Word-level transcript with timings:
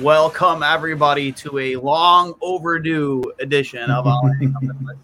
Welcome 0.00 0.64
everybody 0.64 1.30
to 1.32 1.56
a 1.56 1.76
long 1.76 2.34
overdue 2.42 3.22
edition 3.38 3.92
of 3.92 4.08
All 4.08 4.28
Listen. 4.40 4.98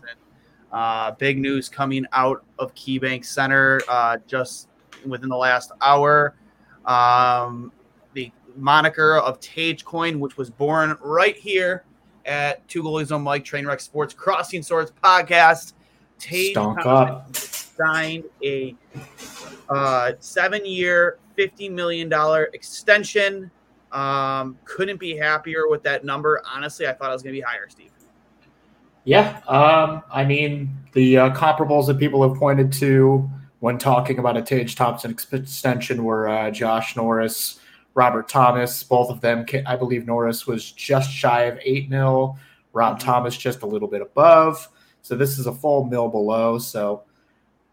Uh, 0.73 1.13
big 1.13 1.39
news 1.39 1.69
coming 1.69 2.05
out 2.13 2.45
of 2.59 2.75
KeyBank 2.75 3.25
Center 3.25 3.81
uh, 3.89 4.17
just 4.27 4.67
within 5.07 5.29
the 5.29 5.37
last 5.37 5.71
hour. 5.81 6.35
Um, 6.87 7.71
the 8.15 8.33
moniker 8.57 9.19
of 9.19 9.39
Tage 9.39 9.85
Coin, 9.85 10.19
which 10.19 10.37
was 10.37 10.51
born 10.51 10.99
right 11.01 11.37
here 11.37 11.85
at 12.27 12.67
Two 12.67 12.83
Goalies 12.83 13.13
One 13.13 13.23
Mic 13.23 13.45
Trainwreck 13.45 13.81
Sports 13.81 14.13
Crossing 14.13 14.63
Swords 14.63 14.93
podcast. 15.05 15.75
Tage 16.19 16.57
up. 16.57 17.37
signed 17.37 18.25
a 18.43 18.75
uh, 19.69 20.13
seven-year, 20.19 21.19
fifty 21.37 21.69
million 21.69 22.09
dollar 22.09 22.51
extension 22.55 23.53
um, 23.93 24.59
couldn't 24.65 25.01
be 25.01 25.17
happier 25.17 25.69
with 25.69 25.83
that 25.83 26.05
number. 26.05 26.43
Honestly, 26.47 26.87
I 26.87 26.93
thought 26.93 27.11
it 27.11 27.15
was 27.15 27.23
going 27.23 27.35
to 27.35 27.41
be 27.41 27.45
higher, 27.45 27.69
Steve. 27.69 27.91
Yeah, 29.05 29.41
um, 29.49 30.03
I 30.13 30.25
mean 30.25 30.71
the 30.93 31.19
uh, 31.19 31.31
comparables 31.35 31.87
that 31.87 31.99
people 31.99 32.29
have 32.29 32.39
pointed 32.39 32.73
to 32.75 33.29
when 33.61 33.79
talking 33.79 34.19
about 34.19 34.37
a 34.37 34.43
Tage 34.43 34.75
Thompson 34.75 35.11
extension 35.11 36.05
were 36.05 36.29
uh, 36.29 36.51
Josh 36.51 36.97
Norris, 36.97 37.61
Robert 37.95 38.29
Thomas. 38.29 38.83
Both 38.83 39.11
of 39.11 39.21
them, 39.21 39.47
I 39.67 39.77
believe 39.77 40.07
Norris 40.07 40.47
was 40.47 40.71
just 40.73 41.11
shy 41.11 41.43
of 41.45 41.59
eight 41.63 41.89
mil. 41.89 42.39
Rob 42.73 42.99
mm-hmm. 42.99 43.07
Thomas 43.07 43.37
just 43.37 43.63
a 43.63 43.67
little 43.67 43.89
bit 43.89 44.03
above. 44.03 44.69
So 45.03 45.17
this 45.17 45.39
is 45.39 45.47
a 45.47 45.53
full 45.53 45.85
mil 45.85 46.09
below. 46.09 46.59
So 46.59 47.05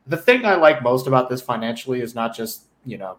the 0.08 0.18
thing 0.18 0.46
I 0.46 0.56
like 0.56 0.82
most 0.82 1.08
about 1.08 1.30
this 1.30 1.42
financially 1.42 2.02
is 2.02 2.16
not 2.16 2.36
just 2.36 2.64
you 2.86 2.98
know 2.98 3.18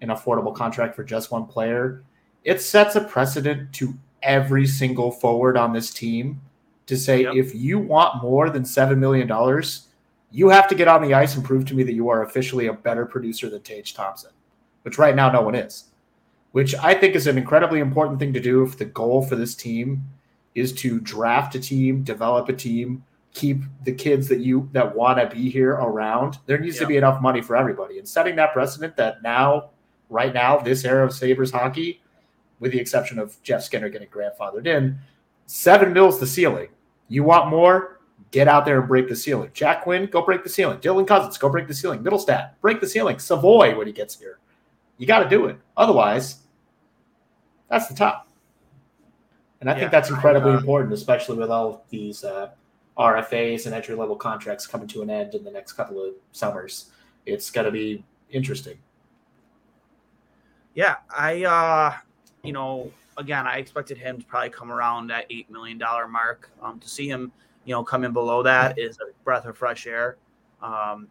an 0.00 0.08
affordable 0.08 0.54
contract 0.54 0.94
for 0.96 1.04
just 1.04 1.30
one 1.30 1.46
player 1.46 2.02
it 2.46 2.62
sets 2.62 2.94
a 2.94 3.00
precedent 3.00 3.72
to 3.74 3.92
every 4.22 4.66
single 4.66 5.10
forward 5.10 5.56
on 5.56 5.72
this 5.72 5.92
team 5.92 6.40
to 6.86 6.96
say 6.96 7.22
yep. 7.22 7.34
if 7.34 7.54
you 7.54 7.78
want 7.78 8.22
more 8.22 8.48
than 8.48 8.62
$7 8.62 8.96
million, 8.96 9.28
you 10.30 10.48
have 10.48 10.68
to 10.68 10.76
get 10.76 10.86
on 10.86 11.02
the 11.02 11.12
ice 11.12 11.34
and 11.34 11.44
prove 11.44 11.66
to 11.66 11.74
me 11.74 11.82
that 11.82 11.92
you 11.92 12.08
are 12.08 12.22
officially 12.22 12.68
a 12.68 12.72
better 12.72 13.04
producer 13.04 13.50
than 13.50 13.62
Tage 13.62 13.94
Thompson, 13.94 14.30
which 14.82 14.96
right 14.96 15.16
now 15.16 15.30
no 15.30 15.42
one 15.42 15.56
is. 15.56 15.86
Which 16.52 16.74
I 16.76 16.94
think 16.94 17.16
is 17.16 17.26
an 17.26 17.36
incredibly 17.36 17.80
important 17.80 18.20
thing 18.20 18.32
to 18.32 18.40
do 18.40 18.62
if 18.62 18.78
the 18.78 18.84
goal 18.84 19.26
for 19.26 19.34
this 19.34 19.56
team 19.56 20.04
is 20.54 20.72
to 20.74 21.00
draft 21.00 21.56
a 21.56 21.60
team, 21.60 22.04
develop 22.04 22.48
a 22.48 22.52
team, 22.52 23.04
keep 23.34 23.62
the 23.84 23.92
kids 23.92 24.28
that 24.28 24.38
you 24.38 24.68
that 24.72 24.94
want 24.94 25.18
to 25.18 25.34
be 25.34 25.50
here 25.50 25.72
around. 25.72 26.38
There 26.46 26.58
needs 26.58 26.76
yep. 26.76 26.82
to 26.82 26.86
be 26.86 26.96
enough 26.96 27.20
money 27.20 27.42
for 27.42 27.56
everybody. 27.56 27.98
And 27.98 28.08
setting 28.08 28.36
that 28.36 28.52
precedent 28.52 28.96
that 28.96 29.22
now, 29.22 29.70
right 30.08 30.32
now, 30.32 30.58
this 30.58 30.84
era 30.84 31.04
of 31.04 31.12
Sabres 31.12 31.50
hockey, 31.50 32.00
with 32.60 32.72
the 32.72 32.80
exception 32.80 33.18
of 33.18 33.40
Jeff 33.42 33.62
Skinner 33.62 33.88
getting 33.88 34.08
grandfathered 34.08 34.66
in. 34.66 34.98
Seven 35.46 35.92
mils 35.92 36.18
the 36.18 36.26
ceiling. 36.26 36.68
You 37.08 37.22
want 37.22 37.50
more? 37.50 38.00
Get 38.30 38.48
out 38.48 38.64
there 38.64 38.80
and 38.80 38.88
break 38.88 39.08
the 39.08 39.16
ceiling. 39.16 39.50
Jack 39.54 39.82
Quinn, 39.82 40.06
go 40.06 40.22
break 40.22 40.42
the 40.42 40.48
ceiling. 40.48 40.78
Dylan 40.78 41.06
Cozens, 41.06 41.38
go 41.38 41.48
break 41.48 41.68
the 41.68 41.74
ceiling. 41.74 42.02
Mittelstadt, 42.02 42.52
break 42.60 42.80
the 42.80 42.88
ceiling. 42.88 43.18
Savoy 43.18 43.76
when 43.76 43.86
he 43.86 43.92
gets 43.92 44.18
here. 44.18 44.38
You 44.98 45.06
got 45.06 45.22
to 45.22 45.28
do 45.28 45.46
it. 45.46 45.58
Otherwise, 45.76 46.38
that's 47.68 47.86
the 47.86 47.94
top. 47.94 48.28
And 49.60 49.70
I 49.70 49.74
yeah, 49.74 49.80
think 49.80 49.92
that's 49.92 50.10
incredibly 50.10 50.52
important, 50.52 50.92
especially 50.92 51.38
with 51.38 51.50
all 51.50 51.74
of 51.74 51.80
these 51.88 52.24
uh, 52.24 52.50
RFAs 52.98 53.66
and 53.66 53.74
entry 53.74 53.94
level 53.94 54.16
contracts 54.16 54.66
coming 54.66 54.88
to 54.88 55.02
an 55.02 55.10
end 55.10 55.34
in 55.34 55.44
the 55.44 55.50
next 55.50 55.72
couple 55.72 56.02
of 56.02 56.14
summers. 56.32 56.90
It's 57.24 57.50
going 57.50 57.64
to 57.64 57.70
be 57.70 58.04
interesting. 58.30 58.78
Yeah, 60.74 60.96
I 61.10 61.44
uh, 61.44 61.94
you 62.46 62.52
know, 62.52 62.90
again, 63.16 63.46
I 63.46 63.56
expected 63.56 63.98
him 63.98 64.18
to 64.18 64.24
probably 64.26 64.50
come 64.50 64.70
around 64.70 65.08
that 65.08 65.26
eight 65.30 65.50
million 65.50 65.78
dollar 65.78 66.08
mark. 66.08 66.50
Um, 66.62 66.78
to 66.80 66.88
see 66.88 67.08
him, 67.08 67.32
you 67.64 67.74
know, 67.74 67.82
come 67.82 68.04
in 68.04 68.12
below 68.12 68.42
that 68.42 68.78
is 68.78 68.98
a 68.98 69.12
breath 69.24 69.46
of 69.46 69.56
fresh 69.56 69.86
air, 69.86 70.16
um, 70.62 71.08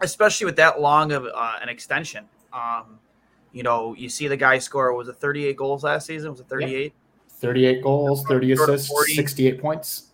especially 0.00 0.46
with 0.46 0.56
that 0.56 0.80
long 0.80 1.12
of 1.12 1.26
uh, 1.26 1.54
an 1.62 1.68
extension. 1.68 2.24
Um, 2.52 2.98
you 3.52 3.62
know, 3.62 3.94
you 3.94 4.08
see 4.08 4.28
the 4.28 4.36
guy 4.36 4.58
score 4.58 4.92
was 4.94 5.08
it 5.08 5.16
38 5.16 5.56
goals 5.56 5.84
last 5.84 6.06
season? 6.06 6.30
Was 6.30 6.40
it 6.40 6.48
38? 6.48 6.92
38 7.30 7.82
goals, 7.82 8.24
30 8.24 8.52
assists, 8.52 9.14
68 9.14 9.60
points. 9.60 10.10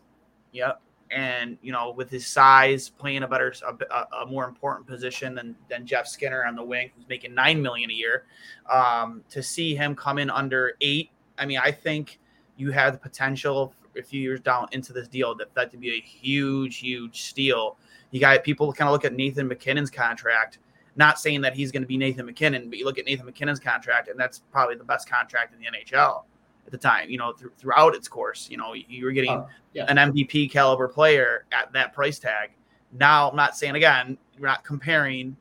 Yep 0.52 0.80
and 1.10 1.58
you 1.62 1.72
know 1.72 1.90
with 1.90 2.10
his 2.10 2.26
size 2.26 2.88
playing 2.88 3.22
a 3.22 3.28
better 3.28 3.52
a, 3.66 4.06
a, 4.22 4.26
more 4.26 4.44
important 4.44 4.86
position 4.86 5.34
than 5.34 5.56
than 5.68 5.86
jeff 5.86 6.06
skinner 6.06 6.44
on 6.44 6.54
the 6.54 6.62
wing 6.62 6.90
who's 6.96 7.08
making 7.08 7.34
nine 7.34 7.60
million 7.60 7.90
a 7.90 7.94
year 7.94 8.24
um, 8.70 9.22
to 9.28 9.42
see 9.42 9.74
him 9.74 9.94
come 9.94 10.18
in 10.18 10.30
under 10.30 10.74
eight 10.80 11.10
i 11.38 11.44
mean 11.44 11.58
i 11.62 11.70
think 11.70 12.18
you 12.56 12.70
have 12.70 12.92
the 12.92 12.98
potential 12.98 13.74
a 13.98 14.02
few 14.02 14.20
years 14.20 14.40
down 14.40 14.68
into 14.72 14.92
this 14.92 15.08
deal 15.08 15.34
that 15.34 15.52
that 15.54 15.70
to 15.70 15.76
be 15.76 15.90
a 15.90 16.00
huge 16.00 16.78
huge 16.78 17.22
steal. 17.22 17.76
You 18.10 18.20
got 18.20 18.42
people 18.44 18.72
kind 18.72 18.88
of 18.88 18.92
look 18.92 19.04
at 19.04 19.14
nathan 19.14 19.48
mackinnon's 19.48 19.90
contract 19.90 20.58
not 20.96 21.20
saying 21.20 21.40
that 21.40 21.54
he's 21.54 21.72
going 21.72 21.82
to 21.82 21.88
be 21.88 21.96
nathan 21.96 22.26
mackinnon 22.26 22.68
but 22.68 22.78
you 22.78 22.84
look 22.84 22.98
at 22.98 23.04
nathan 23.04 23.26
mackinnon's 23.26 23.60
contract 23.60 24.08
and 24.08 24.18
that's 24.18 24.40
probably 24.52 24.76
the 24.76 24.84
best 24.84 25.08
contract 25.08 25.54
in 25.54 25.60
the 25.60 25.66
nhl 25.66 26.22
at 26.66 26.72
the 26.72 26.78
time. 26.78 27.10
You 27.10 27.18
know, 27.18 27.32
th- 27.32 27.52
throughout 27.58 27.94
its 27.94 28.08
course, 28.08 28.48
you 28.50 28.56
know, 28.56 28.74
you 28.74 29.04
were 29.04 29.12
getting 29.12 29.30
uh, 29.30 29.46
yeah. 29.72 29.86
an 29.88 29.96
MVP 30.12 30.50
caliber 30.50 30.88
player 30.88 31.46
at 31.52 31.72
that 31.72 31.92
price 31.92 32.18
tag. 32.18 32.50
Now, 32.92 33.30
I'm 33.30 33.36
not 33.36 33.56
saying 33.56 33.76
again, 33.76 34.18
we're 34.38 34.48
not 34.48 34.64
comparing. 34.64 35.36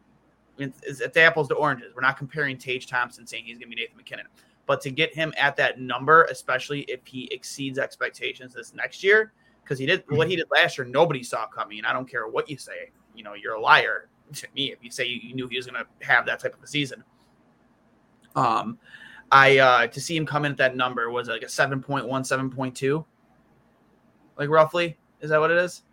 It's, 0.58 1.00
it's 1.00 1.16
apples 1.16 1.48
to 1.50 1.56
oranges. 1.56 1.94
We're 1.96 2.02
not 2.02 2.18
comparing 2.18 2.58
Tage 2.58 2.86
Thompson 2.86 3.26
saying 3.26 3.46
he's 3.46 3.58
going 3.58 3.70
to 3.70 3.76
be 3.76 3.82
Nathan 3.82 3.96
MacKinnon, 3.96 4.26
but 4.66 4.82
to 4.82 4.92
get 4.92 5.16
him 5.16 5.34
at 5.38 5.56
that 5.56 5.80
number, 5.80 6.26
especially 6.26 6.82
if 6.82 7.00
he 7.06 7.30
exceeds 7.32 7.80
expectations 7.80 8.54
this 8.54 8.74
next 8.74 9.02
year, 9.02 9.32
because 9.64 9.80
he 9.80 9.86
did 9.86 10.04
what 10.10 10.28
he 10.28 10.36
did 10.36 10.48
last 10.52 10.78
year, 10.78 10.86
nobody 10.86 11.24
saw 11.24 11.48
coming. 11.48 11.86
I 11.86 11.94
don't 11.94 12.10
care 12.10 12.28
what 12.28 12.50
you 12.50 12.58
say. 12.58 12.92
You 13.16 13.24
know, 13.24 13.36
you're 13.36 13.56
a 13.56 13.62
liar 13.62 14.10
to 14.34 14.48
me 14.56 14.72
if 14.72 14.80
you 14.82 14.92
say 14.92 15.06
you 15.06 15.34
knew 15.34 15.48
he 15.48 15.58
was 15.58 15.66
going 15.66 15.82
to 15.84 16.06
have 16.06 16.26
that 16.26 16.40
type 16.40 16.56
of 16.56 16.64
a 16.64 16.68
season. 16.68 17.04
Um, 18.36 18.78
I 19.32 19.58
uh 19.60 19.88
to 19.88 20.02
see 20.02 20.16
him 20.16 20.26
come 20.26 20.46
in 20.46 20.52
at 20.52 20.58
that 20.58 20.76
number 20.76 21.10
was 21.10 21.28
like 21.28 21.44
a 21.44 21.48
7.1, 21.48 22.08
7.2. 22.08 23.06
Like 24.38 24.50
roughly. 24.50 24.98
Is 25.22 25.30
that 25.30 25.40
what 25.40 25.52
it 25.52 25.58
is? 25.58 25.84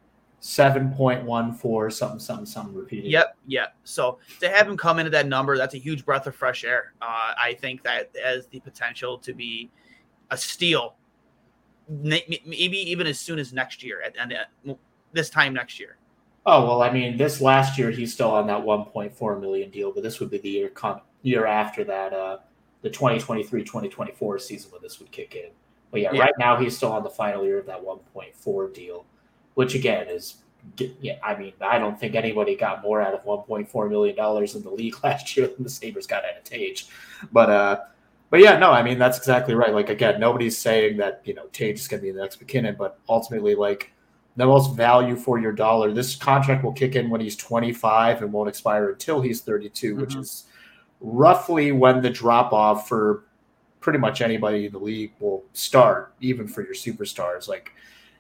7.14, 0.41 1.93
something, 1.93 2.19
something, 2.21 2.47
something 2.47 2.75
repeated. 2.75 3.11
Yep, 3.11 3.37
yep. 3.47 3.75
So 3.85 4.19
to 4.41 4.49
have 4.49 4.69
him 4.69 4.77
come 4.77 4.99
in 4.99 5.07
at 5.07 5.13
that 5.13 5.27
number, 5.27 5.57
that's 5.57 5.75
a 5.75 5.79
huge 5.79 6.05
breath 6.05 6.27
of 6.27 6.37
fresh 6.37 6.63
air. 6.63 6.93
Uh, 7.03 7.33
I 7.37 7.57
think 7.61 7.83
that 7.83 8.11
has 8.23 8.47
the 8.47 8.61
potential 8.61 9.19
to 9.19 9.33
be 9.33 9.71
a 10.31 10.37
steal, 10.37 10.95
maybe 11.89 12.79
even 12.79 13.07
as 13.07 13.19
soon 13.19 13.39
as 13.39 13.53
next 13.53 13.83
year 13.83 14.03
and 14.19 14.37
this 15.13 15.31
time 15.31 15.55
next 15.55 15.81
year. 15.81 15.97
Oh 16.45 16.65
well, 16.65 16.83
I 16.83 16.93
mean, 16.93 17.17
this 17.17 17.41
last 17.41 17.77
year 17.77 17.91
he's 17.91 18.13
still 18.13 18.31
on 18.31 18.47
that 18.47 18.61
1.4 18.63 19.41
million 19.41 19.71
deal, 19.71 19.91
but 19.91 20.05
this 20.05 20.21
would 20.21 20.31
be 20.31 20.39
the 20.39 20.49
year 20.49 20.73
year 21.23 21.47
after 21.47 21.83
that, 21.83 22.13
uh, 22.13 22.39
the 22.83 22.91
2023-2024 22.91 24.41
season 24.41 24.71
when 24.71 24.83
this 24.83 24.99
would 24.99 25.11
kick 25.11 25.35
in. 25.35 25.51
But 25.91 26.01
yeah, 26.01 26.13
yeah, 26.13 26.21
right 26.23 26.35
now 26.39 26.57
he's 26.57 26.77
still 26.77 26.93
on 26.93 27.03
the 27.03 27.11
final 27.11 27.45
year 27.45 27.59
of 27.59 27.67
that 27.67 27.83
1.4 27.83 28.75
deal, 28.75 29.07
which 29.55 29.75
again 29.75 30.09
is 30.09 30.37
yeah. 31.01 31.19
I 31.23 31.37
mean, 31.37 31.53
I 31.61 31.79
don't 31.79 31.99
think 31.99 32.15
anybody 32.15 32.57
got 32.57 32.83
more 32.83 33.01
out 33.01 33.15
of 33.15 33.25
1.4 33.25 33.89
million 33.89 34.17
dollars 34.17 34.55
in 34.55 34.63
the 34.63 34.71
league 34.71 34.97
last 35.05 35.37
year 35.37 35.47
than 35.47 35.63
the 35.63 35.71
Sabres 35.71 36.07
got 36.07 36.25
out 36.25 36.37
of 36.37 36.45
Tage, 36.45 36.89
but 37.33 37.51
uh. 37.51 37.81
But 38.29 38.41
yeah, 38.41 38.59
no, 38.59 38.73
I 38.73 38.83
mean 38.83 38.99
that's 38.99 39.19
exactly 39.19 39.55
right. 39.55 39.73
Like 39.73 39.89
again, 39.89 40.19
nobody's 40.19 40.59
saying 40.59 40.97
that 40.97 41.23
you 41.25 41.33
know 41.33 41.47
Tage 41.53 41.79
is 41.79 41.87
going 41.87 42.01
to 42.01 42.07
be 42.07 42.11
the 42.11 42.21
next 42.21 42.41
MacKinnon, 42.41 42.75
but 42.77 42.99
ultimately, 43.09 43.55
like 43.55 43.93
the 44.37 44.47
most 44.47 44.75
value 44.77 45.17
for 45.17 45.39
your 45.39 45.53
dollar. 45.53 45.93
This 45.93 46.15
contract 46.15 46.63
will 46.63 46.73
kick 46.73 46.95
in 46.95 47.09
when 47.09 47.21
he's 47.21 47.37
25 47.37 48.23
and 48.23 48.33
won't 48.33 48.49
expire 48.49 48.91
until 48.91 49.21
he's 49.21 49.41
32, 49.41 49.93
mm-hmm. 49.93 50.01
which 50.01 50.15
is 50.15 50.45
roughly 51.01 51.73
when 51.73 52.01
the 52.03 52.11
drop 52.11 52.53
off 52.53 52.89
for 52.89 53.25
pretty 53.81 53.99
much 53.99 54.21
anybody 54.21 54.67
in 54.67 54.73
the 54.73 54.79
league 54.79 55.13
will 55.21 55.45
start, 55.53 56.13
even 56.21 56.49
for 56.49 56.63
your 56.63 56.75
superstars. 56.75 57.49
Like, 57.49 57.73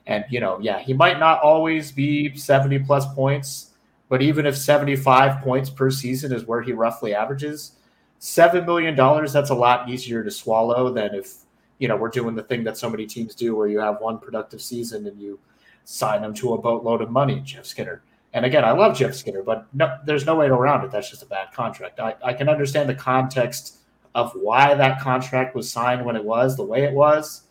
and 0.06 0.24
you 0.30 0.40
know, 0.40 0.58
yeah, 0.60 0.78
he 0.78 0.92
might 0.92 1.18
not 1.18 1.40
always 1.42 1.90
be 1.90 2.36
70 2.36 2.80
plus 2.80 3.12
points, 3.14 3.72
but 4.08 4.22
even 4.22 4.46
if 4.46 4.56
75 4.56 5.42
points 5.42 5.68
per 5.68 5.90
season 5.90 6.32
is 6.32 6.44
where 6.44 6.62
he 6.62 6.72
roughly 6.72 7.14
averages, 7.14 7.72
$7 8.20 8.64
million, 8.64 8.94
that's 8.94 9.50
a 9.50 9.54
lot 9.54 9.88
easier 9.88 10.22
to 10.22 10.30
swallow 10.30 10.92
than 10.92 11.14
if, 11.14 11.38
you 11.78 11.88
know, 11.88 11.96
we're 11.96 12.08
doing 12.08 12.34
the 12.34 12.42
thing 12.42 12.64
that 12.64 12.78
so 12.78 12.88
many 12.88 13.06
teams 13.06 13.34
do 13.34 13.56
where 13.56 13.66
you 13.66 13.80
have 13.80 14.00
one 14.00 14.18
productive 14.18 14.62
season 14.62 15.06
and 15.06 15.20
you 15.20 15.38
sign 15.84 16.22
them 16.22 16.34
to 16.34 16.54
a 16.54 16.58
boatload 16.58 17.02
of 17.02 17.10
money, 17.10 17.40
Jeff 17.40 17.66
Skinner. 17.66 18.02
And 18.32 18.44
again, 18.44 18.64
I 18.64 18.72
love 18.72 18.96
Jeff 18.96 19.14
Skinner, 19.14 19.42
but 19.42 19.66
no, 19.72 19.98
there's 20.04 20.26
no 20.26 20.36
way 20.36 20.48
to 20.48 20.54
around 20.54 20.84
it. 20.84 20.90
That's 20.90 21.08
just 21.08 21.22
a 21.22 21.26
bad 21.26 21.52
contract. 21.52 22.00
I, 22.00 22.14
I 22.22 22.32
can 22.34 22.48
understand 22.48 22.88
the 22.88 22.94
context 22.94 23.78
of 24.14 24.32
why 24.34 24.74
that 24.74 25.00
contract 25.00 25.54
was 25.54 25.70
signed 25.70 26.04
when 26.04 26.16
it 26.16 26.24
was 26.24 26.56
the 26.56 26.64
way 26.64 26.84
it 26.84 26.92
was, 26.92 27.42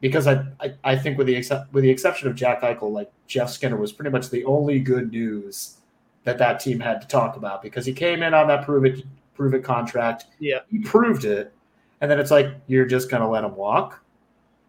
because 0.00 0.26
I, 0.26 0.44
I, 0.60 0.74
I 0.84 0.96
think 0.96 1.18
with 1.18 1.26
the 1.26 1.34
except 1.34 1.72
with 1.72 1.82
the 1.82 1.90
exception 1.90 2.28
of 2.28 2.34
Jack 2.34 2.60
Eichel, 2.60 2.92
like 2.92 3.10
Jeff 3.26 3.50
Skinner 3.50 3.76
was 3.76 3.92
pretty 3.92 4.10
much 4.10 4.28
the 4.28 4.44
only 4.44 4.80
good 4.80 5.10
news 5.10 5.76
that 6.24 6.38
that 6.38 6.60
team 6.60 6.78
had 6.78 7.00
to 7.00 7.08
talk 7.08 7.36
about 7.36 7.62
because 7.62 7.86
he 7.86 7.92
came 7.92 8.22
in 8.22 8.34
on 8.34 8.48
that 8.48 8.64
prove 8.64 8.84
it 8.84 9.04
prove 9.34 9.54
it 9.54 9.64
contract. 9.64 10.26
Yeah, 10.38 10.60
he 10.70 10.78
proved 10.80 11.24
it, 11.24 11.52
and 12.00 12.10
then 12.10 12.20
it's 12.20 12.30
like 12.30 12.48
you're 12.66 12.86
just 12.86 13.10
gonna 13.10 13.28
let 13.28 13.44
him 13.44 13.56
walk. 13.56 14.02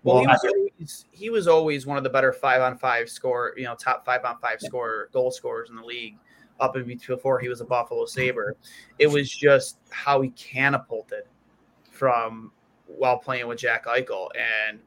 Well, 0.03 0.15
well 0.15 0.23
he, 0.23 0.27
was 0.27 0.43
always, 0.43 0.60
he 1.11 1.29
was 1.29 1.47
always 1.47 1.85
one 1.85 1.97
of 1.97 2.03
the 2.03 2.09
better 2.09 2.33
five 2.33 2.61
on 2.61 2.77
five 2.77 3.09
score, 3.09 3.53
you 3.57 3.63
know, 3.63 3.75
top 3.75 4.05
five 4.05 4.23
on 4.25 4.37
five 4.39 4.61
score 4.61 5.09
goal 5.13 5.31
scorers 5.31 5.69
in 5.69 5.75
the 5.75 5.83
league 5.83 6.17
up 6.59 6.75
in 6.75 6.85
before 6.85 7.39
he 7.39 7.49
was 7.49 7.61
a 7.61 7.65
Buffalo 7.65 8.05
Sabre. 8.05 8.55
It 8.99 9.07
was 9.07 9.29
just 9.29 9.77
how 9.89 10.21
he 10.21 10.29
catapulted 10.29 11.23
from 11.89 12.51
while 12.87 13.17
playing 13.17 13.47
with 13.47 13.59
Jack 13.59 13.85
Eichel. 13.85 14.29
And 14.67 14.79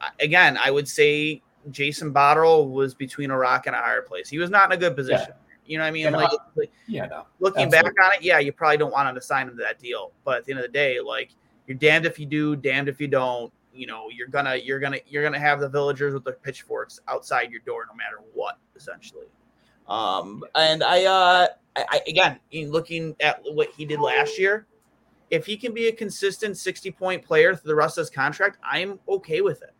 uh, 0.00 0.08
again, 0.18 0.58
I 0.62 0.70
would 0.70 0.88
say 0.88 1.42
Jason 1.70 2.12
Botterill 2.12 2.70
was 2.70 2.94
between 2.94 3.30
a 3.30 3.38
rock 3.38 3.66
and 3.66 3.76
a 3.76 3.78
hard 3.78 4.06
place. 4.06 4.28
He 4.28 4.38
was 4.38 4.50
not 4.50 4.70
in 4.70 4.76
a 4.76 4.80
good 4.80 4.96
position. 4.96 5.28
Yeah. 5.28 5.34
You 5.66 5.78
know 5.78 5.84
what 5.84 5.88
I 5.88 5.92
mean? 5.92 6.12
Like, 6.12 6.30
like, 6.56 6.72
yeah, 6.88 7.06
no. 7.06 7.26
Looking 7.38 7.66
Absolutely. 7.66 7.92
back 7.92 8.06
on 8.06 8.12
it, 8.14 8.22
yeah, 8.22 8.40
you 8.40 8.52
probably 8.52 8.78
don't 8.78 8.90
want 8.90 9.08
him 9.08 9.14
to 9.14 9.20
sign 9.20 9.46
him 9.46 9.56
to 9.56 9.62
that 9.62 9.78
deal. 9.78 10.10
But 10.24 10.38
at 10.38 10.44
the 10.44 10.52
end 10.52 10.58
of 10.58 10.64
the 10.64 10.72
day, 10.72 10.98
like 11.00 11.30
you're 11.66 11.76
damned 11.76 12.06
if 12.06 12.18
you 12.18 12.26
do, 12.26 12.56
damned 12.56 12.88
if 12.88 13.00
you 13.00 13.06
don't 13.06 13.52
you 13.80 13.86
know 13.86 14.08
you're 14.10 14.28
gonna 14.28 14.56
you're 14.56 14.78
gonna 14.78 14.98
you're 15.08 15.22
gonna 15.22 15.38
have 15.38 15.58
the 15.58 15.68
villagers 15.68 16.12
with 16.12 16.22
the 16.24 16.32
pitchforks 16.32 17.00
outside 17.08 17.50
your 17.50 17.62
door 17.62 17.86
no 17.88 17.96
matter 17.96 18.18
what 18.34 18.58
essentially. 18.76 19.26
Um 19.88 20.44
and 20.54 20.84
i 20.84 21.04
uh 21.06 21.46
I, 21.76 22.02
again 22.06 22.38
looking 22.52 23.16
at 23.20 23.40
what 23.52 23.70
he 23.76 23.86
did 23.86 24.00
last 24.00 24.38
year 24.38 24.66
if 25.30 25.46
he 25.46 25.56
can 25.56 25.72
be 25.72 25.88
a 25.88 25.92
consistent 25.92 26.58
60 26.58 26.90
point 26.90 27.24
player 27.24 27.54
through 27.54 27.68
the 27.68 27.74
rest 27.74 27.96
of 27.96 28.02
his 28.02 28.10
contract 28.10 28.58
i'm 28.62 29.00
okay 29.08 29.40
with 29.40 29.62
it. 29.62 29.72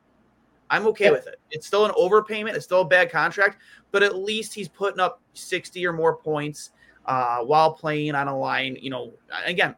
I'm 0.72 0.86
okay 0.86 1.06
yeah. 1.06 1.10
with 1.10 1.26
it. 1.26 1.40
It's 1.50 1.66
still 1.66 1.84
an 1.84 1.90
overpayment. 1.98 2.54
It's 2.54 2.64
still 2.64 2.82
a 2.82 2.86
bad 2.86 3.10
contract 3.10 3.58
but 3.92 4.02
at 4.02 4.16
least 4.16 4.54
he's 4.54 4.68
putting 4.68 5.00
up 5.00 5.20
60 5.34 5.84
or 5.86 5.92
more 5.92 6.16
points 6.16 6.70
uh, 7.06 7.38
while 7.38 7.72
playing 7.72 8.14
on 8.14 8.28
a 8.28 8.38
line 8.38 8.76
you 8.80 8.90
know 8.90 9.12
again 9.44 9.74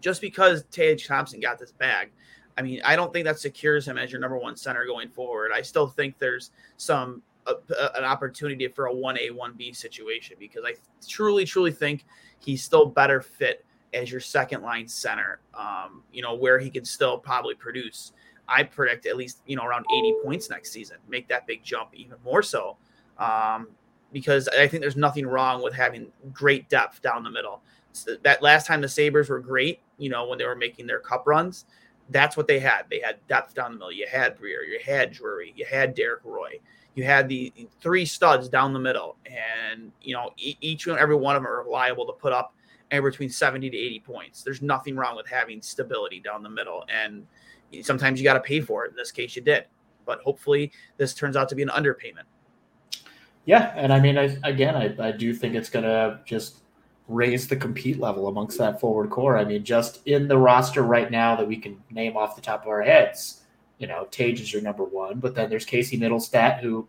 just 0.00 0.20
because 0.20 0.64
Tage 0.70 1.06
Thompson 1.06 1.40
got 1.40 1.58
this 1.58 1.72
bag 1.72 2.10
I 2.58 2.62
mean, 2.62 2.80
I 2.84 2.96
don't 2.96 3.12
think 3.12 3.24
that 3.24 3.38
secures 3.38 3.86
him 3.86 3.98
as 3.98 4.12
your 4.12 4.20
number 4.20 4.38
one 4.38 4.56
center 4.56 4.84
going 4.86 5.08
forward. 5.08 5.50
I 5.54 5.62
still 5.62 5.86
think 5.86 6.18
there's 6.18 6.50
some 6.76 7.22
uh, 7.46 7.54
uh 7.78 7.88
an 7.96 8.04
opportunity 8.04 8.68
for 8.68 8.86
a 8.86 8.94
one 8.94 9.18
A 9.18 9.30
one 9.30 9.54
B 9.56 9.72
situation 9.72 10.36
because 10.38 10.62
I 10.64 10.74
truly 11.06 11.44
truly 11.44 11.72
think 11.72 12.04
he's 12.38 12.62
still 12.62 12.86
better 12.86 13.20
fit 13.20 13.64
as 13.94 14.10
your 14.10 14.20
second 14.20 14.62
line 14.62 14.88
center. 14.88 15.40
Um, 15.54 16.02
you 16.12 16.22
know 16.22 16.34
where 16.34 16.58
he 16.58 16.70
can 16.70 16.84
still 16.84 17.18
probably 17.18 17.54
produce. 17.54 18.12
I 18.48 18.64
predict 18.64 19.06
at 19.06 19.16
least 19.16 19.38
you 19.46 19.56
know 19.56 19.64
around 19.64 19.86
80 19.92 20.14
points 20.24 20.50
next 20.50 20.72
season. 20.72 20.98
Make 21.08 21.28
that 21.28 21.46
big 21.46 21.62
jump 21.62 21.90
even 21.94 22.18
more 22.24 22.42
so. 22.42 22.76
Um, 23.18 23.68
because 24.12 24.48
I 24.48 24.68
think 24.68 24.82
there's 24.82 24.96
nothing 24.96 25.26
wrong 25.26 25.62
with 25.62 25.72
having 25.74 26.08
great 26.32 26.68
depth 26.68 27.00
down 27.02 27.24
the 27.24 27.30
middle. 27.30 27.62
So 27.92 28.16
that 28.22 28.42
last 28.42 28.66
time 28.66 28.80
the 28.80 28.88
Sabres 28.88 29.28
were 29.28 29.40
great, 29.40 29.80
you 29.98 30.10
know, 30.10 30.26
when 30.26 30.38
they 30.38 30.44
were 30.44 30.56
making 30.56 30.86
their 30.86 31.00
cup 31.00 31.26
runs, 31.26 31.66
that's 32.12 32.36
what 32.36 32.46
they 32.46 32.58
had. 32.58 32.82
They 32.90 33.00
had 33.00 33.16
depth 33.28 33.54
down 33.54 33.72
the 33.72 33.78
middle. 33.78 33.92
You 33.92 34.06
had 34.10 34.36
Briere, 34.38 34.64
you 34.64 34.78
had 34.84 35.12
Drury, 35.12 35.52
you 35.56 35.64
had 35.64 35.94
Derek 35.94 36.20
Roy, 36.24 36.60
you 36.94 37.04
had 37.04 37.28
the 37.28 37.52
three 37.80 38.04
studs 38.04 38.48
down 38.48 38.72
the 38.72 38.78
middle, 38.78 39.16
and 39.26 39.92
you 40.02 40.14
know 40.14 40.30
each 40.36 40.86
and 40.86 40.98
every 40.98 41.16
one 41.16 41.36
of 41.36 41.42
them 41.42 41.50
are 41.50 41.64
liable 41.68 42.06
to 42.06 42.12
put 42.12 42.32
up 42.32 42.54
anywhere 42.90 43.10
between 43.10 43.30
seventy 43.30 43.70
to 43.70 43.76
eighty 43.76 44.00
points. 44.00 44.42
There's 44.42 44.62
nothing 44.62 44.96
wrong 44.96 45.16
with 45.16 45.26
having 45.26 45.62
stability 45.62 46.20
down 46.20 46.42
the 46.42 46.50
middle, 46.50 46.84
and 46.88 47.26
sometimes 47.82 48.20
you 48.20 48.24
got 48.24 48.34
to 48.34 48.40
pay 48.40 48.60
for 48.60 48.84
it. 48.84 48.90
In 48.90 48.96
this 48.96 49.10
case, 49.10 49.34
you 49.34 49.42
did, 49.42 49.64
but 50.04 50.20
hopefully 50.20 50.72
this 50.98 51.14
turns 51.14 51.36
out 51.36 51.48
to 51.48 51.54
be 51.54 51.62
an 51.62 51.70
underpayment. 51.70 52.24
Yeah, 53.44 53.72
and 53.74 53.92
I 53.92 53.98
mean, 53.98 54.18
I, 54.18 54.36
again, 54.44 54.76
I, 54.76 54.94
I 55.08 55.10
do 55.10 55.34
think 55.34 55.56
it's 55.56 55.68
going 55.68 55.84
to 55.84 56.20
just 56.24 56.61
raise 57.12 57.48
the 57.48 57.56
compete 57.56 57.98
level 57.98 58.28
amongst 58.28 58.58
that 58.58 58.80
forward 58.80 59.10
core. 59.10 59.36
I 59.36 59.44
mean, 59.44 59.64
just 59.64 60.06
in 60.06 60.28
the 60.28 60.38
roster 60.38 60.82
right 60.82 61.10
now 61.10 61.36
that 61.36 61.46
we 61.46 61.56
can 61.56 61.82
name 61.90 62.16
off 62.16 62.36
the 62.36 62.42
top 62.42 62.62
of 62.62 62.68
our 62.68 62.82
heads, 62.82 63.42
you 63.78 63.86
know, 63.86 64.06
Tage 64.10 64.40
is 64.40 64.52
your 64.52 64.62
number 64.62 64.84
one, 64.84 65.18
but 65.18 65.34
then 65.34 65.50
there's 65.50 65.64
Casey 65.64 65.98
Mittelstadt 65.98 66.60
who, 66.60 66.86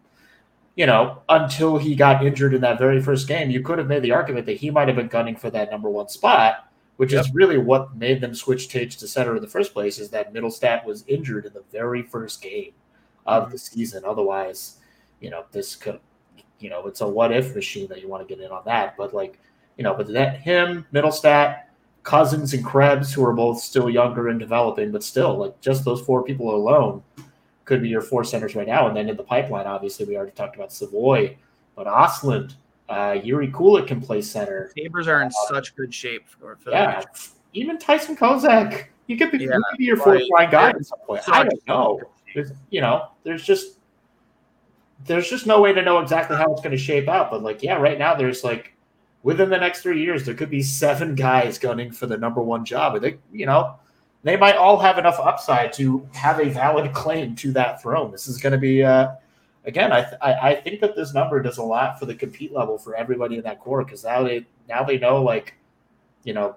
you 0.76 0.86
know, 0.86 1.22
until 1.30 1.78
he 1.78 1.96
got 1.96 2.26
injured 2.26 2.54
in 2.54 2.62
that 2.62 2.80
very 2.80 3.02
first 3.02 3.28
game, 3.28 3.50
you 3.50 3.62
could 3.62 3.78
have 3.78 3.88
made 3.88 4.02
the 4.02 4.12
argument 4.12 4.46
that 4.46 4.58
he 4.58 4.70
might 4.70 4.88
have 4.88 4.98
been 4.98 5.08
gunning 5.08 5.36
for 5.36 5.50
that 5.50 5.72
number 5.72 5.90
one 5.90 6.10
spot, 6.10 6.72
which 6.98 7.14
yep. 7.14 7.26
is 7.26 7.34
really 7.34 7.58
what 7.58 7.96
made 7.96 8.22
them 8.22 8.34
switch 8.34 8.70
Tage 8.70 8.98
to 8.98 9.08
center 9.08 9.36
in 9.36 9.42
the 9.42 9.48
first 9.48 9.74
place, 9.74 10.00
is 10.00 10.10
that 10.10 10.34
Mittelstadt 10.34 10.86
was 10.86 11.04
injured 11.08 11.46
in 11.46 11.54
the 11.54 11.64
very 11.72 12.04
first 12.04 12.42
game 12.42 12.74
of 13.26 13.44
mm-hmm. 13.44 13.52
the 13.52 13.58
season. 13.58 14.04
Otherwise, 14.06 14.78
you 15.20 15.30
know, 15.30 15.46
this 15.52 15.76
could, 15.76 16.00
you 16.60 16.70
know, 16.70 16.86
it's 16.88 17.02
a 17.02 17.08
what 17.08 17.32
if 17.32 17.56
machine 17.56 17.88
that 17.90 18.02
you 18.02 18.08
want 18.08 18.28
to 18.28 18.36
get 18.36 18.44
in 18.44 18.52
on 18.52 18.64
that. 18.66 18.96
But 18.98 19.14
like, 19.14 19.40
you 19.78 19.84
know, 19.84 19.94
but 19.94 20.12
that 20.14 20.42
him, 20.42 20.86
Mittelstadt, 20.94 21.64
Cozens, 22.04 22.54
and 22.54 22.64
Krebs, 22.66 23.14
who 23.14 23.26
are 23.26 23.34
both 23.34 23.60
still 23.60 23.90
younger 23.90 24.28
and 24.28 24.40
developing, 24.40 24.92
but 24.92 25.04
still, 25.04 25.38
like 25.38 25.60
just 25.62 25.86
those 25.86 26.02
four 26.02 26.24
people 26.24 26.56
alone 26.56 27.04
could 27.66 27.82
be 27.82 27.90
your 27.90 28.02
four 28.02 28.24
centers 28.24 28.56
right 28.56 28.68
now. 28.68 28.88
And 28.88 28.96
then 28.96 29.10
in 29.10 29.16
the 29.16 29.24
pipeline, 29.24 29.68
obviously, 29.68 30.06
we 30.06 30.18
already 30.18 30.34
talked 30.34 30.56
about 30.56 30.74
Savoy, 30.74 31.38
but 31.76 31.88
Ostlund, 31.88 32.56
uh, 32.90 33.14
Jiri 33.14 33.52
Kulich 33.52 33.88
can 33.88 34.02
play 34.02 34.22
center. 34.22 34.72
Sabres 34.78 35.08
are 35.08 35.22
in 35.22 35.28
uh, 35.28 35.48
such 35.48 35.76
good 35.76 35.94
shape 35.94 36.28
for, 36.28 36.58
for 36.58 36.72
yeah, 36.72 37.02
even 37.54 37.78
Tyson 37.78 38.16
Kozak. 38.16 38.86
He 39.08 39.18
could 39.18 39.32
be, 39.32 39.38
yeah, 39.40 39.46
he 39.46 39.52
could 39.54 39.78
be 39.78 39.86
your 39.86 39.98
fourth 39.98 40.24
line 40.30 40.52
guy 40.52 40.70
at 40.70 40.86
some 40.86 41.00
point. 41.00 41.28
I 41.28 41.44
don't 41.44 41.68
know. 41.68 42.02
There's, 42.34 42.52
you 42.70 42.82
know, 42.82 43.10
there's 43.24 43.44
just 43.44 43.78
there's 45.06 45.30
just 45.30 45.46
no 45.46 45.62
way 45.62 45.74
to 45.74 45.82
know 45.82 46.00
exactly 46.00 46.38
how 46.38 46.52
it's 46.52 46.62
going 46.62 46.72
to 46.72 46.78
shape 46.78 47.08
out. 47.08 47.30
But 47.32 47.44
like, 47.44 47.64
yeah, 47.64 47.76
right 47.76 48.00
now 48.00 48.16
there's 48.16 48.44
like 48.44 48.73
within 49.24 49.50
the 49.50 49.58
next 49.58 49.82
three 49.82 50.02
years, 50.02 50.26
there 50.26 50.36
could 50.36 50.50
be 50.50 50.62
seven 50.62 51.16
guys 51.16 51.58
gunning 51.58 51.92
for 51.92 52.06
the 52.06 52.18
number 52.18 52.42
one 52.42 52.64
job. 52.64 52.96
And 52.96 53.04
they, 53.04 53.18
you 53.32 53.46
know, 53.46 53.76
they 54.22 54.38
might 54.38 54.56
all 54.56 54.78
have 54.78 54.98
enough 54.98 55.20
upside 55.20 55.74
to 55.74 56.08
have 56.14 56.40
a 56.40 56.50
valid 56.50 56.94
claim 56.94 57.36
to 57.38 57.52
that 57.54 57.82
throne. 57.82 58.12
This 58.12 58.28
is 58.28 58.38
going 58.38 58.52
to 58.52 58.60
be, 58.60 58.84
uh, 58.84 59.12
again, 59.66 59.92
I, 59.92 60.02
th- 60.02 60.22
I, 60.22 60.34
I 60.34 60.62
think 60.62 60.82
that 60.82 60.96
this 60.96 61.14
number 61.14 61.42
does 61.42 61.58
a 61.58 61.64
lot 61.64 62.00
for 62.00 62.06
the 62.06 62.16
compete 62.16 62.54
level 62.54 62.78
for 62.78 62.96
everybody 62.96 63.38
in 63.38 63.44
that 63.44 63.60
core 63.60 63.84
because 63.84 64.04
now 64.04 64.24
they 64.24 64.46
now 64.70 64.84
they 64.84 64.98
know 64.98 65.22
like, 65.22 65.56
you 66.24 66.34
know, 66.34 66.56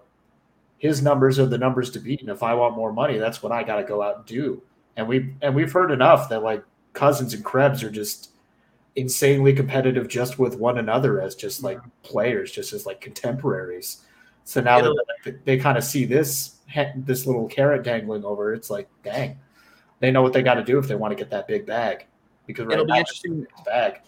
his 0.78 1.02
numbers 1.02 1.38
are 1.38 1.46
the 1.46 1.58
numbers 1.58 1.90
to 1.90 1.99
beat, 1.99 2.20
and 2.20 2.30
if 2.30 2.42
I 2.42 2.54
want 2.54 2.76
more 2.76 2.92
money, 2.92 3.16
that's 3.16 3.42
what 3.42 3.50
I 3.50 3.62
got 3.62 3.76
to 3.76 3.85
go 3.85 4.02
out 4.02 4.16
and 4.18 4.26
do. 4.26 4.62
And 4.96 5.08
we 5.08 5.35
and 5.42 5.54
we've 5.54 5.73
heard 5.73 5.90
enough 5.90 6.28
that 6.28 6.42
like 6.42 6.62
Cozens 6.92 7.35
and 7.35 7.44
Krebs 7.44 7.82
are 7.82 7.90
just 7.90 8.30
insanely 8.96 9.52
competitive 9.52 10.08
just 10.08 10.38
with 10.38 10.58
one 10.58 10.78
another 10.78 11.20
as 11.20 11.34
just 11.34 11.62
like 11.62 11.78
players, 12.02 12.50
just 12.50 12.72
as 12.72 12.86
like 12.86 13.00
contemporaries. 13.00 14.04
So 14.44 14.60
now 14.60 14.80
that 14.80 15.04
they, 15.24 15.30
they 15.44 15.56
kind 15.58 15.76
of 15.76 15.84
see 15.84 16.04
this 16.04 16.56
this 16.96 17.26
little 17.26 17.46
carrot 17.46 17.84
dangling 17.84 18.24
over, 18.24 18.54
it's 18.54 18.70
like, 18.70 18.88
dang. 19.04 19.38
they 20.00 20.10
know 20.10 20.22
what 20.22 20.32
they 20.32 20.42
got 20.42 20.54
to 20.54 20.64
do 20.64 20.78
if 20.78 20.88
they 20.88 20.94
want 20.94 21.12
to 21.12 21.16
get 21.16 21.30
that 21.30 21.46
big 21.46 21.66
bag. 21.66 22.06
Because 22.46 22.66
right 22.66 22.74
It'll 22.74 22.86
be 22.86 22.98
interesting. 22.98 23.46
it's 23.50 23.62
bag. 23.62 24.00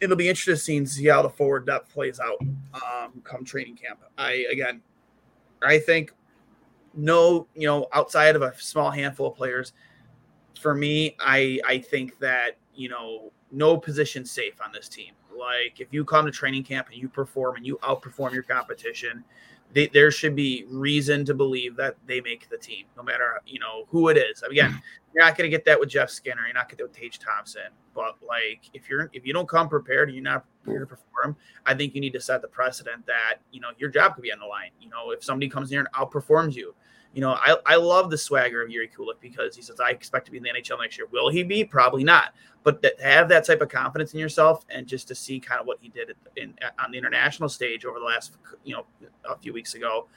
it'll 0.00 0.16
be 0.16 0.28
interesting 0.28 0.84
to 0.84 0.90
see 0.90 1.06
how 1.06 1.22
the 1.22 1.30
forward 1.30 1.66
depth 1.66 1.92
plays 1.92 2.20
out 2.20 2.38
um, 2.74 3.20
come 3.24 3.44
training 3.44 3.76
camp. 3.76 4.00
I 4.18 4.46
again, 4.50 4.82
I 5.62 5.78
think 5.78 6.12
no, 6.94 7.46
you 7.54 7.66
know, 7.66 7.86
outside 7.92 8.36
of 8.36 8.42
a 8.42 8.52
small 8.58 8.90
handful 8.90 9.28
of 9.28 9.36
players, 9.36 9.72
for 10.60 10.74
me, 10.74 11.16
I 11.20 11.60
I 11.66 11.78
think 11.78 12.18
that 12.18 12.58
you 12.74 12.88
know 12.88 13.32
no 13.50 13.76
position 13.76 14.24
safe 14.24 14.60
on 14.64 14.72
this 14.72 14.88
team. 14.88 15.12
Like 15.36 15.80
if 15.80 15.88
you 15.90 16.04
come 16.04 16.26
to 16.26 16.32
training 16.32 16.64
camp 16.64 16.88
and 16.92 17.00
you 17.00 17.08
perform 17.08 17.56
and 17.56 17.66
you 17.66 17.78
outperform 17.78 18.32
your 18.32 18.42
competition, 18.42 19.24
they, 19.72 19.86
there 19.88 20.10
should 20.10 20.34
be 20.34 20.64
reason 20.68 21.24
to 21.26 21.34
believe 21.34 21.76
that 21.76 21.96
they 22.06 22.20
make 22.20 22.48
the 22.48 22.56
team, 22.56 22.86
no 22.96 23.02
matter 23.02 23.40
you 23.46 23.58
know 23.58 23.84
who 23.88 24.08
it 24.08 24.16
is. 24.16 24.42
Again, 24.42 24.72
hmm. 24.72 24.78
you're 25.14 25.24
not 25.24 25.36
going 25.36 25.50
to 25.50 25.54
get 25.54 25.64
that 25.66 25.78
with 25.78 25.90
Jeff 25.90 26.10
Skinner. 26.10 26.42
You're 26.46 26.54
not 26.54 26.68
going 26.68 26.78
to 26.78 26.84
get 26.84 26.88
with 26.88 26.96
Tage 26.96 27.18
Thompson. 27.18 27.70
But 27.94 28.16
like, 28.26 28.70
if 28.72 28.88
you're 28.88 29.10
if 29.12 29.26
you 29.26 29.32
don't 29.32 29.48
come 29.48 29.68
prepared, 29.68 30.08
and 30.08 30.16
you're 30.16 30.24
not 30.24 30.44
prepared 30.64 30.88
to 30.88 30.96
perform. 30.96 31.36
I 31.66 31.74
think 31.74 31.94
you 31.94 32.00
need 32.00 32.12
to 32.14 32.20
set 32.20 32.42
the 32.42 32.48
precedent 32.48 33.06
that 33.06 33.36
you 33.50 33.60
know 33.60 33.70
your 33.78 33.90
job 33.90 34.14
could 34.14 34.22
be 34.22 34.32
on 34.32 34.38
the 34.38 34.46
line. 34.46 34.70
You 34.80 34.88
know, 34.88 35.10
if 35.10 35.22
somebody 35.22 35.48
comes 35.48 35.70
in 35.70 35.76
here 35.76 35.80
and 35.80 35.92
outperforms 35.92 36.54
you, 36.54 36.74
you 37.14 37.20
know, 37.20 37.32
I, 37.32 37.56
I 37.66 37.76
love 37.76 38.10
the 38.10 38.18
swagger 38.18 38.62
of 38.62 38.68
Jiri 38.68 38.90
Kulich 38.92 39.20
because 39.20 39.56
he 39.56 39.62
says 39.62 39.80
I 39.80 39.90
expect 39.90 40.26
to 40.26 40.30
be 40.30 40.38
in 40.38 40.44
the 40.44 40.50
NHL 40.50 40.80
next 40.80 40.98
year. 40.98 41.06
Will 41.10 41.30
he 41.30 41.42
be? 41.42 41.64
Probably 41.64 42.04
not. 42.04 42.34
But 42.64 42.82
that, 42.82 42.98
to 42.98 43.04
have 43.04 43.28
that 43.30 43.46
type 43.46 43.60
of 43.60 43.68
confidence 43.68 44.12
in 44.12 44.20
yourself 44.20 44.64
and 44.68 44.86
just 44.86 45.08
to 45.08 45.14
see 45.14 45.40
kind 45.40 45.60
of 45.60 45.66
what 45.66 45.78
he 45.80 45.88
did 45.88 46.12
in, 46.36 46.54
on 46.78 46.90
the 46.90 46.98
international 46.98 47.48
stage 47.48 47.84
over 47.84 47.98
the 47.98 48.04
last 48.04 48.32
you 48.64 48.74
know 48.74 48.84
a 49.28 49.36
few 49.38 49.52
weeks 49.52 49.74
ago, 49.74 50.08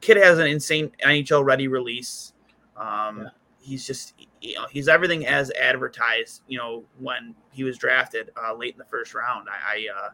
kid 0.00 0.16
has 0.16 0.38
an 0.38 0.46
insane 0.46 0.90
NHL 1.04 1.44
ready 1.44 1.68
release. 1.68 2.32
Um, 2.76 3.22
yeah. 3.22 3.28
He's 3.58 3.84
just 3.84 4.14
you 4.40 4.54
know 4.54 4.66
he's 4.70 4.86
everything 4.86 5.26
as 5.26 5.50
advertised. 5.52 6.42
You 6.46 6.58
know 6.58 6.84
when 7.00 7.34
he 7.50 7.64
was 7.64 7.76
drafted 7.76 8.30
uh, 8.40 8.54
late 8.54 8.74
in 8.74 8.78
the 8.78 8.84
first 8.84 9.14
round. 9.14 9.48
I, 9.48 9.74
I 9.74 10.06
uh, 10.06 10.10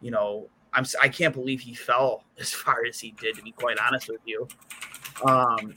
you 0.00 0.10
know 0.10 0.48
I'm 0.74 0.84
I 1.00 1.08
can't 1.08 1.32
believe 1.32 1.60
he 1.60 1.74
fell 1.74 2.24
as 2.38 2.52
far 2.52 2.84
as 2.86 3.00
he 3.00 3.12
did. 3.12 3.36
To 3.36 3.42
be 3.42 3.52
quite 3.52 3.78
honest 3.78 4.08
with 4.08 4.20
you. 4.24 4.48
Um, 5.24 5.74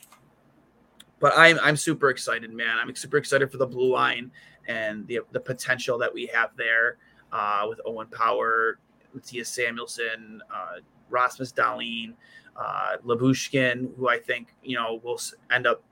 but 1.19 1.33
I'm 1.35 1.59
I'm 1.61 1.77
super 1.77 2.09
excited, 2.09 2.53
man. 2.53 2.77
I'm 2.79 2.93
super 2.95 3.17
excited 3.17 3.51
for 3.51 3.57
the 3.57 3.67
blue 3.67 3.91
line 3.91 4.31
and 4.67 5.07
the 5.07 5.21
the 5.31 5.39
potential 5.39 5.97
that 5.97 6.13
we 6.13 6.27
have 6.27 6.51
there 6.57 6.97
uh, 7.31 7.65
with 7.67 7.79
Owen 7.85 8.07
Power, 8.07 8.79
Mattias 9.15 9.47
Samuelsson, 9.47 10.39
uh, 10.53 10.79
Rasmus 11.09 11.53
Dahlin, 11.53 12.13
uh, 12.55 12.97
Lyubushkin, 13.05 13.95
who 13.95 14.09
I 14.09 14.19
think 14.19 14.53
you 14.63 14.75
know 14.75 14.99
will 15.03 15.19
end 15.51 15.67
up 15.67 15.83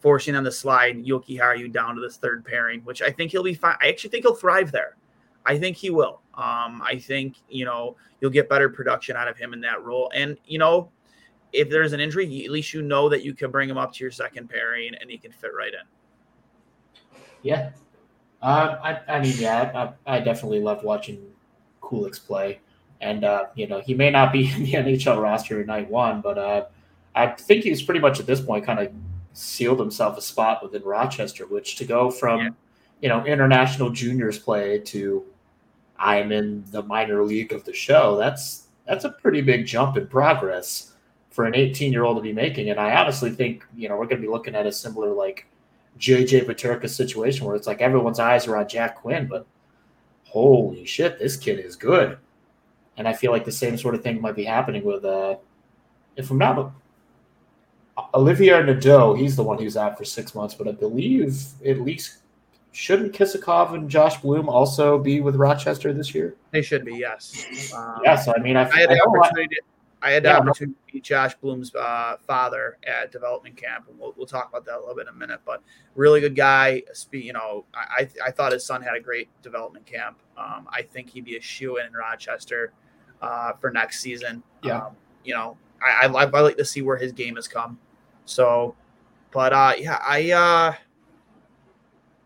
forcing 0.00 0.34
on 0.34 0.42
the 0.42 0.52
slide 0.52 1.04
Jokiharju 1.04 1.72
down 1.72 1.94
to 1.94 2.00
this 2.00 2.16
third 2.16 2.44
pairing, 2.44 2.80
which 2.80 3.02
I 3.02 3.10
think 3.10 3.30
he'll 3.30 3.44
be 3.44 3.54
fine. 3.54 3.76
I 3.80 3.88
actually 3.88 4.10
think 4.10 4.24
he'll 4.24 4.34
thrive 4.34 4.72
there. 4.72 4.96
I 5.46 5.58
think 5.58 5.76
he 5.76 5.90
will. 5.90 6.21
Um, 6.34 6.82
I 6.82 6.98
think 6.98 7.36
you 7.48 7.64
know 7.64 7.96
you'll 8.20 8.30
get 8.30 8.48
better 8.48 8.68
production 8.68 9.16
out 9.16 9.28
of 9.28 9.36
him 9.36 9.52
in 9.52 9.60
that 9.62 9.84
role, 9.84 10.10
and 10.14 10.36
you 10.46 10.58
know 10.58 10.90
if 11.52 11.68
there's 11.68 11.92
an 11.92 12.00
injury, 12.00 12.44
at 12.44 12.50
least 12.50 12.72
you 12.72 12.82
know 12.82 13.08
that 13.08 13.22
you 13.22 13.34
can 13.34 13.50
bring 13.50 13.68
him 13.68 13.76
up 13.76 13.92
to 13.92 14.04
your 14.04 14.10
second 14.10 14.48
pairing 14.48 14.94
and 15.00 15.10
he 15.10 15.18
can 15.18 15.32
fit 15.32 15.50
right 15.56 15.72
in. 15.74 15.86
Yeah. 17.42 17.70
Uh, 18.40 18.76
I, 18.82 19.16
I 19.16 19.20
mean, 19.20 19.34
yeah, 19.36 19.92
I, 20.06 20.16
I 20.16 20.20
definitely 20.20 20.60
love 20.60 20.82
watching 20.82 21.22
Kulich's 21.80 22.18
play. 22.18 22.60
And, 23.00 23.24
uh, 23.24 23.46
you 23.54 23.66
know, 23.66 23.80
he 23.80 23.94
may 23.94 24.10
not 24.10 24.32
be 24.32 24.50
in 24.54 24.62
the 24.62 24.72
NHL 24.72 25.20
roster 25.20 25.60
in 25.60 25.66
night 25.66 25.90
one, 25.90 26.20
but 26.20 26.38
uh, 26.38 26.64
I 27.14 27.28
think 27.28 27.64
he's 27.64 27.82
pretty 27.82 28.00
much 28.00 28.18
at 28.18 28.26
this 28.26 28.40
point 28.40 28.64
kind 28.64 28.80
of 28.80 28.92
sealed 29.34 29.80
himself 29.80 30.16
a 30.16 30.22
spot 30.22 30.62
within 30.62 30.82
Rochester, 30.82 31.46
which 31.46 31.76
to 31.76 31.84
go 31.84 32.10
from, 32.10 32.40
yeah. 32.40 32.50
you 33.02 33.08
know, 33.08 33.24
international 33.24 33.90
juniors 33.90 34.38
play 34.38 34.78
to 34.78 35.24
I'm 36.02 36.32
in 36.32 36.64
the 36.72 36.82
minor 36.82 37.22
league 37.22 37.52
of 37.52 37.64
the 37.64 37.72
show, 37.72 38.16
that's 38.16 38.66
that's 38.86 39.04
a 39.04 39.10
pretty 39.10 39.40
big 39.40 39.64
jump 39.64 39.96
in 39.96 40.08
progress 40.08 40.94
for 41.30 41.46
an 41.46 41.54
18 41.54 41.92
year 41.92 42.04
old 42.04 42.16
to 42.16 42.22
be 42.22 42.32
making. 42.32 42.70
And 42.70 42.80
I 42.80 42.94
honestly 43.00 43.30
think, 43.30 43.64
you 43.76 43.88
know, 43.88 43.96
we're 43.96 44.06
going 44.06 44.20
to 44.20 44.26
be 44.26 44.28
looking 44.28 44.56
at 44.56 44.66
a 44.66 44.72
similar 44.72 45.12
like 45.12 45.46
JJ 45.98 46.46
Peterka 46.46 46.88
situation 46.88 47.46
where 47.46 47.54
it's 47.54 47.68
like 47.68 47.80
everyone's 47.80 48.18
eyes 48.18 48.48
are 48.48 48.56
on 48.56 48.68
Jack 48.68 48.96
Quinn, 48.96 49.28
but 49.28 49.46
holy 50.24 50.84
shit, 50.84 51.20
this 51.20 51.36
kid 51.36 51.60
is 51.60 51.76
good. 51.76 52.18
And 52.96 53.06
I 53.06 53.12
feel 53.12 53.30
like 53.30 53.44
the 53.44 53.52
same 53.52 53.78
sort 53.78 53.94
of 53.94 54.02
thing 54.02 54.20
might 54.20 54.36
be 54.36 54.44
happening 54.44 54.84
with, 54.84 55.04
uh, 55.04 55.36
if 56.16 56.30
I'm 56.30 56.38
not, 56.38 56.72
Olivier 58.12 58.62
Nadeau, 58.62 59.14
he's 59.14 59.36
the 59.36 59.42
one 59.42 59.58
who's 59.58 59.76
out 59.76 59.96
for 59.96 60.04
six 60.04 60.34
months, 60.34 60.54
but 60.54 60.66
I 60.66 60.72
believe 60.72 61.44
at 61.64 61.80
least 61.80 62.18
shouldn't 62.72 63.12
Kisakov 63.12 63.74
and 63.74 63.88
Josh 63.88 64.20
Bloom 64.20 64.48
also 64.48 64.98
be 64.98 65.20
with 65.20 65.36
Rochester 65.36 65.92
this 65.92 66.14
year? 66.14 66.34
They 66.50 66.62
should 66.62 66.84
be, 66.84 66.96
yes. 66.96 67.72
Um, 67.74 68.00
yeah, 68.02 68.16
so 68.16 68.32
I 68.34 68.40
mean, 68.40 68.56
I, 68.56 68.68
I 68.68 68.80
had 68.80 68.90
the 68.90 69.02
opportunity. 69.06 69.56
I 70.04 70.10
had 70.10 70.24
the 70.24 70.30
yeah, 70.30 70.38
opportunity 70.38 70.74
to 70.88 70.94
meet 70.94 71.04
Josh 71.04 71.34
Bloom's 71.36 71.72
uh, 71.76 72.16
father 72.26 72.76
at 72.84 73.12
development 73.12 73.56
camp, 73.56 73.86
and 73.88 73.96
we'll, 74.00 74.12
we'll 74.16 74.26
talk 74.26 74.48
about 74.48 74.64
that 74.64 74.78
a 74.78 74.80
little 74.80 74.96
bit 74.96 75.06
in 75.06 75.14
a 75.14 75.16
minute. 75.16 75.40
But 75.44 75.62
really 75.94 76.20
good 76.20 76.34
guy. 76.34 76.82
You 77.12 77.34
know, 77.34 77.64
I 77.72 78.08
I 78.24 78.32
thought 78.32 78.52
his 78.52 78.64
son 78.64 78.82
had 78.82 78.96
a 78.96 79.00
great 79.00 79.28
development 79.42 79.86
camp. 79.86 80.18
Um, 80.36 80.66
I 80.70 80.82
think 80.82 81.10
he'd 81.10 81.24
be 81.24 81.36
a 81.36 81.40
shoe 81.40 81.76
in 81.76 81.92
Rochester 81.92 82.72
uh, 83.20 83.52
for 83.60 83.70
next 83.70 84.00
season. 84.00 84.42
Yeah. 84.64 84.78
Um, 84.78 84.96
you 85.24 85.34
know, 85.34 85.56
I, 85.80 86.06
I, 86.06 86.24
I 86.24 86.40
like 86.40 86.56
to 86.56 86.64
see 86.64 86.82
where 86.82 86.96
his 86.96 87.12
game 87.12 87.36
has 87.36 87.46
come. 87.46 87.78
So, 88.24 88.74
but 89.30 89.52
uh, 89.52 89.74
yeah, 89.78 90.00
I 90.04 90.32
uh, 90.32 90.74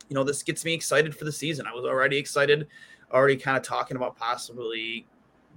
you 0.08 0.14
know, 0.14 0.24
this 0.24 0.42
gets 0.42 0.64
me 0.64 0.74
excited 0.74 1.14
for 1.14 1.24
the 1.24 1.32
season. 1.32 1.66
I 1.66 1.74
was 1.74 1.84
already 1.84 2.16
excited, 2.16 2.68
already 3.12 3.36
kind 3.36 3.56
of 3.56 3.62
talking 3.62 3.96
about 3.96 4.16
possibly 4.16 5.06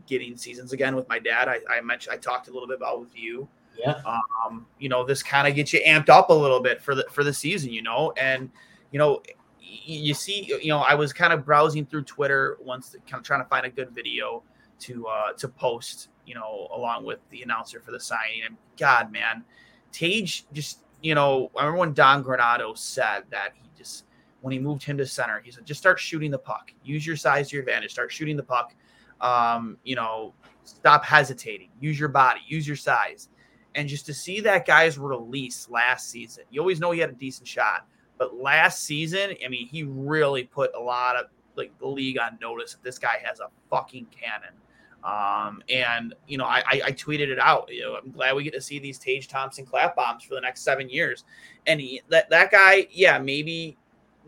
getting 0.07 0.35
seasons 0.37 0.73
again 0.73 0.95
with 0.95 1.07
my 1.07 1.19
dad. 1.19 1.47
I, 1.47 1.59
I 1.69 1.81
mentioned 1.81 2.13
I 2.13 2.17
talked 2.17 2.47
a 2.47 2.51
little 2.51 2.67
bit 2.67 2.77
about 2.77 2.99
with 2.99 3.17
you. 3.17 3.47
Yeah. 3.77 4.01
Um, 4.05 4.65
you 4.79 4.89
know, 4.89 5.05
this 5.05 5.23
kind 5.23 5.47
of 5.47 5.55
gets 5.55 5.71
you 5.71 5.81
amped 5.87 6.09
up 6.09 6.29
a 6.29 6.33
little 6.33 6.59
bit 6.59 6.81
for 6.81 6.95
the 6.95 7.05
for 7.11 7.23
the 7.23 7.33
season, 7.33 7.71
you 7.71 7.81
know, 7.81 8.11
and 8.17 8.49
you 8.91 8.99
know, 8.99 9.21
you 9.61 10.13
see, 10.13 10.45
you 10.61 10.69
know, 10.69 10.79
I 10.79 10.95
was 10.95 11.13
kind 11.13 11.31
of 11.31 11.45
browsing 11.45 11.85
through 11.85 12.03
Twitter 12.03 12.57
once, 12.59 12.95
kind 13.07 13.21
of 13.21 13.23
trying 13.23 13.41
to 13.41 13.47
find 13.47 13.65
a 13.65 13.69
good 13.69 13.91
video 13.91 14.43
to 14.79 15.07
uh 15.07 15.33
to 15.33 15.47
post, 15.47 16.09
you 16.25 16.35
know, 16.35 16.67
along 16.73 17.05
with 17.05 17.19
the 17.29 17.41
announcer 17.43 17.79
for 17.79 17.91
the 17.91 17.99
signing. 17.99 18.41
And 18.45 18.57
God, 18.77 19.11
man, 19.11 19.43
Tage 19.91 20.45
just, 20.51 20.79
you 21.01 21.15
know, 21.15 21.51
I 21.55 21.61
remember 21.61 21.79
when 21.79 21.93
Don 21.93 22.23
Granato 22.23 22.77
said 22.77 23.23
that 23.29 23.53
he 23.55 23.69
just 23.77 24.05
when 24.41 24.51
he 24.51 24.59
moved 24.59 24.83
him 24.83 24.97
to 24.97 25.05
center, 25.05 25.41
he 25.43 25.51
said, 25.51 25.65
just 25.65 25.79
start 25.79 25.99
shooting 25.99 26.31
the 26.31 26.39
puck. 26.39 26.71
Use 26.83 27.05
your 27.05 27.15
size 27.15 27.49
to 27.49 27.55
your 27.55 27.63
advantage. 27.63 27.91
Start 27.91 28.11
shooting 28.11 28.37
the 28.37 28.43
puck 28.43 28.73
um, 29.21 29.77
you 29.83 29.95
know, 29.95 30.33
stop 30.63 31.03
hesitating, 31.03 31.69
use 31.79 31.99
your 31.99 32.09
body, 32.09 32.41
use 32.47 32.67
your 32.67 32.77
size. 32.77 33.29
And 33.75 33.87
just 33.87 34.05
to 34.07 34.13
see 34.13 34.39
that 34.41 34.65
guy's 34.65 34.97
release 34.97 35.69
last 35.69 36.09
season, 36.09 36.43
you 36.49 36.59
always 36.59 36.79
know 36.79 36.91
he 36.91 36.99
had 36.99 37.09
a 37.09 37.13
decent 37.13 37.47
shot, 37.47 37.85
but 38.17 38.35
last 38.35 38.83
season, 38.83 39.35
I 39.43 39.47
mean, 39.47 39.67
he 39.67 39.83
really 39.83 40.43
put 40.43 40.71
a 40.75 40.79
lot 40.79 41.15
of 41.15 41.27
like 41.55 41.77
the 41.79 41.87
league 41.87 42.17
on 42.17 42.37
notice 42.41 42.73
that 42.73 42.83
this 42.83 42.97
guy 42.97 43.21
has 43.23 43.39
a 43.39 43.47
fucking 43.69 44.07
cannon. 44.11 44.55
Um, 45.03 45.63
and 45.69 46.13
you 46.27 46.37
know, 46.37 46.45
I, 46.45 46.61
I, 46.67 46.81
I, 46.87 46.91
tweeted 46.91 47.29
it 47.29 47.39
out. 47.39 47.69
You 47.71 47.83
know, 47.83 47.95
I'm 47.95 48.11
glad 48.11 48.35
we 48.35 48.43
get 48.43 48.53
to 48.53 48.61
see 48.61 48.79
these 48.79 48.99
Tage 48.99 49.29
Thompson 49.29 49.65
clap 49.65 49.95
bombs 49.95 50.25
for 50.25 50.35
the 50.35 50.41
next 50.41 50.61
seven 50.61 50.89
years. 50.89 51.23
And 51.67 51.79
he, 51.79 52.01
that 52.09 52.29
that 52.31 52.51
guy, 52.51 52.87
yeah, 52.91 53.17
maybe 53.17 53.77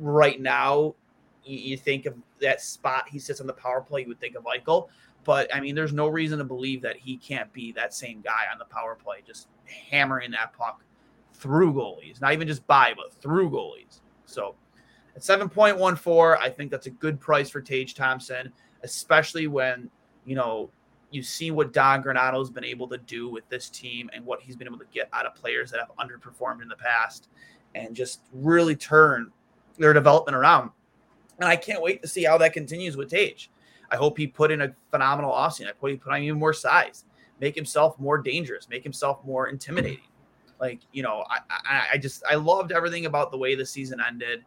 right 0.02 0.42
now 0.42 0.96
you, 1.46 1.58
you, 1.58 1.78
think 1.78 2.06
of 2.06 2.16
that 2.42 2.62
spot 2.62 3.08
he 3.08 3.20
sits 3.20 3.40
on 3.40 3.48
the 3.48 3.54
power 3.54 3.82
play, 3.82 4.02
you 4.02 4.08
would 4.08 4.20
think 4.20 4.36
of 4.36 4.44
Eichel. 4.44 4.90
But 5.24 5.54
I 5.56 5.60
mean, 5.60 5.76
there's 5.76 5.94
no 5.94 6.08
reason 6.08 6.40
to 6.40 6.44
believe 6.44 6.82
that 6.82 6.98
he 6.98 7.18
can't 7.18 7.52
be 7.54 7.72
that 7.74 7.94
same 7.94 8.22
guy 8.22 8.46
on 8.52 8.58
the 8.58 8.66
power 8.66 8.96
play, 8.96 9.18
just 9.26 9.48
hammering 9.66 10.32
that 10.32 10.54
puck 10.54 10.84
through 11.34 11.74
goalies, 11.74 12.20
not 12.22 12.34
even 12.34 12.48
just 12.48 12.66
by, 12.68 12.94
but 12.96 13.14
through 13.22 13.52
goalies. 13.52 14.02
So 14.26 14.56
at 15.16 15.22
7.14, 15.22 16.38
I 16.40 16.50
think 16.50 16.72
that's 16.72 16.88
a 16.88 16.92
good 16.92 17.20
price 17.20 17.50
for 17.50 17.62
Tage 17.62 17.94
Thompson, 17.94 18.52
especially 18.84 19.48
when, 19.48 19.90
you 20.26 20.36
know, 20.36 20.70
you 21.12 21.22
see 21.22 21.52
what 21.52 21.74
Don 21.74 22.02
Granato's 22.02 22.50
been 22.50 22.64
able 22.64 22.88
to 22.88 22.98
do 22.98 23.30
with 23.30 23.48
this 23.50 23.70
team 23.70 24.10
and 24.14 24.26
what 24.26 24.42
he's 24.42 24.56
been 24.56 24.68
able 24.68 24.80
to 24.80 24.86
get 24.94 25.10
out 25.12 25.26
of 25.26 25.36
players 25.36 25.70
that 25.72 25.80
have 25.80 25.92
underperformed 25.98 26.62
in 26.62 26.70
the 26.70 26.76
past 26.76 27.28
and 27.76 27.96
just 27.96 28.22
really 28.34 28.76
turn 28.76 29.32
their 29.82 29.94
development 29.94 30.36
around. 30.36 30.70
And 31.40 31.50
I 31.50 31.56
can't 31.56 31.82
wait 31.82 32.02
to 32.02 32.08
see 32.08 32.24
how 32.24 32.38
that 32.38 32.54
continues 32.54 32.96
with 32.96 33.10
Tage. 33.10 33.50
I 33.90 33.96
hope 33.98 34.18
he 34.18 34.28
put 34.28 34.52
in 34.52 34.62
a 34.62 34.74
phenomenal 34.90 35.32
offseason. 35.32 35.66
I 35.66 35.74
hope 35.80 35.90
he 35.90 35.98
put 35.98 36.14
on 36.14 36.22
even 36.22 36.40
more 36.40 36.54
size, 36.54 37.04
make 37.40 37.56
himself 37.56 38.00
more 38.00 38.18
dangerous, 38.18 38.70
make 38.70 38.84
himself 38.84 39.20
more 39.26 39.48
intimidating. 39.48 40.06
Like, 40.60 40.82
you 40.92 41.02
know, 41.02 41.26
I, 41.30 41.40
I, 41.50 41.88
I 41.94 41.98
just, 41.98 42.24
I 42.30 42.36
loved 42.36 42.72
everything 42.72 43.08
about 43.08 43.32
the 43.32 43.38
way 43.38 43.56
the 43.56 43.66
season 43.66 44.00
ended. 44.00 44.46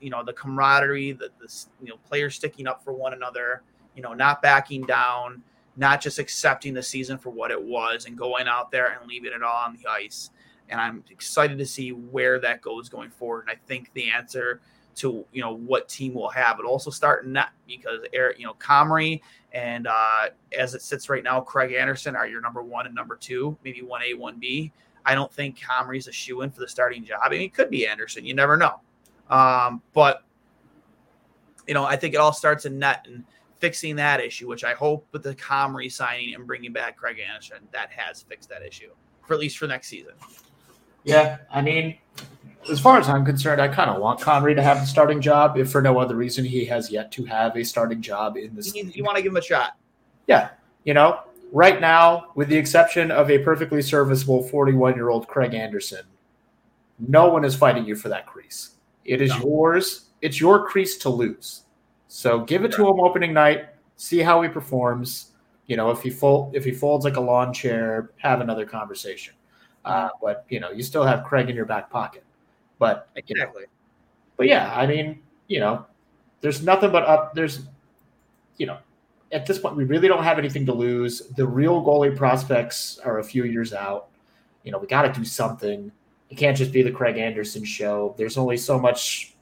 You 0.00 0.10
know, 0.10 0.24
the 0.24 0.32
camaraderie, 0.32 1.12
the, 1.12 1.30
the, 1.40 1.64
you 1.80 1.88
know, 1.88 1.96
players 2.08 2.34
sticking 2.34 2.66
up 2.66 2.82
for 2.82 2.92
one 2.92 3.12
another, 3.12 3.62
you 3.94 4.02
know, 4.02 4.12
not 4.12 4.42
backing 4.42 4.82
down, 4.82 5.42
not 5.76 6.00
just 6.00 6.18
accepting 6.18 6.74
the 6.74 6.82
season 6.82 7.16
for 7.16 7.30
what 7.30 7.50
it 7.50 7.62
was 7.62 8.06
and 8.06 8.18
going 8.18 8.48
out 8.48 8.70
there 8.70 8.98
and 8.98 9.08
leaving 9.08 9.32
it 9.32 9.42
all 9.42 9.64
on 9.64 9.76
the 9.76 9.88
ice. 9.88 10.30
And 10.68 10.80
I'm 10.80 11.04
excited 11.10 11.58
to 11.58 11.66
see 11.66 11.90
where 11.90 12.38
that 12.40 12.62
goes 12.62 12.88
going 12.88 13.10
forward. 13.10 13.42
And 13.42 13.50
I 13.50 13.60
think 13.66 13.92
the 13.94 14.10
answer– 14.10 14.60
to 14.94 15.24
you 15.32 15.40
know 15.40 15.54
what 15.54 15.88
team 15.88 16.14
will 16.14 16.28
have. 16.28 16.56
But 16.56 16.66
also 16.66 16.90
start 16.90 17.26
net 17.26 17.50
because 17.66 18.00
Eric, 18.12 18.38
you 18.38 18.46
know, 18.46 18.54
Comrie 18.54 19.20
and 19.52 19.86
uh, 19.86 20.28
as 20.58 20.74
it 20.74 20.82
sits 20.82 21.08
right 21.08 21.22
now, 21.22 21.40
Craig 21.40 21.72
Anderson 21.72 22.16
are 22.16 22.26
your 22.26 22.40
number 22.40 22.62
one 22.62 22.86
and 22.86 22.94
number 22.94 23.16
two, 23.16 23.56
maybe 23.64 23.82
one 23.82 24.02
A, 24.02 24.14
one 24.14 24.38
B. 24.38 24.72
I 25.04 25.14
don't 25.14 25.32
think 25.32 25.58
Comrie's 25.58 26.06
a 26.06 26.12
shoe 26.12 26.42
in 26.42 26.50
for 26.50 26.60
the 26.60 26.68
starting 26.68 27.04
job. 27.04 27.20
I 27.22 27.28
mean, 27.28 27.42
it 27.42 27.54
could 27.54 27.70
be 27.70 27.86
Anderson. 27.86 28.24
You 28.24 28.34
never 28.34 28.56
know. 28.56 28.80
Um, 29.30 29.82
but 29.92 30.24
you 31.66 31.74
know, 31.74 31.84
I 31.84 31.96
think 31.96 32.14
it 32.14 32.18
all 32.18 32.32
starts 32.32 32.64
in 32.64 32.78
net 32.78 33.06
and 33.08 33.24
fixing 33.58 33.96
that 33.96 34.20
issue, 34.20 34.48
which 34.48 34.64
I 34.64 34.74
hope 34.74 35.06
with 35.12 35.22
the 35.22 35.34
Comrie 35.34 35.90
signing 35.90 36.34
and 36.34 36.46
bringing 36.46 36.72
back 36.72 36.96
Craig 36.96 37.18
Anderson, 37.18 37.58
that 37.72 37.90
has 37.90 38.22
fixed 38.22 38.48
that 38.48 38.62
issue 38.62 38.90
for 39.26 39.34
at 39.34 39.40
least 39.40 39.58
for 39.58 39.66
next 39.68 39.88
season. 39.88 40.12
Yeah, 41.04 41.38
I 41.50 41.62
mean, 41.62 41.98
as 42.70 42.80
far 42.80 42.98
as 42.98 43.08
I'm 43.08 43.24
concerned, 43.24 43.60
I 43.60 43.68
kind 43.68 43.90
of 43.90 44.00
want 44.00 44.20
Comrie 44.20 44.54
to 44.54 44.62
have 44.62 44.80
the 44.80 44.86
starting 44.86 45.20
job, 45.20 45.56
if 45.56 45.70
for 45.70 45.82
no 45.82 45.98
other 45.98 46.14
reason 46.14 46.44
he 46.44 46.64
has 46.66 46.90
yet 46.90 47.10
to 47.12 47.24
have 47.24 47.56
a 47.56 47.64
starting 47.64 48.00
job 48.00 48.36
in 48.36 48.54
this. 48.54 48.74
You, 48.74 48.90
you 48.94 49.04
want 49.04 49.16
to 49.16 49.22
give 49.22 49.32
him 49.32 49.36
a 49.36 49.42
shot? 49.42 49.76
Yeah, 50.26 50.50
you 50.84 50.94
know, 50.94 51.20
right 51.50 51.80
now, 51.80 52.28
with 52.34 52.48
the 52.48 52.56
exception 52.56 53.10
of 53.10 53.30
a 53.30 53.38
perfectly 53.38 53.82
serviceable 53.82 54.42
41 54.44 54.94
year 54.94 55.08
old 55.08 55.28
Craig 55.28 55.54
Anderson, 55.54 56.04
no 56.98 57.28
one 57.28 57.44
is 57.44 57.56
fighting 57.56 57.84
you 57.84 57.96
for 57.96 58.08
that 58.08 58.26
crease. 58.26 58.76
It 59.04 59.20
is 59.20 59.30
no. 59.30 59.38
yours. 59.38 60.10
It's 60.20 60.40
your 60.40 60.66
crease 60.66 60.96
to 60.98 61.08
lose. 61.08 61.62
So 62.08 62.40
give 62.40 62.64
it 62.64 62.72
to 62.72 62.86
him 62.86 63.00
opening 63.00 63.32
night. 63.32 63.66
See 63.96 64.18
how 64.18 64.42
he 64.42 64.48
performs. 64.48 65.32
You 65.66 65.76
know, 65.76 65.90
if 65.90 66.02
he 66.02 66.10
fold 66.10 66.54
if 66.54 66.64
he 66.64 66.72
folds 66.72 67.04
like 67.04 67.16
a 67.16 67.20
lawn 67.20 67.52
chair, 67.52 68.10
have 68.18 68.40
another 68.40 68.66
conversation. 68.66 69.34
Uh, 69.84 70.08
but 70.20 70.44
you 70.48 70.60
know, 70.60 70.70
you 70.70 70.82
still 70.82 71.04
have 71.04 71.24
Craig 71.24 71.50
in 71.50 71.56
your 71.56 71.66
back 71.66 71.90
pocket. 71.90 72.24
But 72.78 73.08
exactly. 73.16 73.62
Know, 73.62 73.68
but 74.36 74.48
yeah, 74.48 74.72
I 74.76 74.86
mean, 74.86 75.20
you 75.46 75.60
know, 75.60 75.86
there's 76.40 76.62
nothing 76.62 76.90
but 76.90 77.04
up. 77.04 77.34
There's, 77.34 77.60
you 78.56 78.66
know, 78.66 78.78
at 79.32 79.46
this 79.46 79.58
point, 79.58 79.76
we 79.76 79.84
really 79.84 80.08
don't 80.08 80.22
have 80.22 80.38
anything 80.38 80.66
to 80.66 80.72
lose. 80.74 81.20
The 81.36 81.46
real 81.46 81.82
goalie 81.82 82.14
prospects 82.14 82.98
are 83.04 83.18
a 83.18 83.24
few 83.24 83.44
years 83.44 83.72
out. 83.72 84.08
You 84.62 84.72
know, 84.72 84.78
we 84.78 84.86
got 84.86 85.02
to 85.02 85.12
do 85.12 85.24
something. 85.24 85.90
It 86.28 86.36
can't 86.36 86.56
just 86.56 86.72
be 86.72 86.82
the 86.82 86.90
Craig 86.90 87.18
Anderson 87.18 87.64
show. 87.64 88.14
There's 88.18 88.36
only 88.36 88.56
so 88.56 88.78
much, 88.78 89.34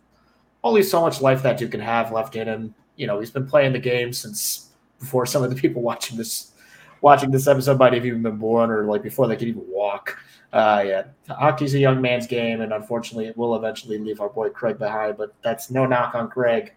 only 0.63 0.83
so 0.83 1.01
much 1.01 1.21
life 1.21 1.43
that 1.43 1.59
dude 1.59 1.73
can 1.73 1.81
have 1.81 2.13
left 2.13 2.37
in 2.37 2.49
him. 2.49 2.75
You 2.97 3.07
know, 3.07 3.19
he's 3.19 3.31
been 3.31 3.47
playing 3.47 3.73
the 3.73 3.79
game 3.79 4.13
since 4.13 4.71
before 4.99 5.27
some 5.27 5.43
of 5.43 5.51
the 5.51 5.57
people 5.57 5.83
watching 5.91 6.17
this, 6.17 6.53
watching 7.01 7.31
this 7.31 7.47
episode 7.47 7.79
might 7.79 7.93
have 7.93 8.07
even 8.07 8.23
been 8.23 8.37
born, 8.37 8.71
or 8.71 8.85
like 8.85 9.03
before 9.03 9.27
they 9.27 9.37
could 9.37 9.49
even 9.49 9.65
walk. 9.67 10.19
Uh, 10.53 10.83
yeah, 10.85 11.05
hockey's 11.29 11.75
a 11.75 11.79
young 11.79 12.01
man's 12.01 12.27
game, 12.27 12.61
and 12.61 12.73
unfortunately, 12.73 13.27
it 13.27 13.37
will 13.37 13.55
eventually 13.55 13.99
leave 13.99 14.21
our 14.21 14.29
boy 14.29 14.51
Craig 14.51 14.79
behind. 14.79 15.17
But 15.17 15.35
that's 15.43 15.71
no 15.71 15.87
knock 15.87 16.15
on 16.15 16.29
Craig. 16.29 16.73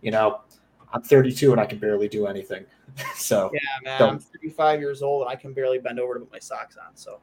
You 0.00 0.12
know, 0.12 0.40
I'm 0.92 1.02
32 1.02 1.52
and 1.52 1.60
I 1.60 1.66
can 1.66 1.78
barely 1.78 2.08
do 2.08 2.26
anything. 2.26 2.64
so 3.14 3.50
yeah, 3.52 3.60
man, 3.84 3.98
don't. 3.98 4.12
I'm 4.14 4.18
35 4.18 4.80
years 4.80 5.02
old 5.02 5.22
and 5.22 5.30
I 5.30 5.36
can 5.36 5.52
barely 5.52 5.78
bend 5.78 6.00
over 6.00 6.14
to 6.14 6.20
put 6.20 6.32
my 6.32 6.38
socks 6.38 6.76
on. 6.76 6.96
So, 6.96 7.20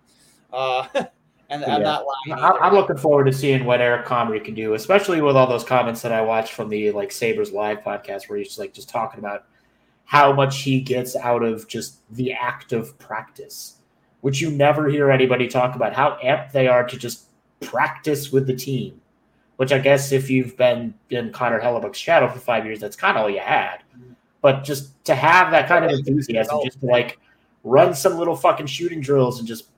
uh, 0.53 0.87
and 1.49 1.65
I'm 1.65 1.81
not 1.81 2.05
lying. 2.27 2.39
I'm 2.39 2.73
looking 2.73 2.97
forward 2.97 3.25
to 3.25 3.33
seeing 3.33 3.65
what 3.65 3.81
Eric 3.81 4.05
Comrie 4.05 4.43
can 4.43 4.53
do, 4.53 4.73
especially 4.73 5.21
with 5.21 5.35
all 5.35 5.47
those 5.47 5.63
comments 5.63 6.01
that 6.01 6.11
I 6.11 6.21
watched 6.21 6.53
from 6.53 6.69
the 6.69 6.91
like 6.91 7.11
Sabres 7.11 7.51
live 7.51 7.79
podcast 7.79 8.29
where 8.29 8.37
he's 8.37 8.57
like 8.59 8.73
just 8.73 8.89
talking 8.89 9.19
about 9.19 9.45
how 10.05 10.31
much 10.31 10.61
he 10.61 10.79
gets 10.79 11.15
out 11.15 11.43
of 11.43 11.67
just 11.67 11.99
the 12.15 12.31
act 12.31 12.73
of 12.73 12.97
practice, 12.99 13.77
which 14.25 14.41
you 14.41 14.49
never 14.49 14.89
hear 14.89 15.11
anybody 15.11 15.47
talk 15.47 15.75
about 15.75 15.93
how 15.93 16.17
amped 16.23 16.51
they 16.51 16.67
are 16.67 16.83
to 16.83 16.97
just 16.97 17.27
practice 17.61 18.31
with 18.31 18.47
the 18.47 18.55
team 18.55 18.99
which 19.57 19.71
I 19.71 19.79
guess 19.79 20.11
if 20.11 20.29
you've 20.29 20.57
been 20.57 20.93
in 21.09 21.31
Connor 21.31 21.61
Hellebuyck's 21.61 21.97
shadow 21.97 22.27
for 22.27 22.39
five 22.39 22.65
years, 22.65 22.79
that's 22.79 22.95
kind 22.95 23.17
of 23.17 23.23
all 23.23 23.29
you 23.29 23.39
had. 23.39 23.77
But 24.41 24.63
just 24.63 25.03
to 25.05 25.15
have 25.15 25.51
that 25.51 25.67
kind 25.67 25.85
of 25.85 25.91
enthusiasm, 25.91 26.59
just 26.63 26.79
to 26.81 26.87
like 26.87 27.19
run 27.63 27.93
some 27.95 28.17
little 28.17 28.35
fucking 28.35 28.67
shooting 28.67 29.01
drills 29.01 29.39
and 29.39 29.47
just, 29.47 29.69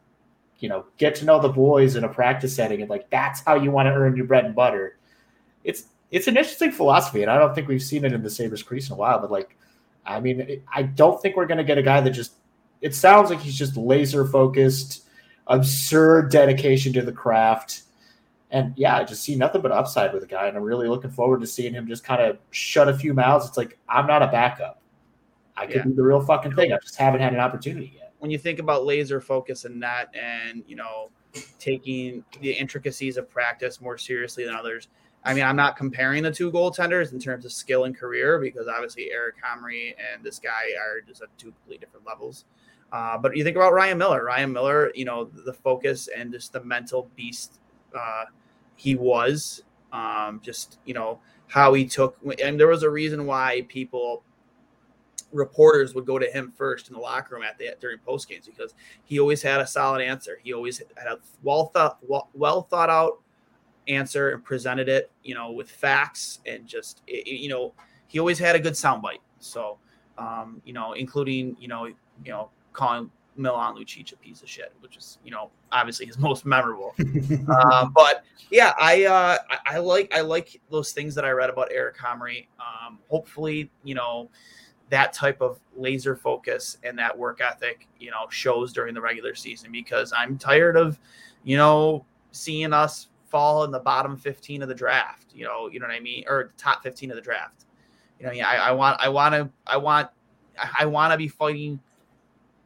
you 0.59 0.67
know, 0.67 0.85
get 0.97 1.15
to 1.15 1.25
know 1.25 1.39
the 1.39 1.49
boys 1.49 1.95
in 1.95 2.03
a 2.03 2.09
practice 2.09 2.55
setting 2.55 2.81
and 2.81 2.89
like 2.89 3.09
that's 3.09 3.41
how 3.41 3.55
you 3.55 3.71
want 3.71 3.87
to 3.87 3.93
earn 3.93 4.15
your 4.15 4.25
bread 4.25 4.45
and 4.45 4.55
butter. 4.55 4.97
It's 5.63 5.85
it's 6.09 6.27
an 6.27 6.37
interesting 6.37 6.71
philosophy, 6.71 7.21
and 7.21 7.29
I 7.29 7.37
don't 7.37 7.53
think 7.53 7.67
we've 7.67 7.83
seen 7.83 8.05
it 8.05 8.13
in 8.13 8.23
the 8.23 8.29
Sabres 8.29 8.63
crease 8.63 8.87
in 8.89 8.93
a 8.93 8.97
while. 8.97 9.19
But 9.19 9.29
like, 9.29 9.57
I 10.05 10.19
mean, 10.19 10.63
I 10.73 10.83
don't 10.83 11.21
think 11.21 11.35
we're 11.35 11.45
going 11.45 11.57
to 11.57 11.63
get 11.63 11.77
a 11.77 11.83
guy 11.83 12.01
that 12.01 12.11
just. 12.11 12.33
It 12.81 12.95
sounds 12.95 13.29
like 13.29 13.39
he's 13.39 13.57
just 13.57 13.77
laser 13.77 14.25
focused, 14.25 15.07
absurd 15.47 16.31
dedication 16.31 16.93
to 16.93 17.01
the 17.01 17.11
craft 17.11 17.83
and 18.51 18.73
yeah, 18.77 18.97
I 18.97 19.03
just 19.03 19.23
see 19.23 19.35
nothing 19.35 19.61
but 19.61 19.71
upside 19.71 20.13
with 20.13 20.21
the 20.21 20.27
guy, 20.27 20.47
and 20.47 20.55
I'm 20.55 20.63
really 20.63 20.87
looking 20.87 21.11
forward 21.11 21.41
to 21.41 21.47
seeing 21.47 21.73
him 21.73 21.87
just 21.87 22.03
kind 22.03 22.21
of 22.21 22.37
shut 22.51 22.87
a 22.87 22.97
few 22.97 23.13
mouths. 23.13 23.47
It's 23.47 23.57
like 23.57 23.77
I'm 23.89 24.07
not 24.07 24.23
a 24.23 24.27
backup. 24.27 24.81
I 25.57 25.65
could 25.65 25.77
yeah. 25.77 25.83
do 25.83 25.93
the 25.93 26.03
real 26.03 26.21
fucking 26.21 26.55
thing. 26.55 26.71
I 26.71 26.77
just 26.81 26.95
haven't 26.95 27.19
had 27.19 27.33
an 27.33 27.39
opportunity 27.39 27.93
yet. 27.95 28.13
When 28.19 28.31
you 28.31 28.37
think 28.37 28.59
about 28.59 28.85
laser 28.85 29.19
focus 29.19 29.65
and 29.65 29.81
that, 29.83 30.15
and 30.15 30.63
you 30.65 30.75
know, 30.75 31.09
taking 31.59 32.23
the 32.41 32.51
intricacies 32.51 33.17
of 33.17 33.29
practice 33.29 33.81
more 33.81 33.97
seriously 33.97 34.45
than 34.45 34.55
others. 34.55 34.87
I 35.25 35.33
mean, 35.33 35.43
I'm 35.43 35.57
not 35.57 35.75
comparing 35.75 36.23
the 36.23 36.31
two 36.31 36.51
goaltenders 36.51 37.11
in 37.11 37.19
terms 37.19 37.43
of 37.43 37.51
skill 37.51 37.83
and 37.83 37.97
career 37.97 38.39
because 38.39 38.67
obviously 38.67 39.11
Eric 39.11 39.35
Comrie 39.43 39.93
and 40.13 40.23
this 40.23 40.39
guy 40.39 40.71
are 40.79 41.01
just 41.05 41.21
at 41.21 41.27
two 41.37 41.51
completely 41.51 41.79
different 41.79 42.05
levels. 42.05 42.45
Uh, 42.91 43.17
but 43.17 43.35
you 43.35 43.43
think 43.43 43.55
about 43.55 43.73
Ryan 43.73 43.97
Miller. 43.97 44.23
Ryan 44.23 44.53
Miller, 44.53 44.91
you 44.95 45.05
know, 45.05 45.25
the 45.25 45.53
focus 45.53 46.07
and 46.15 46.31
just 46.31 46.53
the 46.53 46.63
mental 46.63 47.09
beast 47.15 47.59
uh, 47.97 48.25
he 48.75 48.95
was. 48.95 49.63
Um, 49.93 50.41
just 50.43 50.79
you 50.85 50.93
know 50.93 51.19
how 51.47 51.73
he 51.73 51.85
took, 51.85 52.17
and 52.43 52.59
there 52.59 52.67
was 52.67 52.83
a 52.83 52.89
reason 52.89 53.25
why 53.25 53.65
people 53.69 54.23
reporters 55.31 55.93
would 55.93 56.05
go 56.05 56.17
to 56.17 56.25
him 56.31 56.53
first 56.55 56.87
in 56.87 56.93
the 56.93 56.99
locker 56.99 57.35
room 57.35 57.43
at 57.43 57.57
the 57.57 57.75
during 57.79 57.97
post 57.99 58.29
games 58.29 58.47
because 58.47 58.73
he 59.03 59.19
always 59.19 59.41
had 59.41 59.59
a 59.59 59.67
solid 59.67 60.01
answer. 60.01 60.39
He 60.43 60.53
always 60.53 60.79
had 60.79 61.07
a 61.07 61.19
well 61.43 61.67
thought 61.67 61.99
well, 62.01 62.29
well 62.33 62.63
thought 62.63 62.89
out 62.89 63.21
answer 63.87 64.31
and 64.31 64.43
presented 64.43 64.89
it, 64.89 65.11
you 65.23 65.35
know, 65.35 65.51
with 65.51 65.69
facts 65.69 66.39
and 66.45 66.65
just 66.67 67.01
you 67.07 67.49
know 67.49 67.73
he 68.07 68.19
always 68.19 68.39
had 68.39 68.55
a 68.55 68.59
good 68.59 68.73
soundbite. 68.73 69.21
So, 69.39 69.77
um, 70.17 70.61
you 70.65 70.73
know, 70.73 70.93
including 70.93 71.55
you 71.59 71.67
know 71.67 71.85
you 71.85 71.95
know 72.25 72.49
calling 72.77 73.09
Milan 73.35 73.75
Lucic 73.75 74.13
a 74.13 74.17
piece 74.17 74.41
of 74.41 74.49
shit, 74.49 74.71
which 74.79 74.95
is 74.97 75.17
you 75.25 75.31
know 75.31 75.49
obviously 75.71 76.05
his 76.05 76.17
most 76.29 76.45
memorable. 76.45 76.93
um, 77.63 77.91
but 77.93 78.23
yeah, 78.49 78.73
I, 78.79 79.05
uh, 79.05 79.37
I, 79.65 79.79
like 79.79 80.13
I 80.15 80.21
like 80.21 80.61
those 80.69 80.91
things 80.93 81.13
that 81.15 81.25
I 81.25 81.31
read 81.31 81.49
about 81.49 81.69
Eric 81.71 81.97
Comrie. 81.97 82.47
Um, 82.59 82.99
hopefully, 83.09 83.69
you 83.83 83.95
know 83.95 84.29
that 84.89 85.11
type 85.11 85.41
of 85.41 85.59
laser 85.75 86.15
focus 86.15 86.77
and 86.83 86.97
that 86.97 87.17
work 87.17 87.41
ethic, 87.41 87.87
you 87.99 88.09
know, 88.09 88.25
shows 88.29 88.71
during 88.71 88.93
the 88.93 89.01
regular 89.01 89.35
season 89.35 89.69
because 89.69 90.13
I'm 90.15 90.37
tired 90.37 90.77
of, 90.77 90.97
you 91.43 91.57
know, 91.57 92.05
seeing 92.31 92.71
us 92.71 93.07
fall 93.25 93.65
in 93.65 93.71
the 93.71 93.79
bottom 93.79 94.15
15 94.15 94.61
of 94.61 94.69
the 94.69 94.75
draft. 94.75 95.25
You 95.33 95.43
know, 95.43 95.67
you 95.67 95.81
know 95.81 95.87
what 95.87 95.93
I 95.93 95.99
mean, 95.99 96.23
or 96.27 96.53
top 96.57 96.83
15 96.83 97.11
of 97.11 97.17
the 97.17 97.21
draft. 97.21 97.65
You 98.17 98.27
know, 98.27 98.31
yeah, 98.31 98.47
I, 98.47 98.69
I 98.69 98.71
want, 98.71 98.97
I 99.01 99.09
want 99.09 99.35
to, 99.35 99.49
I 99.67 99.75
want, 99.75 100.09
I 100.79 100.85
want 100.85 101.11
to 101.11 101.17
be 101.17 101.27
fighting 101.27 101.81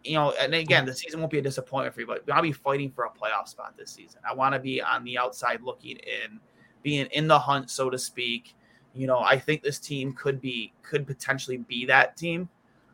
you 0.04 0.16
know, 0.16 0.32
and 0.40 0.54
again, 0.54 0.86
the 0.86 0.94
season 0.94 1.20
won't 1.20 1.32
be 1.32 1.40
a 1.40 1.42
disappointment 1.42 1.94
for 1.94 2.02
you, 2.02 2.08
but 2.08 2.24
I'll 2.32 2.42
be 2.42 2.52
fighting 2.52 2.92
for 2.92 3.06
a 3.06 3.10
playoff 3.10 3.48
spot 3.48 3.76
this 3.78 3.92
season. 3.92 4.22
I 4.28 4.34
want 4.34 4.54
to 4.54 4.60
be 4.60 4.82
on 4.82 5.04
the 5.04 5.18
outside 5.18 5.62
looking 5.62 5.98
in, 5.98 6.40
being 6.84 7.08
in 7.08 7.28
the 7.28 7.38
hunt, 7.38 7.70
so 7.70 7.90
to 7.90 7.98
speak. 7.98 8.56
You 8.94 9.08
know, 9.08 9.20
I 9.20 9.38
think 9.38 9.62
this 9.62 9.80
team 9.80 10.14
could 10.14 10.42
be, 10.42 10.74
could 10.82 11.08
potentially 11.08 11.58
be 11.58 11.86
that 11.86 12.18
team. 12.18 12.50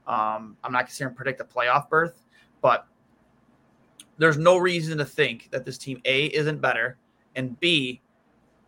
Um, 0.06 0.58
I'm 0.64 0.72
not 0.72 0.86
considering 0.86 1.16
predict 1.16 1.42
a 1.42 1.46
playoff 1.46 1.90
berth, 1.90 2.22
but 2.62 2.88
there's 4.18 4.38
no 4.38 4.58
reason 4.58 4.98
to 4.98 5.06
think 5.06 5.50
that 5.52 5.66
this 5.66 5.78
team 5.78 6.02
A 6.06 6.26
isn't 6.26 6.60
better 6.60 6.98
and 7.36 7.60
B 7.60 8.02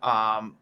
um, 0.02 0.56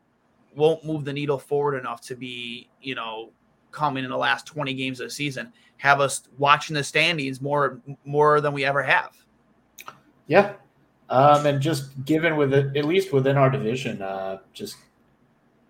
won't 0.55 0.85
move 0.85 1.05
the 1.05 1.12
needle 1.12 1.38
forward 1.38 1.79
enough 1.79 2.01
to 2.03 2.17
be, 2.17 2.69
you 2.81 2.95
know, 2.95 3.31
coming 3.70 4.04
in 4.04 4.11
the 4.11 4.16
last 4.16 4.46
20 4.46 4.74
games 4.74 5.00
of 5.00 5.07
the 5.07 5.11
season 5.11 5.52
have 5.78 6.00
us 6.00 6.22
watching 6.38 6.74
the 6.74 6.85
standings 6.85 7.40
more 7.40 7.81
more 8.04 8.40
than 8.40 8.52
we 8.52 8.64
ever 8.64 8.83
have. 8.83 9.16
Yeah, 10.26 10.54
um, 11.09 11.46
and 11.46 11.61
just 11.61 12.04
given 12.04 12.37
with 12.37 12.52
it, 12.52 12.76
at 12.76 12.85
least 12.85 13.12
within 13.12 13.37
our 13.37 13.48
division, 13.48 14.02
uh, 14.02 14.38
just 14.52 14.76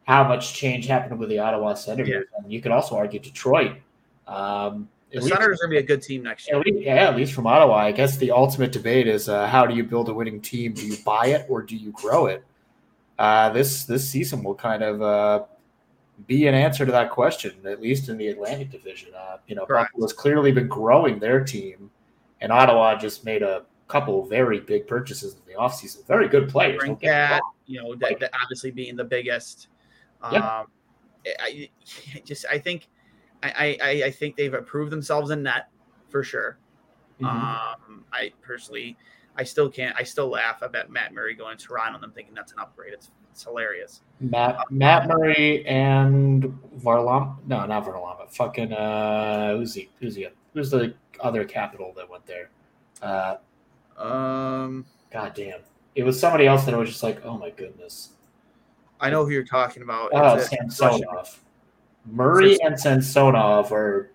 how 0.04 0.26
much 0.26 0.54
change 0.54 0.86
happened 0.86 1.18
with 1.18 1.28
the 1.28 1.38
Ottawa 1.38 1.74
Senators, 1.74 2.08
yeah. 2.08 2.38
and 2.42 2.52
you 2.52 2.60
could 2.60 2.72
also 2.72 2.96
argue 2.96 3.20
Detroit. 3.20 3.76
Um, 4.26 4.88
the 5.12 5.22
Senators 5.22 5.60
are 5.60 5.66
going 5.66 5.76
to 5.76 5.76
be 5.76 5.78
a 5.78 5.82
good 5.82 6.02
team 6.02 6.22
next 6.22 6.48
year. 6.48 6.58
At 6.58 6.66
least, 6.66 6.82
yeah, 6.82 7.08
at 7.08 7.16
least 7.16 7.32
from 7.32 7.46
Ottawa. 7.46 7.76
I 7.76 7.92
guess 7.92 8.16
the 8.16 8.30
ultimate 8.30 8.72
debate 8.72 9.06
is 9.06 9.28
uh, 9.28 9.46
how 9.46 9.64
do 9.64 9.74
you 9.74 9.84
build 9.84 10.08
a 10.08 10.14
winning 10.14 10.40
team? 10.40 10.74
Do 10.74 10.86
you 10.86 10.96
buy 11.04 11.28
it 11.28 11.46
or 11.48 11.62
do 11.62 11.76
you 11.76 11.92
grow 11.92 12.26
it? 12.26 12.44
Uh, 13.18 13.50
this 13.50 13.84
this 13.84 14.08
season 14.08 14.42
will 14.42 14.54
kind 14.54 14.82
of 14.82 15.02
uh, 15.02 15.44
be 16.26 16.46
an 16.46 16.54
answer 16.54 16.84
to 16.84 16.92
that 16.92 17.10
question, 17.10 17.54
at 17.64 17.80
least 17.80 18.08
in 18.08 18.18
the 18.18 18.28
Atlantic 18.28 18.70
Division. 18.70 19.10
Uh, 19.14 19.38
you 19.46 19.54
know, 19.54 19.64
Correct. 19.66 19.92
Buffalo's 19.92 20.12
clearly 20.12 20.52
been 20.52 20.68
growing 20.68 21.18
their 21.18 21.44
team, 21.44 21.90
and 22.40 22.52
Ottawa 22.52 22.96
just 22.96 23.24
made 23.24 23.42
a 23.42 23.64
couple 23.88 24.24
very 24.26 24.60
big 24.60 24.86
purchases 24.86 25.34
in 25.34 25.40
the 25.46 25.58
offseason. 25.58 26.06
Very 26.06 26.28
good 26.28 26.48
players. 26.48 26.82
You 27.66 27.82
know, 27.82 27.94
obviously 28.42 28.70
being 28.70 28.96
the 28.96 29.04
biggest 29.04 29.68
Yeah. 30.32 30.60
Um, 30.60 30.66
I, 31.26 31.32
I 31.40 31.70
just 32.24 32.46
I 32.50 32.58
think 32.58 32.88
I, 33.42 33.76
I 33.82 34.02
I 34.06 34.10
think 34.10 34.36
they've 34.36 34.54
improved 34.54 34.90
themselves 34.92 35.30
in 35.30 35.42
net 35.42 35.68
for 36.08 36.22
sure. 36.22 36.58
Mm-hmm. 37.20 37.26
Um, 37.26 38.04
I 38.12 38.32
personally 38.42 38.96
I 39.36 39.44
still 39.44 39.68
can't. 39.68 39.94
I 39.98 40.02
still 40.02 40.28
laugh 40.28 40.62
about 40.62 40.90
Matt 40.90 41.12
Murray 41.12 41.34
going 41.34 41.56
to 41.56 41.64
Toronto 41.64 41.96
and 41.96 42.04
I'm 42.04 42.12
thinking 42.12 42.34
that's 42.34 42.52
an 42.52 42.58
upgrade. 42.58 42.92
It's 42.92 43.10
it's 43.38 43.44
hilarious. 43.44 44.00
Matt 44.18 44.68
Matt 44.68 45.06
Murray 45.06 45.64
and 45.64 46.42
Varlam. 46.78 47.36
No, 47.46 47.64
not 47.66 47.84
Varlam. 47.84 48.28
Fucking 48.32 48.72
uh, 48.72 49.56
who's 49.56 49.74
he? 49.74 49.88
Who's 50.00 50.16
he? 50.16 50.26
Who's 50.54 50.72
the 50.72 50.92
other 51.20 51.44
capital 51.44 51.94
that 51.96 52.10
went 52.10 52.26
there? 52.26 52.50
Uh, 53.00 53.36
um. 53.96 54.86
God 55.12 55.34
damn. 55.34 55.60
It 55.94 56.02
was 56.02 56.18
somebody 56.18 56.48
else 56.48 56.64
that 56.64 56.74
I 56.74 56.78
was 56.78 56.88
just 56.88 57.04
like, 57.04 57.24
oh 57.24 57.38
my 57.38 57.50
goodness. 57.50 58.10
I 59.00 59.08
know 59.08 59.24
who 59.24 59.30
you're 59.30 59.44
talking 59.44 59.84
about. 59.84 60.10
Oh, 60.12 60.40
Samsonov. 60.40 61.40
Murray 62.04 62.60
and 62.62 62.78
Samsonov 62.78 63.70
are 63.70 64.10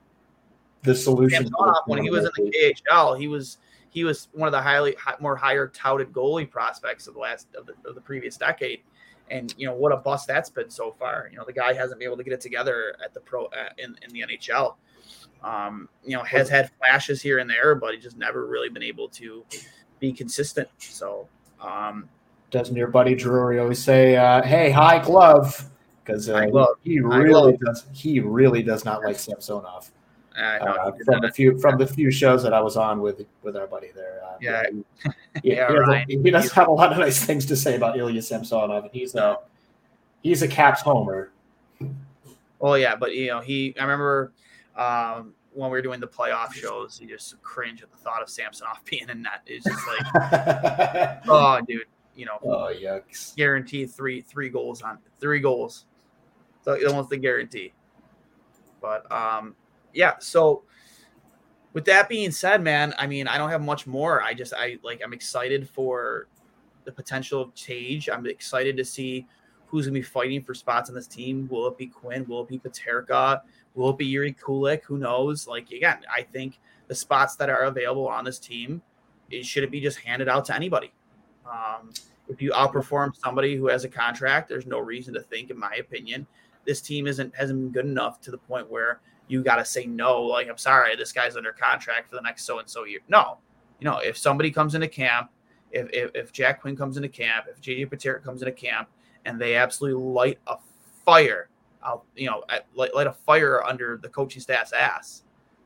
the 0.82 0.94
solution. 0.94 1.46
Samsonov, 1.46 1.76
when 1.86 2.04
he 2.04 2.10
was 2.10 2.26
in 2.26 2.32
the 2.36 2.74
KHL, 2.92 3.18
he 3.18 3.30
was 3.30 3.58
he 3.90 4.04
was 4.04 4.28
one 4.34 4.48
of 4.48 4.52
the 4.52 4.62
highly 4.62 4.98
more 5.22 5.38
higher 5.38 5.68
touted 5.70 6.12
goalie 6.12 6.50
prospects 6.50 7.08
of 7.08 7.14
the 7.14 7.22
last 7.22 7.48
of 7.56 7.66
the, 7.66 7.74
of 7.88 7.96
the 7.96 8.02
previous 8.02 8.36
decade. 8.36 8.82
And 9.34 9.54
you 9.58 9.67
know 9.67 9.74
what 9.74 9.91
a 9.91 9.98
bust 9.98 10.28
that's 10.28 10.50
been 10.50 10.69
so 10.69 10.91
far. 10.91 11.28
You 11.32 11.38
know 11.38 11.43
the 11.46 11.54
guy 11.54 11.74
hasn't 11.74 12.00
been 12.00 12.08
able 12.08 12.17
to 12.17 12.24
get 12.24 12.34
it 12.34 12.41
together 12.41 12.96
at 13.04 13.13
the 13.13 13.19
pro 13.19 13.46
uh, 13.46 13.69
in 13.80 13.96
in 14.04 14.13
the 14.13 14.22
NHL. 14.22 14.76
Um, 15.43 15.89
you 16.06 16.15
know 16.15 16.24
has 16.24 16.50
had 16.50 16.72
flashes 16.78 17.22
here 17.22 17.39
and 17.39 17.50
there, 17.50 17.74
but 17.74 17.93
he 17.93 18.00
just 18.00 18.17
never 18.17 18.46
really 18.46 18.69
been 18.69 18.84
able 18.84 19.10
to 19.10 19.43
be 20.00 20.13
consistent. 20.13 20.69
So 20.78 21.28
um, 21.60 22.08
doesn't 22.52 22.76
your 22.76 22.88
buddy 22.88 23.15
Drury 23.15 23.60
always 23.60 23.84
say, 23.84 24.15
uh, 24.15 24.43
"Hey, 24.43 24.69
high 24.69 25.00
glove"? 25.00 25.69
Because 26.06 26.30
uh, 26.30 26.46
he 26.84 27.00
really 27.00 27.58
does. 27.65 27.86
He 27.91 28.19
really 28.19 28.62
does 28.62 28.86
not 28.86 29.04
like 29.04 29.17
Samsonov. 29.17 29.91
Uh, 30.36 30.91
from 31.06 31.22
the 31.22 31.32
few 31.32 31.60
from 31.60 31.78
the 31.78 31.86
few 31.86 32.10
shows 32.10 32.41
that 32.41 32.54
I 32.54 32.62
was 32.62 32.76
on 32.76 33.02
with 33.02 33.24
with 33.43 33.56
our 33.56 33.67
buddy 33.67 33.91
there. 33.93 34.19
Uh, 34.26 34.38
yeah, 34.41 34.63
he, 35.43 35.52
yeah, 35.52 36.06
he, 36.08 36.15
he, 36.15 36.24
he 36.24 36.32
does 36.32 36.52
have 36.52 36.67
a 36.67 36.72
lot 36.72 36.91
of 36.91 36.98
nice 36.98 37.24
things 37.24 37.46
to 37.48 37.56
say 37.56 37.76
about 37.76 37.98
Ilya 37.98 38.22
Samsonov, 38.22 38.86
and 38.86 38.93
he's 38.93 39.13
a 39.13 39.38
he's 40.24 40.41
a 40.41 40.48
Caps 40.48 40.82
homer. 40.82 41.32
Well, 42.58 42.78
yeah, 42.78 42.96
but 42.96 43.13
you 43.13 43.28
know, 43.28 43.41
he 43.41 43.76
I 43.78 43.84
remember 43.84 44.34
um, 44.76 45.34
when 45.54 45.69
we 45.69 45.78
were 45.78 45.82
doing 45.82 46.00
the 46.00 46.08
playoff 46.08 46.54
shows, 46.54 46.98
he 46.98 47.06
just 47.06 47.41
cringe 47.43 47.84
at 47.84 47.91
the 47.91 47.98
thought 47.98 48.22
of 48.22 48.30
Samsonov 48.30 48.84
being 48.89 49.10
in 49.10 49.22
that. 49.24 49.41
It's 49.46 49.65
just 49.65 49.88
like, 49.88 51.19
oh, 51.28 51.62
dude, 51.67 51.86
you 52.15 52.26
know, 52.26 52.39
oh 52.43 52.72
yucks, 52.74 53.36
guaranteed 53.36 53.91
three 53.91 54.22
three 54.22 54.50
goals 54.50 54.82
on 54.82 54.98
three 55.19 55.39
goals. 55.39 55.86
So 56.63 56.78
almost 56.88 57.10
the 57.10 57.17
guarantee. 57.17 57.74
But 58.82 59.10
um, 59.12 59.56
yeah, 59.94 60.14
so 60.20 60.64
with 61.74 61.86
that 61.86 62.08
being 62.08 62.32
said, 62.32 62.62
man, 62.62 62.94
I 62.98 63.08
mean, 63.08 63.28
I 63.28 63.38
don't 63.38 63.50
have 63.50 63.62
much 63.62 63.88
more. 63.88 64.22
I 64.22 64.34
just 64.34 64.54
I 64.54 64.78
like 64.84 65.02
I'm 65.04 65.14
excited 65.14 65.68
for 65.68 66.28
the 66.86 66.92
potential 66.92 67.42
of 67.42 67.54
change. 67.56 68.10
I'm 68.10 68.26
excited 68.26 68.78
to 68.78 68.86
see 68.86 69.28
who's 69.68 69.86
gonna 69.88 69.94
be 69.94 70.02
fighting 70.04 70.42
for 70.42 70.54
spots 70.54 70.90
on 70.90 70.96
this 70.96 71.08
team. 71.08 71.48
Will 71.52 71.68
it 71.68 71.78
be 71.78 71.88
Quinn? 71.88 72.26
Will 72.28 72.44
it 72.44 72.48
be 72.48 72.60
Peterka? 72.60 73.42
Will 73.74 73.90
it 73.90 73.98
be 73.98 74.12
Jiri 74.12 74.38
Kulich? 74.38 74.84
Who 74.84 74.98
knows? 74.98 75.48
Like 75.48 75.72
again, 75.72 76.00
I 76.16 76.22
think 76.22 76.60
the 76.88 76.96
spots 76.96 77.36
that 77.38 77.50
are 77.50 77.64
available 77.64 78.08
on 78.08 78.24
this 78.24 78.38
team, 78.38 78.82
it 79.32 79.46
should 79.46 79.64
it 79.64 79.72
be 79.72 79.82
just 79.82 80.00
handed 80.00 80.30
out 80.30 80.46
to 80.46 80.56
anybody. 80.56 80.94
Um, 81.46 81.92
if 82.30 82.42
you 82.42 82.52
outperform 82.52 83.16
somebody 83.16 83.56
who 83.56 83.68
has 83.68 83.84
a 83.84 83.90
contract, 83.90 84.48
there's 84.48 84.66
no 84.66 84.80
reason 84.80 85.14
to 85.16 85.22
think, 85.22 85.50
in 85.50 85.58
my 85.58 85.74
opinion, 85.80 86.28
this 86.66 86.82
team 86.82 87.08
isn't 87.08 87.36
hasn't 87.36 87.60
been 87.60 87.72
good 87.72 87.90
enough 87.90 88.22
to 88.22 88.32
the 88.32 88.38
point 88.38 88.70
where 88.70 89.02
you 89.34 89.43
got 89.43 89.56
to 89.56 89.65
say 89.65 89.88
no. 89.88 90.22
Like, 90.22 90.48
I'm 90.48 90.60
sorry, 90.60 90.96
this 90.96 91.12
guy's 91.12 91.36
under 91.36 91.52
contract 91.52 92.08
for 92.08 92.15
the 92.15 92.22
next 92.22 92.46
so 92.46 92.60
and 92.60 92.69
so 92.69 92.86
year. 92.86 93.00
No, 93.10 93.39
you 93.80 93.86
know, 93.86 93.98
if 93.98 94.15
somebody 94.15 94.52
comes 94.52 94.76
into 94.76 94.88
camp, 94.88 95.32
if, 95.72 95.89
if, 95.91 96.12
if 96.13 96.32
Jack 96.32 96.62
Quinn 96.62 96.76
comes 96.76 96.98
into 96.98 97.10
camp, 97.10 97.48
if 97.50 97.60
JJ 97.60 97.89
Peterka 97.89 98.24
comes 98.24 98.43
into 98.43 98.52
camp, 98.52 98.89
and 99.26 99.41
they 99.41 99.56
absolutely 99.56 100.04
light 100.04 100.38
a 100.46 100.58
fire 101.04 101.50
out, 101.84 102.04
you 102.15 102.30
know, 102.30 102.43
light, 102.76 102.93
light 102.93 103.08
a 103.08 103.12
fire 103.12 103.63
under 103.63 103.98
the 103.98 104.08
coaching 104.08 104.41
staff's 104.41 104.72
ass. 104.72 105.24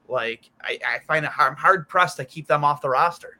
Like, 0.07 0.49
I, 0.61 0.79
I 0.87 0.99
find 0.99 1.25
it 1.25 1.31
hard, 1.31 1.51
I'm 1.51 1.57
hard 1.57 1.89
pressed 1.89 2.15
to 2.17 2.25
keep 2.25 2.47
them 2.47 2.63
off 2.63 2.81
the 2.81 2.89
roster. 2.89 3.39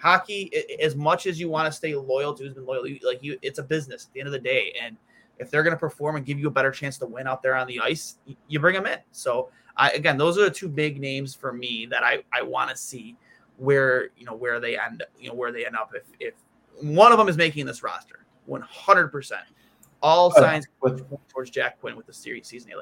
Hockey, 0.00 0.50
as 0.82 0.96
much 0.96 1.26
as 1.26 1.38
you 1.38 1.48
want 1.48 1.66
to 1.66 1.72
stay 1.72 1.94
loyal 1.94 2.34
to 2.34 2.42
who's 2.42 2.54
been 2.54 2.66
loyal, 2.66 2.84
like 3.04 3.22
you, 3.22 3.38
it's 3.40 3.60
a 3.60 3.62
business 3.62 4.06
at 4.06 4.12
the 4.12 4.18
end 4.18 4.26
of 4.26 4.32
the 4.32 4.40
day, 4.40 4.74
and 4.82 4.96
if 5.38 5.50
they're 5.50 5.62
going 5.62 5.74
to 5.74 5.80
perform 5.80 6.16
and 6.16 6.24
give 6.24 6.38
you 6.38 6.48
a 6.48 6.50
better 6.50 6.70
chance 6.70 6.98
to 6.98 7.06
win 7.06 7.26
out 7.26 7.42
there 7.42 7.54
on 7.54 7.66
the 7.66 7.80
ice, 7.80 8.18
you 8.48 8.60
bring 8.60 8.74
them 8.74 8.86
in. 8.86 8.98
So 9.10 9.50
I, 9.76 9.90
again, 9.90 10.16
those 10.16 10.38
are 10.38 10.42
the 10.42 10.50
two 10.50 10.68
big 10.68 11.00
names 11.00 11.34
for 11.34 11.52
me 11.52 11.86
that 11.90 12.04
I, 12.04 12.22
I 12.32 12.42
want 12.42 12.70
to 12.70 12.76
see 12.76 13.16
where 13.58 14.08
you 14.16 14.24
know 14.24 14.34
where 14.34 14.58
they 14.60 14.78
end 14.78 15.04
you 15.20 15.28
know 15.28 15.34
where 15.34 15.52
they 15.52 15.66
end 15.66 15.76
up 15.76 15.92
if 15.94 16.04
if 16.18 16.34
one 16.80 17.12
of 17.12 17.18
them 17.18 17.28
is 17.28 17.36
making 17.36 17.66
this 17.66 17.82
roster 17.82 18.24
100% 18.48 19.32
all 20.02 20.32
signs 20.32 20.66
with 20.80 21.04
towards 21.28 21.50
Jack 21.50 21.78
Quinn 21.80 21.94
with 21.94 22.06
the 22.06 22.12
series 22.12 22.48
season 22.48 22.72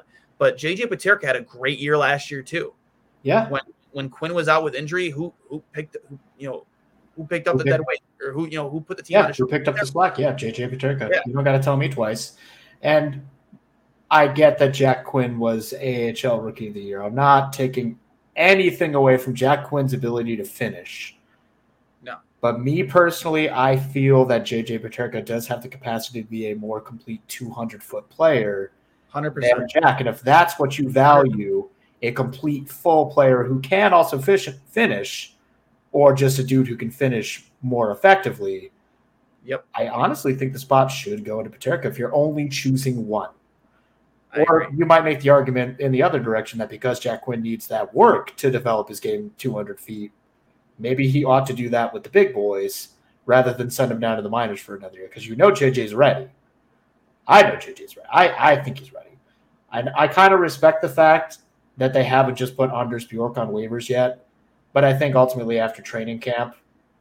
but 0.41 0.57
JJ 0.57 0.87
Peterka 0.87 1.23
had 1.25 1.35
a 1.35 1.41
great 1.41 1.77
year 1.77 1.95
last 1.95 2.31
year 2.31 2.41
too. 2.41 2.73
Yeah. 3.21 3.47
When 3.49 3.61
when 3.91 4.09
Quinn 4.09 4.33
was 4.33 4.47
out 4.47 4.63
with 4.63 4.73
injury 4.73 5.11
who 5.11 5.31
who 5.47 5.61
picked 5.71 5.97
who, 6.09 6.17
you 6.39 6.49
know 6.49 6.65
who 7.21 7.27
picked 7.27 7.47
up 7.47 7.53
who 7.53 7.59
the 7.59 7.63
picked, 7.65 7.77
dead 7.77 7.85
weight 7.87 8.01
or 8.21 8.31
who 8.31 8.47
you 8.47 8.57
know 8.57 8.69
who 8.69 8.81
put 8.81 8.97
the 8.97 9.03
team 9.03 9.17
yeah, 9.17 9.31
who 9.31 9.47
picked 9.47 9.67
up 9.67 9.77
the 9.77 9.85
slack. 9.85 10.17
Yeah, 10.17 10.33
JJ 10.33 10.73
Peterka. 10.73 11.09
Yeah. 11.09 11.21
You 11.25 11.33
don't 11.33 11.43
got 11.43 11.53
to 11.53 11.59
tell 11.59 11.77
me 11.77 11.87
twice. 11.87 12.33
And 12.81 13.21
I 14.09 14.27
get 14.27 14.57
that 14.57 14.73
Jack 14.73 15.05
Quinn 15.05 15.37
was 15.37 15.73
AHL 15.73 16.41
Rookie 16.41 16.67
of 16.69 16.73
the 16.73 16.81
Year. 16.81 17.01
I'm 17.01 17.15
not 17.15 17.53
taking 17.53 17.99
anything 18.35 18.95
away 18.95 19.17
from 19.17 19.35
Jack 19.35 19.65
Quinn's 19.65 19.93
ability 19.93 20.35
to 20.37 20.43
finish. 20.43 21.15
No. 22.01 22.17
But 22.41 22.59
me 22.59 22.83
personally, 22.83 23.49
I 23.51 23.77
feel 23.77 24.25
that 24.25 24.43
JJ 24.43 24.83
Peterka 24.83 25.23
does 25.23 25.47
have 25.47 25.61
the 25.61 25.69
capacity 25.69 26.23
to 26.23 26.29
be 26.29 26.51
a 26.51 26.55
more 26.55 26.81
complete 26.81 27.25
200 27.27 27.83
foot 27.83 28.09
player. 28.09 28.71
100% 29.13 29.69
Jack. 29.69 29.99
And 29.99 30.09
if 30.09 30.21
that's 30.21 30.57
what 30.57 30.79
you 30.79 30.89
value, 30.89 31.69
a 32.01 32.11
complete 32.11 32.67
full 32.67 33.05
player 33.07 33.43
who 33.43 33.59
can 33.59 33.93
also 33.93 34.17
fish, 34.17 34.49
finish, 34.71 35.35
or 35.91 36.13
just 36.13 36.39
a 36.39 36.43
dude 36.43 36.67
who 36.67 36.75
can 36.75 36.89
finish 36.89 37.45
more 37.61 37.91
effectively. 37.91 38.71
Yep. 39.45 39.65
I 39.75 39.87
honestly 39.87 40.35
think 40.35 40.53
the 40.53 40.59
spot 40.59 40.89
should 40.89 41.25
go 41.25 41.43
to 41.43 41.49
Peterka 41.49 41.85
if 41.85 41.97
you're 41.97 42.13
only 42.13 42.47
choosing 42.47 43.07
one. 43.07 43.29
I 44.33 44.43
or 44.47 44.61
agree. 44.61 44.77
you 44.79 44.85
might 44.85 45.03
make 45.03 45.19
the 45.19 45.29
argument 45.29 45.79
in 45.79 45.91
the 45.91 46.01
other 46.01 46.19
direction 46.19 46.59
that 46.59 46.69
because 46.69 46.99
Jack 46.99 47.23
Quinn 47.23 47.41
needs 47.41 47.67
that 47.67 47.93
work 47.93 48.35
to 48.37 48.49
develop 48.49 48.87
his 48.87 48.99
game 48.99 49.33
200 49.37 49.79
feet, 49.79 50.11
maybe 50.79 51.07
he 51.07 51.25
ought 51.25 51.45
to 51.47 51.53
do 51.53 51.67
that 51.69 51.93
with 51.93 52.03
the 52.03 52.09
big 52.09 52.33
boys 52.33 52.89
rather 53.25 53.53
than 53.53 53.69
send 53.69 53.91
him 53.91 53.99
down 53.99 54.15
to 54.15 54.23
the 54.23 54.29
minors 54.29 54.61
for 54.61 54.75
another 54.75 54.97
year 54.97 55.07
because 55.07 55.27
you 55.27 55.35
know 55.35 55.51
JJ's 55.51 55.93
ready. 55.93 56.27
I 57.27 57.43
know 57.43 57.55
JJ's 57.55 57.97
ready. 57.97 58.09
I, 58.11 58.53
I 58.53 58.63
think 58.63 58.79
he's 58.79 58.93
ready. 58.93 59.09
I, 59.71 59.83
I 59.95 60.07
kind 60.07 60.33
of 60.33 60.39
respect 60.39 60.81
the 60.81 60.89
fact 60.89 61.39
that 61.77 61.93
they 61.93 62.03
haven't 62.03 62.35
just 62.35 62.55
put 62.55 62.71
Anders 62.71 63.05
Bjork 63.05 63.37
on 63.37 63.49
waivers 63.49 63.89
yet 63.89 64.25
but 64.73 64.83
I 64.83 64.93
think 64.93 65.15
ultimately 65.15 65.59
after 65.59 65.81
training 65.81 66.19
camp, 66.19 66.55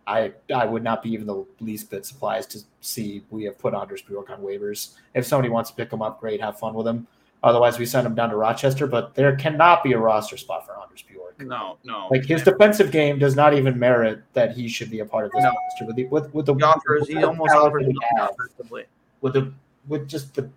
I 0.06 0.33
I 0.54 0.66
would 0.66 0.83
not 0.83 1.02
be 1.02 1.11
even 1.11 1.26
the 1.26 1.44
least 1.61 1.90
bit 1.90 2.04
surprised 2.04 2.50
to 2.52 2.61
see 2.80 3.24
we 3.30 3.44
have 3.44 3.59
put 3.59 3.74
Anders 3.74 4.02
Bjork 4.02 4.30
on 4.30 4.40
waivers. 4.40 4.94
If 5.14 5.26
somebody 5.26 5.48
wants 5.48 5.70
to 5.70 5.76
pick 5.76 5.92
him 5.92 6.02
up, 6.02 6.20
great, 6.20 6.40
have 6.40 6.59
fun 6.59 6.74
with 6.74 6.87
him. 6.87 7.06
Otherwise, 7.42 7.78
we 7.78 7.87
send 7.87 8.06
him 8.06 8.14
down 8.14 8.30
to 8.30 8.37
Rochester. 8.37 8.87
But 8.87 9.14
there 9.14 9.35
cannot 9.37 9.83
be 9.85 9.92
a 9.92 9.98
roster 9.98 10.37
spot 10.37 10.66
for 10.66 10.78
Anders 10.80 11.02
Bjork. 11.02 11.40
No, 11.40 11.78
no. 11.85 12.09
Like 12.11 12.24
his 12.24 12.42
defensive 12.42 12.90
game 12.90 13.18
does 13.18 13.37
not 13.37 13.54
even 13.54 13.78
merit 13.78 14.22
that 14.33 14.52
he 14.52 14.68
should 14.68 14.90
be 14.90 15.00
a 15.00 15.06
part 15.06 15.26
of 15.26 15.33
this 15.33 15.42
no. 15.42 15.50
roster. 15.50 15.87
With 15.87 15.96
the 15.96 16.04
with, 16.06 16.35
with 16.35 16.46
the 16.46 16.54
he 16.54 16.62
offers, 16.62 17.09
he 17.09 17.22
almost 17.22 17.54
offers 17.54 17.87
with 19.20 19.33
the 19.35 19.52
with 19.87 20.09
just 20.09 20.35
the 20.35 20.50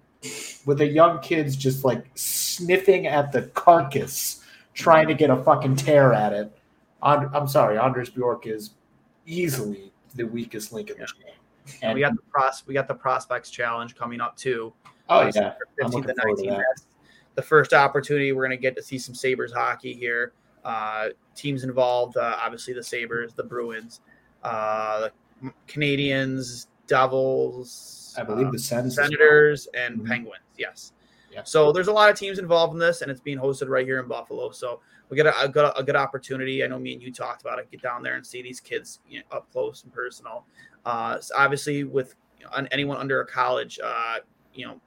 with 0.65 0.77
the 0.79 0.87
young 0.87 1.19
kids 1.19 1.55
just 1.55 1.85
like 1.85 2.05
sniffing 2.15 3.07
at 3.07 3.31
the 3.31 3.43
carcass, 3.43 4.43
trying 4.73 5.07
to 5.07 5.13
get 5.13 5.29
a 5.29 5.43
fucking 5.43 5.75
tear 5.75 6.13
at 6.13 6.33
it 6.33 6.57
I'm 7.03 7.47
sorry, 7.47 7.77
Anders 7.77 8.09
Bjork 8.09 8.47
is 8.47 8.71
easily 9.25 9.91
the 10.15 10.23
weakest 10.23 10.71
link 10.71 10.89
in 10.89 10.97
the 10.97 11.05
chain. 11.05 11.33
And 11.81 11.93
we 11.93 12.01
got 12.01 12.13
the 12.13 12.21
pros 12.29 12.63
we 12.67 12.73
got 12.73 12.87
the 12.87 12.93
prospects 12.93 13.49
challenge 13.49 13.95
coming 13.95 14.21
up 14.21 14.35
too. 14.35 14.73
Oh 15.09 15.19
uh, 15.19 15.31
yeah, 15.33 15.53
15 15.81 16.03
to 16.03 16.15
19. 16.25 16.61
the 17.35 17.41
first 17.41 17.73
opportunity 17.73 18.31
we're 18.31 18.45
going 18.45 18.57
to 18.57 18.61
get 18.61 18.75
to 18.75 18.83
see 18.83 18.97
some 18.97 19.15
Sabres 19.15 19.51
hockey 19.51 19.93
here. 19.93 20.33
Uh, 20.63 21.09
teams 21.35 21.63
involved, 21.63 22.15
uh, 22.17 22.37
obviously 22.41 22.73
the 22.73 22.83
Sabres, 22.83 23.33
the 23.33 23.43
Bruins, 23.43 24.01
uh, 24.43 25.09
the 25.41 25.51
Canadiens, 25.67 26.67
Devils. 26.87 28.15
I 28.17 28.23
believe 28.23 28.51
the 28.51 28.77
uh, 28.77 28.89
Senators 28.89 29.67
and 29.73 29.97
mm-hmm. 29.97 30.07
Penguins. 30.07 30.43
Yes. 30.57 30.93
Yeah. 31.31 31.43
So 31.43 31.71
there's 31.71 31.87
a 31.87 31.91
lot 31.91 32.09
of 32.09 32.17
teams 32.17 32.39
involved 32.39 32.73
in 32.73 32.79
this, 32.79 33.01
and 33.01 33.09
it's 33.09 33.19
being 33.19 33.39
hosted 33.39 33.67
right 33.67 33.85
here 33.85 33.99
in 33.99 34.07
Buffalo. 34.07 34.51
So 34.51 34.81
we 35.09 35.17
get 35.17 35.27
a, 35.27 35.41
a, 35.41 35.47
good, 35.47 35.71
a 35.75 35.83
good 35.83 35.95
opportunity. 35.95 36.63
I 36.63 36.67
know 36.67 36.79
me 36.79 36.93
and 36.93 37.01
you 37.01 37.11
talked 37.11 37.41
about 37.41 37.59
it. 37.59 37.69
Get 37.69 37.81
down 37.81 38.03
there 38.03 38.15
and 38.15 38.25
see 38.25 38.41
these 38.41 38.59
kids 38.59 38.99
you 39.07 39.19
know, 39.19 39.37
up 39.37 39.51
close 39.51 39.83
and 39.83 39.93
personal. 39.93 40.45
Uh, 40.85 41.19
so 41.19 41.35
obviously, 41.37 41.83
with 41.83 42.15
you 42.39 42.45
know, 42.45 42.67
anyone 42.71 42.97
under 42.97 43.21
a 43.21 43.25
college, 43.25 43.79
uh, 43.83 44.17
you 44.53 44.65
know, 44.65 44.79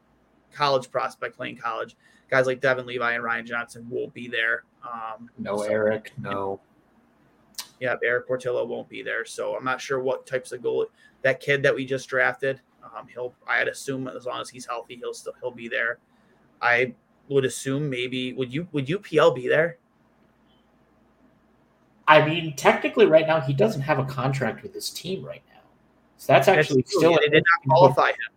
college 0.52 0.90
prospect 0.90 1.36
playing 1.36 1.56
college. 1.56 1.96
Guys 2.28 2.46
like 2.46 2.60
Devin 2.60 2.86
Levi 2.86 3.12
and 3.12 3.22
Ryan 3.22 3.46
Johnson 3.46 3.86
won't 3.88 4.12
be 4.12 4.26
there. 4.26 4.64
Um, 4.82 5.30
no 5.38 5.58
so, 5.58 5.64
Eric, 5.64 6.12
no. 6.18 6.60
Yeah, 7.78 7.94
Erik 8.02 8.26
Portillo 8.26 8.64
won't 8.64 8.88
be 8.88 9.02
there. 9.02 9.24
So 9.24 9.54
I'm 9.54 9.64
not 9.64 9.80
sure 9.80 10.00
what 10.00 10.26
types 10.26 10.52
of 10.52 10.62
goal 10.62 10.86
that 11.22 11.40
kid 11.40 11.62
that 11.62 11.74
we 11.74 11.84
just 11.84 12.08
drafted. 12.08 12.60
Um, 12.82 13.06
he'll 13.08 13.34
I'd 13.46 13.68
assume 13.68 14.08
as 14.08 14.26
long 14.26 14.40
as 14.40 14.48
he's 14.48 14.66
healthy, 14.66 14.96
he'll 14.96 15.14
still 15.14 15.34
he'll 15.40 15.50
be 15.50 15.68
there. 15.68 15.98
I 16.62 16.94
would 17.28 17.44
assume 17.44 17.90
maybe 17.90 18.32
would 18.32 18.52
you 18.52 18.66
would 18.72 18.86
UPL 18.86 19.34
be 19.34 19.48
there? 19.48 19.78
I 22.08 22.24
mean, 22.24 22.54
technically, 22.56 23.06
right 23.06 23.26
now 23.26 23.40
he 23.40 23.52
doesn't 23.52 23.80
have 23.80 23.98
a 23.98 24.04
contract 24.04 24.62
with 24.62 24.72
his 24.72 24.90
team 24.90 25.24
right 25.24 25.42
now, 25.52 25.60
so 26.18 26.32
that's 26.32 26.48
actually 26.48 26.82
that's 26.82 26.96
still. 26.96 27.18
They 27.20 27.28
did 27.28 27.44
not 27.44 27.68
qualify 27.68 28.10
him. 28.10 28.32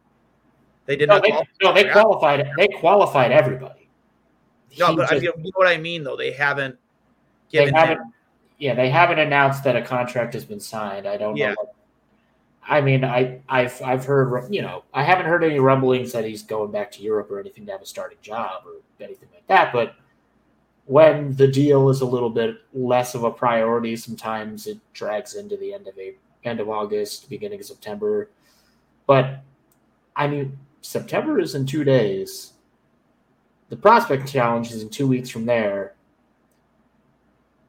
They 0.85 0.95
did 0.95 1.07
no, 1.07 1.15
not. 1.15 1.23
They, 1.23 1.29
qualify. 1.29 1.51
no, 1.61 1.73
they 1.73 1.83
qualified. 1.91 2.51
They 2.57 2.67
qualified 2.67 3.31
everybody. 3.31 3.89
No, 4.77 4.87
he 4.87 4.95
but 4.95 5.09
just, 5.09 5.13
I 5.13 5.15
mean, 5.15 5.23
you 5.23 5.43
know 5.43 5.51
what 5.55 5.67
I 5.67 5.77
mean 5.77 6.03
though. 6.03 6.17
They 6.17 6.31
haven't 6.31 6.77
given 7.51 7.73
they 7.73 7.79
haven't, 7.79 7.97
him. 7.97 8.13
Yeah, 8.57 8.73
they 8.73 8.89
haven't 8.89 9.19
announced 9.19 9.63
that 9.65 9.75
a 9.75 9.81
contract 9.81 10.33
has 10.33 10.45
been 10.45 10.59
signed. 10.59 11.07
I 11.07 11.17
don't 11.17 11.37
yeah. 11.37 11.49
know. 11.49 11.55
What, 11.57 11.75
I 12.67 12.81
mean, 12.81 13.03
I, 13.03 13.41
I've 13.49 13.81
I've 13.81 14.05
heard 14.05 14.53
you 14.53 14.61
know 14.61 14.83
I 14.93 15.03
haven't 15.03 15.25
heard 15.25 15.43
any 15.43 15.59
rumblings 15.59 16.11
that 16.11 16.25
he's 16.25 16.43
going 16.43 16.71
back 16.71 16.91
to 16.93 17.01
Europe 17.01 17.31
or 17.31 17.39
anything 17.39 17.65
to 17.65 17.71
have 17.71 17.81
a 17.81 17.85
starting 17.85 18.17
job 18.21 18.63
or 18.65 18.73
anything 19.03 19.29
like 19.33 19.47
that. 19.47 19.73
But 19.73 19.95
when 20.89 21.35
the 21.35 21.47
deal 21.47 21.89
is 21.89 22.01
a 22.01 22.05
little 22.05 22.31
bit 22.31 22.57
less 22.73 23.13
of 23.13 23.23
a 23.23 23.29
priority, 23.29 23.95
sometimes 23.95 24.65
it 24.65 24.79
drags 24.91 25.35
into 25.35 25.55
the 25.55 25.71
end 25.71 25.87
of 25.87 25.93
end 26.43 26.59
of 26.59 26.67
August, 26.67 27.29
beginning 27.29 27.59
of 27.59 27.65
September. 27.67 28.31
But 29.05 29.43
I 30.15 30.27
mean, 30.27 30.57
September 30.81 31.39
is 31.39 31.53
in 31.53 31.67
two 31.67 31.83
days. 31.83 32.53
The 33.69 33.77
prospect 33.77 34.27
challenge 34.27 34.71
is 34.71 34.81
in 34.81 34.89
two 34.89 35.05
weeks 35.05 35.29
from 35.29 35.45
there. 35.45 35.93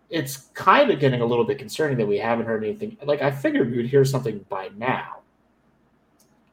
It's 0.08 0.48
kind 0.54 0.90
of 0.90 0.98
getting 0.98 1.20
a 1.20 1.26
little 1.26 1.44
bit 1.44 1.58
concerning 1.58 1.98
that 1.98 2.08
we 2.08 2.16
haven't 2.16 2.46
heard 2.46 2.64
anything. 2.64 2.96
Like 3.04 3.20
I 3.20 3.30
figured 3.30 3.70
we 3.70 3.76
would 3.76 3.90
hear 3.90 4.06
something 4.06 4.46
by 4.48 4.70
now. 4.78 5.18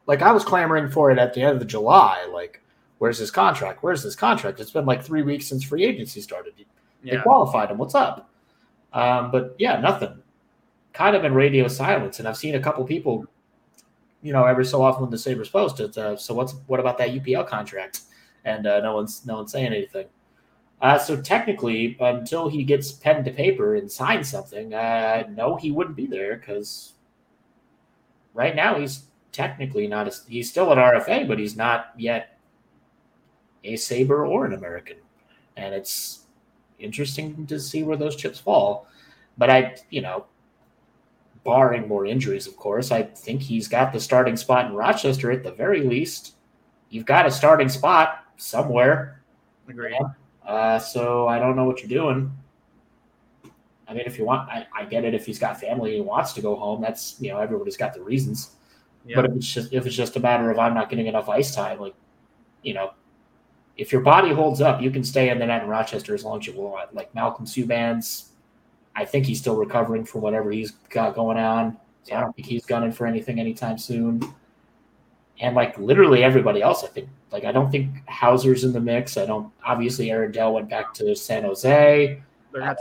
Like 0.05 0.21
I 0.21 0.33
was 0.33 0.43
clamoring 0.43 0.89
for 0.89 1.11
it 1.11 1.17
at 1.17 1.33
the 1.33 1.43
end 1.43 1.61
of 1.61 1.67
July. 1.67 2.27
Like 2.29 2.61
Where's 2.99 3.17
his 3.17 3.31
contract? 3.31 3.83
Where's 3.83 4.01
his 4.01 4.15
contract? 4.15 4.59
It's 4.59 4.71
been 4.71 4.85
like 4.85 5.03
three 5.03 5.21
weeks 5.21 5.47
since 5.47 5.63
free 5.63 5.85
agency 5.85 6.21
started. 6.21 6.53
They 6.57 6.65
yeah. 7.11 7.21
qualified 7.21 7.69
him. 7.69 7.77
What's 7.77 7.95
up? 7.95 8.29
Um, 8.93 9.31
but 9.31 9.55
yeah, 9.59 9.79
nothing. 9.79 10.21
Kind 10.93 11.15
of 11.15 11.23
in 11.23 11.33
radio 11.33 11.67
silence. 11.67 12.19
And 12.19 12.27
I've 12.27 12.37
seen 12.37 12.55
a 12.55 12.59
couple 12.59 12.83
people, 12.85 13.25
you 14.21 14.33
know, 14.33 14.45
every 14.45 14.65
so 14.65 14.81
often 14.81 15.03
when 15.03 15.11
the 15.11 15.17
Sabres 15.17 15.49
post 15.49 15.79
it. 15.79 15.97
Uh, 15.97 16.17
so 16.17 16.33
what's 16.33 16.53
what 16.65 16.79
about 16.79 16.97
that 16.97 17.09
UPL 17.09 17.47
contract? 17.47 18.01
And 18.45 18.65
uh, 18.65 18.79
no 18.79 18.95
one's 18.95 19.25
no 19.25 19.35
one's 19.35 19.51
saying 19.51 19.67
anything. 19.73 20.07
Uh, 20.81 20.97
so 20.97 21.19
technically, 21.19 21.97
until 21.99 22.49
he 22.49 22.63
gets 22.63 22.91
pen 22.91 23.23
to 23.25 23.31
paper 23.31 23.75
and 23.75 23.91
signs 23.91 24.29
something, 24.29 24.73
uh, 24.73 25.23
no, 25.31 25.55
he 25.55 25.71
wouldn't 25.71 25.95
be 25.95 26.05
there 26.05 26.37
because 26.37 26.93
right 28.33 28.55
now 28.55 28.79
he's 28.79 29.05
technically 29.31 29.87
not. 29.87 30.07
A, 30.07 30.13
he's 30.27 30.49
still 30.49 30.71
an 30.71 30.77
RFA, 30.77 31.27
but 31.27 31.39
he's 31.39 31.55
not 31.55 31.93
yet 31.97 32.36
a 33.63 33.75
Sabre 33.75 34.25
or 34.25 34.45
an 34.45 34.53
American. 34.53 34.97
And 35.55 35.73
it's 35.73 36.25
interesting 36.79 37.45
to 37.47 37.59
see 37.59 37.83
where 37.83 37.97
those 37.97 38.15
chips 38.15 38.39
fall. 38.39 38.87
But 39.37 39.49
I, 39.49 39.75
you 39.89 40.01
know, 40.01 40.25
barring 41.43 41.87
more 41.87 42.05
injuries, 42.05 42.47
of 42.47 42.57
course, 42.57 42.91
I 42.91 43.03
think 43.03 43.41
he's 43.41 43.67
got 43.67 43.93
the 43.93 43.99
starting 43.99 44.37
spot 44.37 44.67
in 44.67 44.73
Rochester 44.73 45.31
at 45.31 45.43
the 45.43 45.51
very 45.51 45.81
least. 45.81 46.35
You've 46.89 47.05
got 47.05 47.25
a 47.25 47.31
starting 47.31 47.69
spot 47.69 48.25
somewhere. 48.37 49.21
Agreed. 49.67 49.97
Uh, 50.45 50.79
so 50.79 51.27
I 51.27 51.39
don't 51.39 51.55
know 51.55 51.65
what 51.65 51.81
you're 51.81 51.89
doing. 51.89 52.31
I 53.87 53.93
mean, 53.93 54.03
if 54.05 54.17
you 54.17 54.25
want, 54.25 54.49
I, 54.49 54.67
I 54.75 54.85
get 54.85 55.05
it. 55.05 55.13
If 55.13 55.25
he's 55.25 55.39
got 55.39 55.59
family 55.59 55.91
and 55.91 55.95
he 55.97 56.01
wants 56.01 56.33
to 56.33 56.41
go 56.41 56.55
home, 56.55 56.81
that's 56.81 57.15
you 57.19 57.29
know 57.31 57.39
everybody's 57.39 57.77
got 57.77 57.93
the 57.93 58.01
reasons. 58.01 58.51
Yeah. 59.05 59.15
But 59.15 59.25
if 59.25 59.35
it's 59.37 59.53
just 59.53 59.73
if 59.73 59.85
it's 59.85 59.95
just 59.95 60.15
a 60.15 60.19
matter 60.19 60.51
of 60.51 60.59
I'm 60.59 60.73
not 60.73 60.89
getting 60.89 61.07
enough 61.07 61.29
ice 61.29 61.55
time, 61.55 61.79
like 61.79 61.95
you 62.63 62.73
know, 62.73 62.91
if 63.77 63.91
your 63.91 64.01
body 64.01 64.33
holds 64.33 64.59
up, 64.59 64.81
you 64.81 64.89
can 64.89 65.03
stay 65.03 65.29
in 65.29 65.39
the 65.39 65.45
net 65.45 65.63
in 65.63 65.69
Rochester 65.69 66.15
as 66.15 66.23
long 66.23 66.39
as 66.39 66.47
you 66.47 66.53
want. 66.53 66.93
Like 66.93 67.13
Malcolm 67.13 67.45
Subban's, 67.45 68.31
I 68.95 69.05
think 69.05 69.25
he's 69.25 69.39
still 69.39 69.55
recovering 69.55 70.03
from 70.03 70.21
whatever 70.21 70.51
he's 70.51 70.71
got 70.89 71.15
going 71.15 71.37
on. 71.37 71.77
So 72.03 72.15
I 72.15 72.21
don't 72.21 72.35
think 72.35 72.47
he's 72.47 72.65
gunning 72.65 72.91
for 72.91 73.05
anything 73.05 73.39
anytime 73.39 73.77
soon. 73.77 74.21
And 75.39 75.55
like 75.55 75.77
literally 75.77 76.23
everybody 76.23 76.61
else, 76.61 76.83
I 76.83 76.87
think. 76.87 77.09
Like 77.31 77.45
I 77.45 77.51
don't 77.51 77.69
think 77.69 77.91
Houser's 78.07 78.63
in 78.63 78.73
the 78.73 78.79
mix. 78.79 79.17
I 79.17 79.25
don't. 79.25 79.51
Obviously, 79.63 80.09
Aaron 80.09 80.31
Dell 80.31 80.53
went 80.53 80.69
back 80.69 80.93
to 80.95 81.15
San 81.15 81.43
Jose. 81.43 82.21
They're 82.53 82.63
uh, 82.63 82.73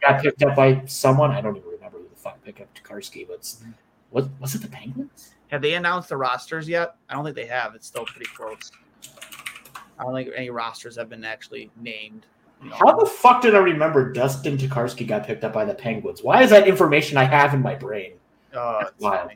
got 0.00 0.22
picked 0.22 0.42
up 0.42 0.56
by 0.56 0.82
someone. 0.86 1.30
I 1.30 1.40
don't 1.40 1.56
even 1.56 1.68
remember 1.68 1.98
who 1.98 2.08
the 2.08 2.16
fuck 2.16 2.42
picked 2.42 2.60
up 2.60 2.68
Tokarski, 2.74 3.28
but 3.28 3.42
mm-hmm. 3.42 3.70
what 4.10 4.28
was 4.40 4.54
it? 4.54 4.62
The 4.62 4.68
Penguins? 4.68 5.34
Have 5.48 5.62
they 5.62 5.74
announced 5.74 6.08
the 6.08 6.16
rosters 6.16 6.68
yet? 6.68 6.96
I 7.08 7.14
don't 7.14 7.24
think 7.24 7.36
they 7.36 7.46
have. 7.46 7.74
It's 7.74 7.86
still 7.86 8.04
pretty 8.06 8.30
close. 8.34 8.72
I 10.00 10.04
don't 10.04 10.14
think 10.14 10.30
any 10.34 10.50
rosters 10.50 10.96
have 10.96 11.08
been 11.08 11.24
actually 11.24 11.70
named. 11.80 12.26
You 12.62 12.70
know. 12.70 12.76
How 12.76 12.96
the 12.96 13.06
fuck 13.06 13.42
did 13.42 13.54
I 13.54 13.58
remember 13.58 14.12
Dustin 14.12 14.56
Tokarski 14.56 15.06
got 15.06 15.26
picked 15.26 15.44
up 15.44 15.52
by 15.52 15.64
the 15.64 15.74
Penguins? 15.74 16.22
Why 16.22 16.42
is 16.42 16.50
that 16.50 16.66
information 16.66 17.16
I 17.16 17.24
have 17.24 17.54
in 17.54 17.62
my 17.62 17.74
brain? 17.74 18.12
Oh, 18.54 18.82
wild. 18.98 19.30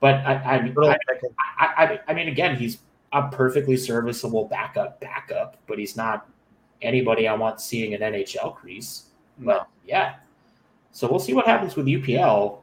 But 0.00 0.16
I, 0.16 0.34
I, 0.34 0.96
I, 1.58 1.66
I, 1.84 2.00
I 2.08 2.14
mean, 2.14 2.28
again, 2.28 2.56
he's 2.56 2.78
a 3.12 3.28
perfectly 3.28 3.76
serviceable 3.76 4.46
backup, 4.46 5.00
backup, 5.00 5.56
but 5.66 5.78
he's 5.78 5.96
not 5.96 6.28
anybody 6.82 7.28
I 7.28 7.34
want 7.34 7.60
seeing 7.60 7.94
an 7.94 8.00
NHL 8.00 8.54
crease. 8.56 9.04
No. 9.38 9.46
But 9.46 9.68
yeah, 9.86 10.16
so 10.92 11.08
we'll 11.10 11.20
see 11.20 11.32
what 11.32 11.46
happens 11.46 11.76
with 11.76 11.86
UPL 11.86 12.62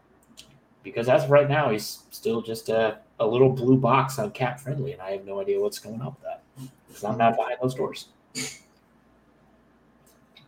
because 0.84 1.10
as 1.10 1.24
of 1.24 1.32
right 1.32 1.50
now, 1.50 1.70
he's 1.70 2.04
still 2.12 2.42
just 2.42 2.70
a, 2.70 3.00
a 3.20 3.26
little 3.26 3.50
blue 3.50 3.78
box 3.78 4.20
on 4.20 4.32
cap 4.32 4.60
friendly, 4.60 4.94
and 4.94 5.02
I 5.02 5.12
have 5.12 5.26
no 5.26 5.40
idea 5.40 5.60
what's 5.60 5.80
going 5.80 6.02
on 6.02 6.08
with 6.08 6.22
that 6.24 6.44
because 6.88 7.04
I'm 7.04 7.18
not 7.18 7.36
behind 7.36 7.58
those 7.62 7.76
doors. 7.76 8.08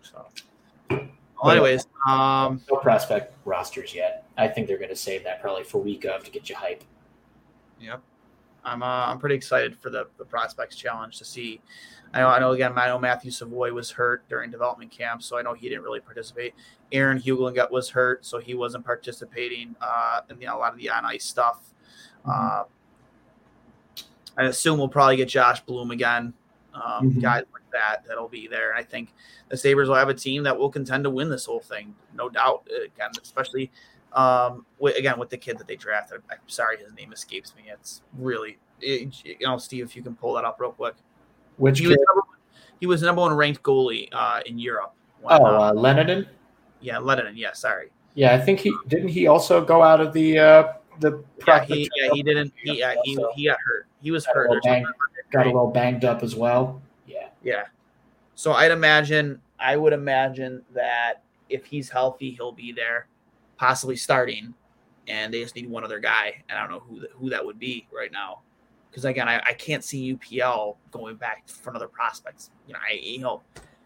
So, 0.02 0.26
well, 0.90 1.52
anyways, 1.52 1.88
um, 2.08 2.62
no 2.70 2.78
prospect 2.78 3.36
rosters 3.46 3.94
yet. 3.94 4.28
I 4.38 4.48
think 4.48 4.68
they're 4.68 4.78
going 4.78 4.90
to 4.90 4.96
save 4.96 5.24
that 5.24 5.42
probably 5.42 5.64
for 5.64 5.82
week 5.82 6.06
of 6.06 6.24
to 6.24 6.32
get 6.32 6.50
you 6.50 6.56
hype. 6.56 6.84
Yep, 7.80 8.02
I'm 8.64 8.84
uh, 8.84 9.06
I'm 9.08 9.20
pretty 9.20 9.36
excited 9.36 9.78
for 9.78 9.90
the 9.90 10.08
the 10.18 10.26
prospects 10.26 10.76
challenge 10.76 11.18
to 11.18 11.26
see. 11.26 11.62
I 12.14 12.20
know 12.20 12.28
I 12.28 12.40
know 12.40 12.52
again. 12.52 12.74
I 12.78 12.88
know 12.88 13.00
Matthew 13.00 13.32
Savoy 13.32 13.74
was 13.74 13.90
hurt 13.90 14.28
during 14.30 14.52
development 14.52 14.92
camp, 14.92 15.24
so 15.24 15.38
I 15.38 15.42
know 15.42 15.54
he 15.54 15.68
didn't 15.68 15.84
really 15.84 16.00
participate. 16.00 16.54
Aaron 16.92 17.20
Huglen 17.20 17.72
was 17.72 17.90
hurt, 17.90 18.26
so 18.26 18.38
he 18.38 18.54
wasn't 18.54 18.86
participating 18.86 19.76
uh, 19.82 20.22
in 20.30 20.38
the, 20.38 20.46
a 20.46 20.56
lot 20.56 20.74
of 20.74 20.78
the 20.78 20.90
on 20.90 21.06
ice 21.06 21.26
stuff. 21.26 21.74
Mm-hmm. 22.26 22.30
Uh, 22.32 22.64
I 24.38 24.46
assume 24.46 24.80
we'll 24.80 24.88
probably 24.88 25.18
get 25.18 25.30
Josh 25.30 25.62
Bloom 25.62 25.92
again. 25.92 26.34
Um, 26.74 27.10
mm-hmm. 27.10 27.20
Guys 27.20 27.44
like 27.54 27.64
that 27.72 28.04
that'll 28.08 28.28
be 28.28 28.48
there. 28.48 28.72
And 28.72 28.80
I 28.80 28.84
think 28.84 29.14
the 29.50 29.58
Sabres 29.58 29.90
will 29.90 29.96
have 29.96 30.10
a 30.10 30.14
team 30.14 30.44
that 30.44 30.58
will 30.58 30.70
contend 30.70 31.04
to 31.04 31.10
win 31.10 31.30
this 31.30 31.46
whole 31.46 31.60
thing, 31.60 31.94
no 32.16 32.30
doubt. 32.30 32.68
Again, 32.68 33.12
especially 33.22 33.72
um, 34.14 34.66
with, 34.80 34.96
again 34.96 35.20
with 35.20 35.30
the 35.30 35.38
kid 35.38 35.58
that 35.60 35.68
they 35.68 35.76
drafted. 35.76 36.22
I'm 36.32 36.38
sorry, 36.48 36.78
his 36.78 36.94
name 36.94 37.14
escapes 37.14 37.54
me. 37.56 37.64
It's 37.72 38.02
really, 38.18 38.58
it, 38.82 39.14
you 39.24 39.38
know, 39.42 39.58
Steve, 39.58 39.86
if 39.86 39.96
you 39.96 40.02
can 40.02 40.16
pull 40.16 40.34
that 40.34 40.46
up 40.46 40.60
real 40.60 40.72
quick. 40.72 40.96
Which 41.58 41.80
he, 41.80 41.88
was 41.88 41.98
number, 41.98 42.22
he 42.80 42.86
was 42.88 43.02
the 43.02 43.08
number 43.08 43.22
one 43.22 43.34
ranked 43.34 43.62
goalie 43.62 44.10
uh, 44.12 44.42
in 44.46 44.58
Europe. 44.58 44.94
When, 45.22 45.40
oh, 45.40 45.46
uh, 45.46 45.74
Leinonen. 45.74 46.28
Yeah, 46.82 46.96
Leinonen. 46.96 47.34
Yeah, 47.36 47.54
sorry. 47.54 47.92
Yeah, 48.16 48.34
I 48.34 48.40
think 48.40 48.60
he 48.60 48.76
didn't. 48.88 49.10
He 49.10 49.28
also 49.28 49.64
go 49.64 49.82
out 49.82 50.02
of 50.02 50.14
the 50.14 50.40
uh, 50.40 50.74
the. 51.00 51.24
Yeah, 51.48 51.66
he, 51.66 51.90
yeah, 51.96 52.10
he 52.14 52.24
didn't. 52.24 52.54
He, 52.62 52.80
yeah, 52.80 52.96
he, 53.04 53.18
he 53.36 53.46
got 53.46 53.58
hurt. 53.66 53.88
He 54.02 54.12
was 54.12 54.26
got 54.26 54.36
hurt. 54.36 54.66
A 54.66 54.84
got 55.32 55.46
a 55.46 55.50
little 55.50 55.72
banged 55.72 56.06
up 56.06 56.24
as 56.24 56.36
well. 56.36 56.82
Yeah. 57.08 57.30
Yeah. 57.44 57.64
So 58.36 58.54
I'd 58.54 58.72
imagine, 58.72 59.42
I 59.60 59.78
would 59.78 59.94
imagine 59.94 60.64
that 60.74 61.24
if 61.50 61.66
he's 61.66 61.90
healthy, 61.90 62.32
he'll 62.32 62.52
be 62.52 62.72
there, 62.72 63.08
possibly 63.58 63.96
starting, 63.96 64.54
and 65.08 65.34
they 65.34 65.42
just 65.42 65.56
need 65.56 65.70
one 65.70 65.84
other 65.84 66.00
guy. 66.00 66.44
And 66.50 66.58
I 66.58 66.62
don't 66.62 66.72
know 66.72 66.80
who 66.80 67.08
who 67.18 67.30
that 67.30 67.46
would 67.46 67.60
be 67.60 67.88
right 67.92 68.12
now, 68.12 68.40
because 68.90 69.06
again, 69.06 69.28
I, 69.28 69.38
I 69.40 69.54
can't 69.54 69.84
see 69.84 70.16
UPL 70.16 70.78
going 70.92 71.16
back 71.16 71.48
for 71.48 71.70
another 71.70 71.88
prospects. 71.88 72.52
You 72.68 72.74
know, 72.74 72.80
I 72.90 72.94
you 72.94 73.20
know, 73.20 73.42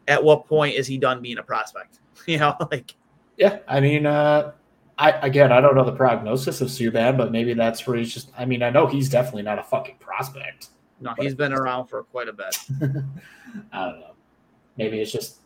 at 0.07 0.23
what 0.23 0.47
point 0.47 0.75
is 0.75 0.87
he 0.87 0.97
done 0.97 1.21
being 1.21 1.37
a 1.37 1.43
prospect? 1.43 1.99
You 2.25 2.39
know, 2.39 2.55
like. 2.71 2.95
Yeah, 3.37 3.59
I 3.67 3.79
mean, 3.79 4.07
uh, 4.07 4.53
I 4.97 5.11
again, 5.11 5.51
I 5.51 5.61
don't 5.61 5.75
know 5.75 5.83
the 5.83 5.91
prognosis 5.91 6.61
of 6.61 6.69
Subban, 6.69 7.17
but 7.17 7.31
maybe 7.31 7.53
that's 7.53 7.85
where 7.85 7.97
he's 7.97 8.13
just. 8.13 8.31
I 8.37 8.45
mean, 8.45 8.63
I 8.63 8.69
know 8.69 8.87
he's 8.87 9.09
definitely 9.09 9.43
not 9.43 9.59
a 9.59 9.63
fucking 9.63 9.97
prospect. 9.99 10.69
No, 10.99 11.13
he's 11.19 11.35
been 11.35 11.53
around 11.53 11.87
for 11.87 12.03
quite 12.03 12.27
a 12.27 12.33
bit. 12.33 12.57
I 13.71 13.85
don't 13.85 13.99
know. 13.99 14.15
Maybe 14.77 14.99
it's 14.99 15.11
just 15.11 15.39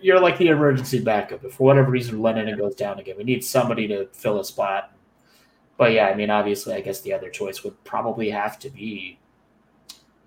you're 0.00 0.20
like 0.20 0.38
the 0.38 0.48
emergency 0.48 1.00
backup. 1.00 1.44
If 1.44 1.54
for 1.54 1.64
whatever 1.64 1.90
reason 1.90 2.22
Lennon 2.22 2.56
goes 2.56 2.76
down 2.76 3.00
again, 3.00 3.16
we 3.18 3.24
need 3.24 3.44
somebody 3.44 3.88
to 3.88 4.06
fill 4.12 4.38
a 4.38 4.44
spot. 4.44 4.92
But 5.76 5.92
yeah, 5.92 6.06
I 6.06 6.14
mean, 6.14 6.30
obviously, 6.30 6.74
I 6.74 6.80
guess 6.80 7.00
the 7.00 7.12
other 7.12 7.30
choice 7.30 7.64
would 7.64 7.82
probably 7.82 8.30
have 8.30 8.58
to 8.60 8.70
be 8.70 9.18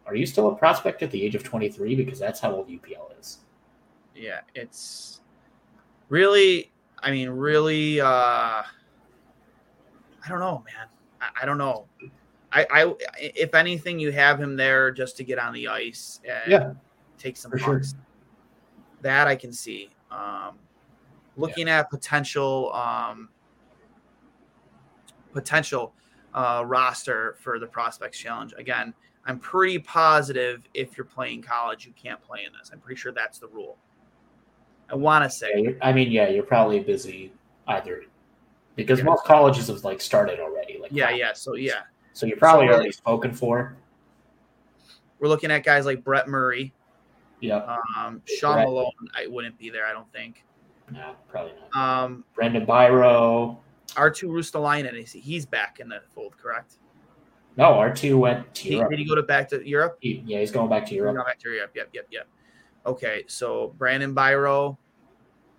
are 0.07 0.15
you 0.15 0.25
still 0.25 0.47
a 0.47 0.55
prospect 0.55 1.03
at 1.03 1.11
the 1.11 1.21
age 1.21 1.35
of 1.35 1.43
23? 1.43 1.95
Because 1.95 2.17
that's 2.17 2.39
how 2.39 2.53
old 2.53 2.69
UPL 2.69 3.19
is. 3.19 3.39
Yeah, 4.15 4.39
it's 4.55 5.19
really, 6.09 6.71
I 6.99 7.11
mean, 7.11 7.29
really, 7.29 8.01
uh, 8.01 8.05
I 8.07 8.65
don't 10.27 10.39
know, 10.39 10.63
man. 10.65 10.87
I, 11.21 11.43
I 11.43 11.45
don't 11.45 11.57
know. 11.57 11.85
I, 12.51 12.65
I, 12.71 12.93
if 13.19 13.53
anything, 13.53 13.99
you 13.99 14.11
have 14.11 14.39
him 14.39 14.55
there 14.55 14.91
just 14.91 15.17
to 15.17 15.23
get 15.23 15.37
on 15.37 15.53
the 15.53 15.67
ice 15.67 16.19
and 16.27 16.51
Yeah, 16.51 16.73
take 17.17 17.37
some 17.37 17.55
sure. 17.57 17.81
That 19.01 19.27
I 19.27 19.35
can 19.35 19.53
see. 19.53 19.89
Um, 20.11 20.57
looking 21.35 21.69
at 21.69 21.89
potential, 21.89 22.73
um, 22.73 23.29
potential 25.33 25.93
uh, 26.33 26.63
roster 26.65 27.35
for 27.39 27.59
the 27.59 27.67
prospects 27.67 28.17
challenge. 28.17 28.53
Again, 28.57 28.93
I'm 29.25 29.39
pretty 29.39 29.79
positive 29.79 30.67
if 30.73 30.97
you're 30.97 31.05
playing 31.05 31.41
college, 31.41 31.85
you 31.85 31.93
can't 32.01 32.21
play 32.21 32.45
in 32.45 32.53
this. 32.57 32.69
I'm 32.71 32.79
pretty 32.79 32.99
sure 32.99 33.11
that's 33.11 33.39
the 33.39 33.47
rule. 33.47 33.77
I 34.89 34.95
want 34.95 35.23
to 35.23 35.29
say, 35.29 35.75
I 35.81 35.91
mean, 35.91 36.11
yeah, 36.11 36.29
you're 36.29 36.43
probably 36.43 36.79
busy 36.79 37.31
either 37.67 38.03
because 38.75 38.99
Yeah. 38.99 39.05
most 39.05 39.25
colleges 39.25 39.67
have 39.67 39.83
like 39.83 39.99
started 40.01 40.39
already. 40.39 40.77
Like, 40.79 40.91
yeah, 40.93 41.09
yeah. 41.09 41.33
So 41.33 41.55
yeah, 41.55 41.83
So 42.13 42.25
you're 42.25 42.37
probably 42.37 42.67
So- 42.67 42.73
already 42.73 42.91
spoken 42.91 43.31
for. 43.33 43.75
we're 45.19 45.27
looking 45.27 45.51
at 45.51 45.63
guys 45.63 45.85
like 45.85 46.03
Brett 46.03 46.27
Murray, 46.27 46.73
Yeah, 47.39 47.77
um, 47.97 48.21
Sean 48.25 48.53
Brett. 48.55 48.67
Malone. 48.67 48.91
I 49.15 49.27
wouldn't 49.27 49.57
be 49.57 49.69
there, 49.69 49.85
I 49.85 49.91
don't 49.93 50.11
think. 50.13 50.43
no, 50.91 51.15
probably 51.27 51.53
not. 51.73 51.75
Um, 52.05 52.23
Brandon 52.33 52.65
Biro. 52.65 53.57
R2 53.95 54.29
Ruotsalainen, 54.29 55.07
he's 55.07 55.45
back 55.45 55.79
in 55.79 55.89
the 55.89 56.01
fold, 56.09 56.37
correct? 56.37 56.75
No, 57.57 57.73
R 57.73 57.93
two 57.93 58.17
went 58.19 58.53
to 58.55 58.63
He, 58.63 58.75
Europe. 58.75 58.89
did 58.91 58.99
he 58.99 59.05
go 59.05 59.15
to 59.15 59.23
back 59.23 59.49
to 59.49 59.67
Europe? 59.67 59.97
He- 60.01 60.21
yeah, 60.25 60.39
he's 60.39 60.51
going 60.51 60.69
back 60.69 60.83
to 60.85 60.89
He's 60.89 60.97
Europe. 60.97 61.15
gone 61.17 61.25
back 61.25 61.39
to 61.39 61.49
Europe. 61.49 61.71
Yep, 61.75 61.89
yep, 61.93 62.07
yep. 62.11 62.27
Okay, 62.87 63.25
so 63.27 63.73
Brandon 63.77 64.15
Biro, 64.15 64.77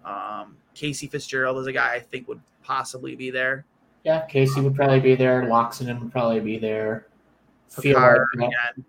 um, 0.05 0.57
Casey 0.75 1.07
Fitzgerald 1.07 1.59
is 1.59 1.67
a 1.67 1.73
guy 1.73 1.95
I 1.95 2.01
think 2.01 2.27
would 2.27 2.41
possibly 2.63 3.15
be 3.15 3.31
there. 3.31 3.67
Yeah, 4.05 4.25
Casey 4.27 4.61
would 4.63 4.75
probably 4.75 5.01
be 5.01 5.15
there. 5.15 5.43
Laaksonen 5.43 6.01
would 6.01 6.11
probably 6.11 6.41
be 6.41 6.59
there. 6.59 7.07
Picard 7.83 8.27
like- 8.37 8.49
again, 8.49 8.85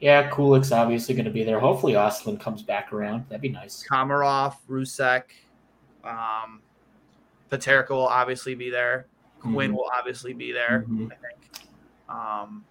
yeah, 0.00 0.28
Kulich's 0.28 0.70
obviously 0.70 1.14
going 1.14 1.24
to 1.24 1.30
be 1.30 1.42
there. 1.44 1.58
Hopefully, 1.58 1.94
Oslin 1.94 2.38
comes 2.38 2.62
back 2.62 2.92
around. 2.92 3.24
That'd 3.30 3.40
be 3.40 3.48
nice. 3.48 3.82
Komarov, 3.90 4.56
Rusek, 4.68 5.22
um, 6.04 6.60
Peterka 7.50 7.90
will 7.90 8.06
obviously 8.06 8.54
be 8.54 8.68
there. 8.68 9.06
Quinn 9.40 9.72
Mhm. 9.72 9.76
will 9.76 9.90
obviously 9.96 10.34
be 10.34 10.52
there. 10.52 10.84
Mhm. 10.86 11.10
I 11.10 11.16
think. 11.16 11.68
Um, 12.10 12.64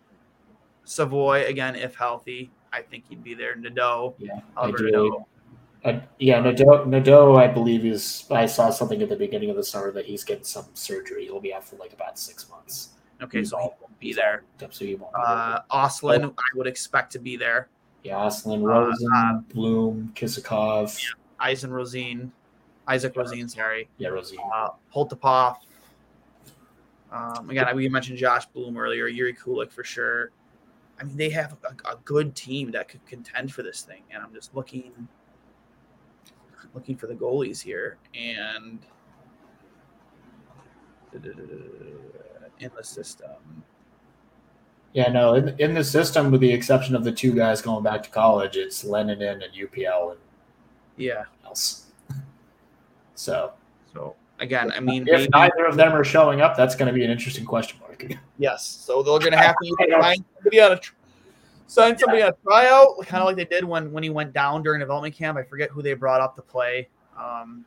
Savoie 0.83 1.45
again, 1.47 1.75
if 1.75 1.95
healthy, 1.95 2.51
I 2.75 2.81
think 2.81 3.05
he'd 3.09 3.23
be 3.23 3.33
there. 3.33 3.55
Nadeau, 3.55 4.15
Yeah, 4.17 4.39
ideally. 4.57 4.91
Nadeau. 4.91 5.27
Uh, 5.85 5.99
yeah, 6.19 6.39
Nadeau, 6.41 6.83
Nadeau, 6.83 7.35
I 7.35 7.47
believe 7.47 7.85
is. 7.85 8.25
I 8.31 8.47
saw 8.47 8.69
something 8.69 9.01
at 9.01 9.07
the 9.09 9.15
beginning 9.15 9.49
of 9.49 9.55
the 9.55 9.63
summer 9.63 9.91
that 9.91 10.05
he's 10.05 10.23
getting 10.23 10.43
some 10.43 10.65
surgery. 10.73 11.25
He'll 11.25 11.39
be 11.39 11.53
out 11.53 11.63
for 11.63 11.77
like 11.77 11.93
about 11.93 12.19
six 12.19 12.49
months. 12.49 12.89
Okay, 13.21 13.43
so 13.43 13.57
he 13.57 13.69
won't 13.79 13.99
be 13.99 14.11
there. 14.11 14.43
So 14.71 14.83
he 14.83 14.95
won't 14.95 15.13
Uh, 15.15 15.61
Oslin, 15.71 16.33
I 16.37 16.57
would 16.57 16.67
expect 16.67 17.11
to 17.13 17.19
be 17.19 17.37
there. 17.37 17.69
Yeah, 18.03 18.15
Oslin, 18.15 18.61
uh, 18.61 18.67
Rosen, 18.67 19.09
uh, 19.15 19.39
Bloom, 19.53 20.11
Kisakov. 20.15 20.99
Yeah, 21.01 21.09
Eisen 21.39 21.71
Rosine, 21.71 22.31
Isaac 22.87 23.15
Rosine, 23.15 23.47
sorry. 23.47 23.87
Yeah, 23.97 24.09
Rosine. 24.09 24.39
Uh, 24.53 24.69
Poltapov. 24.93 25.57
Um, 27.11 27.49
again, 27.49 27.73
we 27.75 27.87
mentioned 27.87 28.17
Josh 28.17 28.45
Bloom 28.47 28.75
earlier, 28.77 29.09
Jiri 29.09 29.37
Kulich 29.37 29.71
for 29.71 29.83
sure. 29.83 30.31
I 30.99 31.03
mean, 31.03 31.17
they 31.17 31.29
have 31.29 31.57
a, 31.63 31.91
a 31.91 31.97
good 32.05 32.35
team 32.35 32.71
that 32.71 32.87
could 32.87 33.05
contend 33.05 33.53
for 33.53 33.63
this 33.63 33.81
thing, 33.81 34.03
and 34.11 34.23
I'm 34.23 34.33
just 34.33 34.55
looking, 34.55 35.07
looking 36.73 36.95
for 36.95 37.07
the 37.07 37.15
goalies 37.15 37.61
here, 37.61 37.97
and 38.13 38.79
in 41.13 42.71
the 42.75 42.83
system. 42.83 43.63
Yeah, 44.93 45.09
no, 45.09 45.33
in, 45.33 45.53
in 45.59 45.73
the 45.73 45.83
system, 45.83 46.31
with 46.31 46.39
the 46.39 46.51
exception 46.51 46.95
of 46.95 47.03
the 47.03 47.11
two 47.11 47.33
guys 47.33 47.61
going 47.61 47.83
back 47.83 48.01
to 48.03 48.09
college, 48.09 48.55
it's 48.55 48.83
Leinonen 48.85 49.43
and 49.43 49.53
UPL 49.53 50.11
and 50.11 50.19
Yeah. 50.97 51.25
else. 51.45 51.87
So 53.17 53.53
So 53.93 54.15
again, 54.39 54.71
I 54.71 54.79
mean, 54.79 55.07
if 55.07 55.19
maybe, 55.19 55.29
neither 55.31 55.65
of 55.65 55.75
them 55.75 55.93
are 55.93 56.03
showing 56.03 56.41
up, 56.41 56.55
that's 56.57 56.75
going 56.75 56.87
to 56.87 56.93
be 56.93 57.03
an 57.03 57.11
interesting 57.11 57.45
question 57.45 57.79
mark. 57.79 58.05
yes. 58.37 58.65
So 58.65 59.01
they're 59.03 59.19
going 59.19 59.31
to 59.31 59.37
have 59.37 59.55
to 59.61 59.75
either 59.81 60.01
find 60.01 60.23
somebody 60.35 60.61
on 60.61 60.71
a 60.73 60.77
tr- 60.77 60.93
sign 61.67 61.97
somebody 61.97 62.21
on 62.21 62.29
a 62.29 62.35
tryout, 62.43 63.05
kind 63.05 63.21
of 63.21 63.27
like 63.27 63.35
they 63.35 63.45
did 63.45 63.63
when 63.63 63.91
when 63.91 64.03
he 64.03 64.09
went 64.09 64.33
down 64.33 64.63
during 64.63 64.79
development 64.79 65.15
camp. 65.15 65.37
I 65.37 65.43
forget 65.43 65.69
who 65.69 65.81
they 65.81 65.93
brought 65.93 66.21
up 66.21 66.35
to 66.35 66.41
play. 66.41 66.89
Um, 67.17 67.65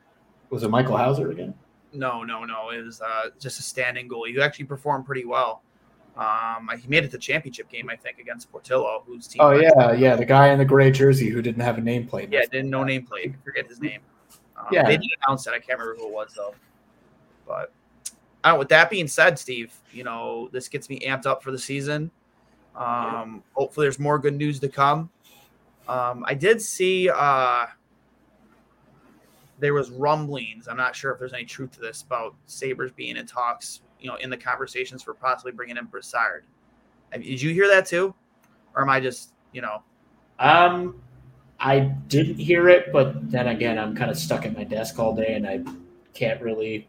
Was 0.49 0.63
it 0.63 0.69
Michael 0.69 0.97
Houser 0.97 1.31
again? 1.31 1.53
no, 1.91 2.23
no, 2.23 2.45
no. 2.45 2.69
It 2.69 2.85
was 2.85 3.01
uh, 3.01 3.29
just 3.39 3.59
a 3.59 3.63
standing 3.63 4.07
goalie 4.07 4.33
who 4.33 4.41
actually 4.41 4.65
performed 4.65 5.05
pretty 5.05 5.25
well. 5.25 5.63
Um, 6.15 6.69
he 6.79 6.87
made 6.87 7.03
it 7.03 7.07
to 7.07 7.11
the 7.13 7.17
championship 7.17 7.69
game, 7.69 7.89
I 7.89 7.95
think, 7.95 8.19
against 8.19 8.51
Portillo, 8.51 9.03
whose 9.07 9.25
team. 9.27 9.41
Oh 9.41 9.51
yeah, 9.51 9.93
yeah, 9.93 10.15
the 10.15 10.25
guy 10.25 10.49
in 10.49 10.59
the 10.59 10.65
gray 10.65 10.91
jersey 10.91 11.29
who 11.29 11.41
didn't 11.41 11.61
have 11.61 11.77
a 11.77 11.81
nameplate. 11.81 12.31
Yeah, 12.31 12.41
didn't 12.41 12.69
know 12.69 12.81
nameplate. 12.81 13.35
Forget 13.43 13.67
his 13.67 13.79
name. 13.79 14.01
Um, 14.59 14.67
Yeah. 14.71 14.83
they 14.83 14.97
did 14.97 15.09
announce 15.25 15.47
it. 15.47 15.51
I 15.51 15.59
can't 15.59 15.79
remember 15.79 15.95
who 15.95 16.07
it 16.07 16.13
was 16.13 16.33
though. 16.35 16.53
But 17.47 17.73
uh, 18.43 18.55
with 18.57 18.69
that 18.69 18.89
being 18.89 19.07
said, 19.07 19.39
Steve, 19.39 19.73
you 19.91 20.03
know 20.03 20.49
this 20.51 20.67
gets 20.67 20.89
me 20.89 20.99
amped 20.99 21.25
up 21.25 21.41
for 21.41 21.51
the 21.51 21.57
season. 21.57 22.11
Um, 22.75 23.43
Hopefully, 23.53 23.85
there's 23.85 23.99
more 23.99 24.19
good 24.19 24.35
news 24.35 24.59
to 24.59 24.69
come. 24.69 25.09
Um, 25.87 26.23
I 26.27 26.33
did 26.35 26.61
see 26.61 27.09
uh, 27.09 27.65
there 29.57 29.73
was 29.73 29.89
rumblings. 29.91 30.67
I'm 30.67 30.77
not 30.77 30.95
sure 30.95 31.11
if 31.11 31.19
there's 31.19 31.33
any 31.33 31.45
truth 31.45 31.71
to 31.71 31.79
this 31.79 32.03
about 32.03 32.35
Sabres 32.45 32.91
being 32.91 33.17
in 33.17 33.25
talks. 33.25 33.81
You 33.99 34.07
know, 34.09 34.15
in 34.15 34.29
the 34.29 34.37
conversations 34.37 35.03
for 35.03 35.13
possibly 35.13 35.51
bringing 35.51 35.75
in 35.75 35.85
Brassard. 35.85 36.45
Did 37.11 37.41
you 37.41 37.53
hear 37.53 37.67
that 37.67 37.85
too, 37.85 38.13
or 38.75 38.81
am 38.83 38.89
I 38.89 38.99
just 38.99 39.33
you 39.51 39.61
know? 39.61 39.83
Um, 40.37 41.01
I 41.59 41.79
didn't 41.79 42.35
hear 42.37 42.69
it, 42.69 42.91
but 42.93 43.29
then 43.29 43.47
again, 43.47 43.77
I'm 43.77 43.95
kind 43.95 44.09
of 44.09 44.17
stuck 44.17 44.45
at 44.45 44.55
my 44.55 44.63
desk 44.63 44.97
all 44.97 45.13
day, 45.15 45.33
and 45.33 45.45
I 45.45 45.61
can't 46.13 46.41
really 46.41 46.87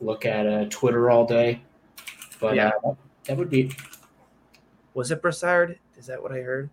look 0.00 0.24
at 0.24 0.46
uh, 0.46 0.64
Twitter 0.70 1.10
all 1.10 1.26
day. 1.26 1.62
But 2.40 2.56
Yeah. 2.56 2.70
uh, 2.84 2.94
that 3.24 3.36
would 3.36 3.50
be 3.50 3.72
Was 4.94 5.10
it 5.10 5.20
Brassard? 5.20 5.78
Is 5.98 6.06
that 6.06 6.22
what 6.22 6.32
I 6.32 6.40
heard? 6.40 6.70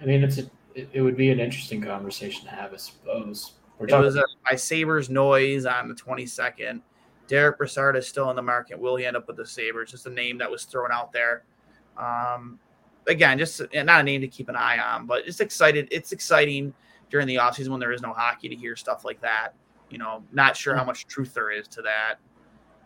I 0.00 0.04
mean, 0.04 0.24
it's 0.24 0.38
a, 0.38 0.50
it, 0.74 0.88
it 0.92 1.00
would 1.02 1.16
be 1.16 1.30
an 1.30 1.38
interesting 1.38 1.80
conversation 1.80 2.44
to 2.46 2.50
have, 2.50 2.72
I 2.72 2.76
suppose. 2.76 3.52
We're 3.78 3.86
It 3.86 3.90
talking, 3.90 4.04
was 4.06 4.16
a, 4.16 4.24
by 4.48 4.56
Sabres 4.56 5.08
noise 5.08 5.66
on 5.66 5.88
the 5.88 5.94
22nd. 5.94 6.80
Derek 7.28 7.58
Brassard 7.58 7.96
is 7.96 8.08
still 8.08 8.28
in 8.30 8.36
the 8.36 8.42
market. 8.42 8.78
Will 8.78 8.96
he 8.96 9.06
end 9.06 9.16
up 9.16 9.26
with 9.28 9.36
the 9.36 9.46
Sabres? 9.46 9.90
Just 9.90 10.06
a 10.06 10.10
name 10.10 10.38
that 10.38 10.50
was 10.50 10.64
thrown 10.64 10.90
out 10.90 11.12
there. 11.12 11.44
Um, 11.96 12.58
again, 13.06 13.38
just 13.38 13.60
not 13.74 14.00
a 14.00 14.02
name 14.02 14.20
to 14.20 14.28
keep 14.28 14.48
an 14.48 14.56
eye 14.56 14.78
on, 14.78 15.06
but 15.06 15.26
it's 15.26 15.40
excited. 15.40 15.88
It's 15.90 16.12
exciting 16.12 16.72
during 17.10 17.26
the 17.26 17.36
offseason 17.36 17.68
when 17.68 17.80
there 17.80 17.92
is 17.92 18.02
no 18.02 18.12
hockey 18.12 18.48
to 18.48 18.56
hear 18.56 18.76
stuff 18.76 19.04
like 19.04 19.20
that. 19.20 19.50
You 19.90 19.98
know, 19.98 20.22
not 20.32 20.56
sure 20.56 20.74
how 20.74 20.84
much 20.84 21.06
truth 21.06 21.34
there 21.34 21.50
is 21.50 21.68
to 21.68 21.82
that. 21.82 22.14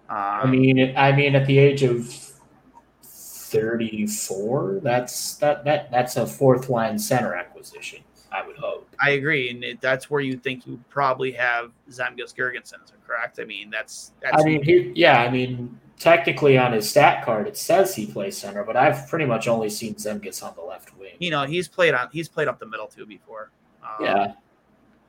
Um, 0.08 0.16
I 0.18 0.46
mean, 0.46 0.94
I 0.96 1.12
mean, 1.12 1.34
at 1.34 1.46
the 1.46 1.58
age 1.58 1.82
of 1.82 2.12
thirty-four, 3.02 4.80
that's 4.82 5.36
that 5.36 5.64
that 5.64 5.90
that's 5.90 6.16
a 6.16 6.26
fourth 6.26 6.68
line 6.68 6.98
center 6.98 7.34
acquisition. 7.34 8.00
I 8.32 8.46
would 8.46 8.56
hope. 8.56 8.88
I 9.00 9.10
agree, 9.10 9.50
and 9.50 9.62
it, 9.62 9.80
that's 9.80 10.10
where 10.10 10.20
you 10.20 10.36
think 10.36 10.66
you 10.66 10.82
probably 10.88 11.30
have 11.32 11.70
Zemgus 11.90 12.34
Girgensons. 12.34 12.84
Is 12.84 12.92
correct? 13.06 13.38
I 13.40 13.44
mean, 13.44 13.70
that's 13.70 14.12
that's 14.20 14.42
I 14.42 14.44
mean, 14.44 14.62
he, 14.62 14.92
yeah, 14.94 15.22
I 15.22 15.30
mean, 15.30 15.78
technically 15.98 16.58
on 16.58 16.72
his 16.72 16.88
stat 16.88 17.24
card 17.24 17.46
it 17.46 17.56
says 17.56 17.94
he 17.94 18.06
plays 18.06 18.36
center, 18.36 18.64
but 18.64 18.76
I've 18.76 19.08
pretty 19.08 19.24
much 19.24 19.48
only 19.48 19.70
seen 19.70 19.94
Zemgus 19.94 20.42
on 20.42 20.54
the 20.54 20.62
left 20.62 20.96
wing. 20.98 21.14
you 21.18 21.30
know 21.30 21.44
he's 21.44 21.68
played 21.68 21.94
on 21.94 22.08
he's 22.12 22.28
played 22.28 22.48
up 22.48 22.58
the 22.58 22.66
middle 22.66 22.86
too 22.86 23.06
before. 23.06 23.50
Um, 23.82 24.04
Yeah, 24.04 24.32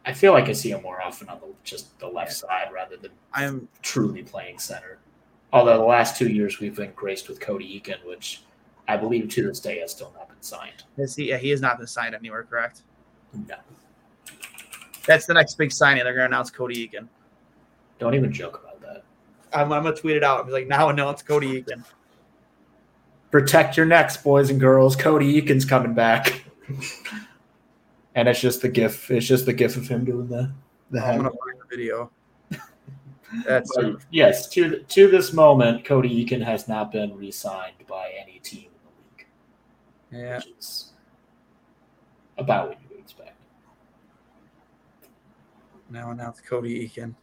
I 0.06 0.14
feel 0.14 0.34
like 0.34 0.48
I 0.50 0.54
see 0.54 0.72
him 0.72 0.82
more 0.82 1.02
often 1.02 1.30
on 1.30 1.40
the 1.40 1.48
just 1.64 1.98
the 2.00 2.08
left 2.08 2.34
side 2.34 2.70
rather 2.74 2.98
than 2.98 3.12
I'm 3.34 3.68
truly 3.82 4.24
playing 4.24 4.60
center. 4.60 5.00
Although 5.54 5.78
the 5.78 5.86
last 5.86 6.18
two 6.18 6.28
years 6.30 6.60
we've 6.60 6.76
been 6.76 6.92
graced 6.96 7.30
with 7.30 7.40
Cody 7.40 7.80
Eakin, 7.80 8.06
which 8.06 8.42
I 8.88 8.98
believe 8.98 9.30
to 9.30 9.48
this 9.48 9.60
day 9.60 9.80
has 9.80 9.92
still 9.92 10.14
not 10.18 10.28
been 10.28 10.42
signed. 10.42 10.84
Is 10.98 11.16
he, 11.16 11.30
yeah, 11.30 11.38
he 11.38 11.50
has 11.50 11.62
not 11.62 11.78
been 11.78 11.88
signed 11.88 12.16
anywhere, 12.16 12.44
correct? 12.44 12.82
No, 13.48 13.56
That's 15.06 15.26
the 15.26 15.34
next 15.34 15.58
big 15.58 15.72
signing. 15.72 16.04
They're 16.04 16.14
going 16.14 16.30
to 16.30 16.36
announce 16.36 16.50
Cody 16.52 16.88
Eakin. 16.88 17.08
don't 18.00 18.14
even 18.14 18.32
joke 18.32 18.60
about. 18.62 18.66
I'm, 19.54 19.72
I'm 19.72 19.84
going 19.84 19.95
to 19.95 20.02
tweet 20.02 20.18
it 20.18 20.24
out. 20.24 20.45
I'm 20.45 20.52
like, 20.52 20.68
now 20.68 20.89
announce 20.89 21.22
Cody 21.22 21.62
Eakin. 21.62 21.84
Protect 23.32 23.78
your 23.78 23.86
necks, 23.86 24.18
boys 24.18 24.50
and 24.50 24.60
girls. 24.60 24.95
Cody 24.95 25.41
Eakin's 25.41 25.66
coming 25.66 25.93
back. 25.93 26.43
and 28.16 28.28
it's 28.28 28.39
just 28.39 28.62
the 28.62 28.70
gif. 28.70 29.12
It's 29.12 29.26
just 29.26 29.45
the 29.45 29.54
gif 29.54 29.78
of 29.78 29.88
him 29.88 30.06
doing 30.06 30.28
the 30.28 30.52
the 30.91 31.00
I'm 31.00 31.06
head. 31.06 31.20
going 31.20 31.32
to 31.32 31.38
find 31.38 31.60
the 31.60 31.68
video. 31.70 32.12
That's 33.45 33.76
But 33.76 33.98
yes, 34.12 34.48
to 34.50 34.80
to 34.80 35.10
this 35.10 35.34
moment, 35.34 35.86
Cody 35.86 36.26
Eakin 36.26 36.43
has 36.43 36.68
not 36.68 36.91
been 36.91 37.16
re-signed 37.16 37.86
by 37.88 38.12
any 38.20 38.39
team 38.39 38.70
in 38.70 40.16
the 40.16 40.18
league, 40.22 40.24
yeah. 40.24 40.38
which 40.38 40.48
is 40.58 40.93
about 42.38 42.70
what 42.70 42.80
you 42.82 42.88
would 42.91 43.00
expect. 43.00 43.36
Now 45.89 46.12
announce 46.12 46.41
Cody 46.41 46.88
Eakin. 46.88 47.16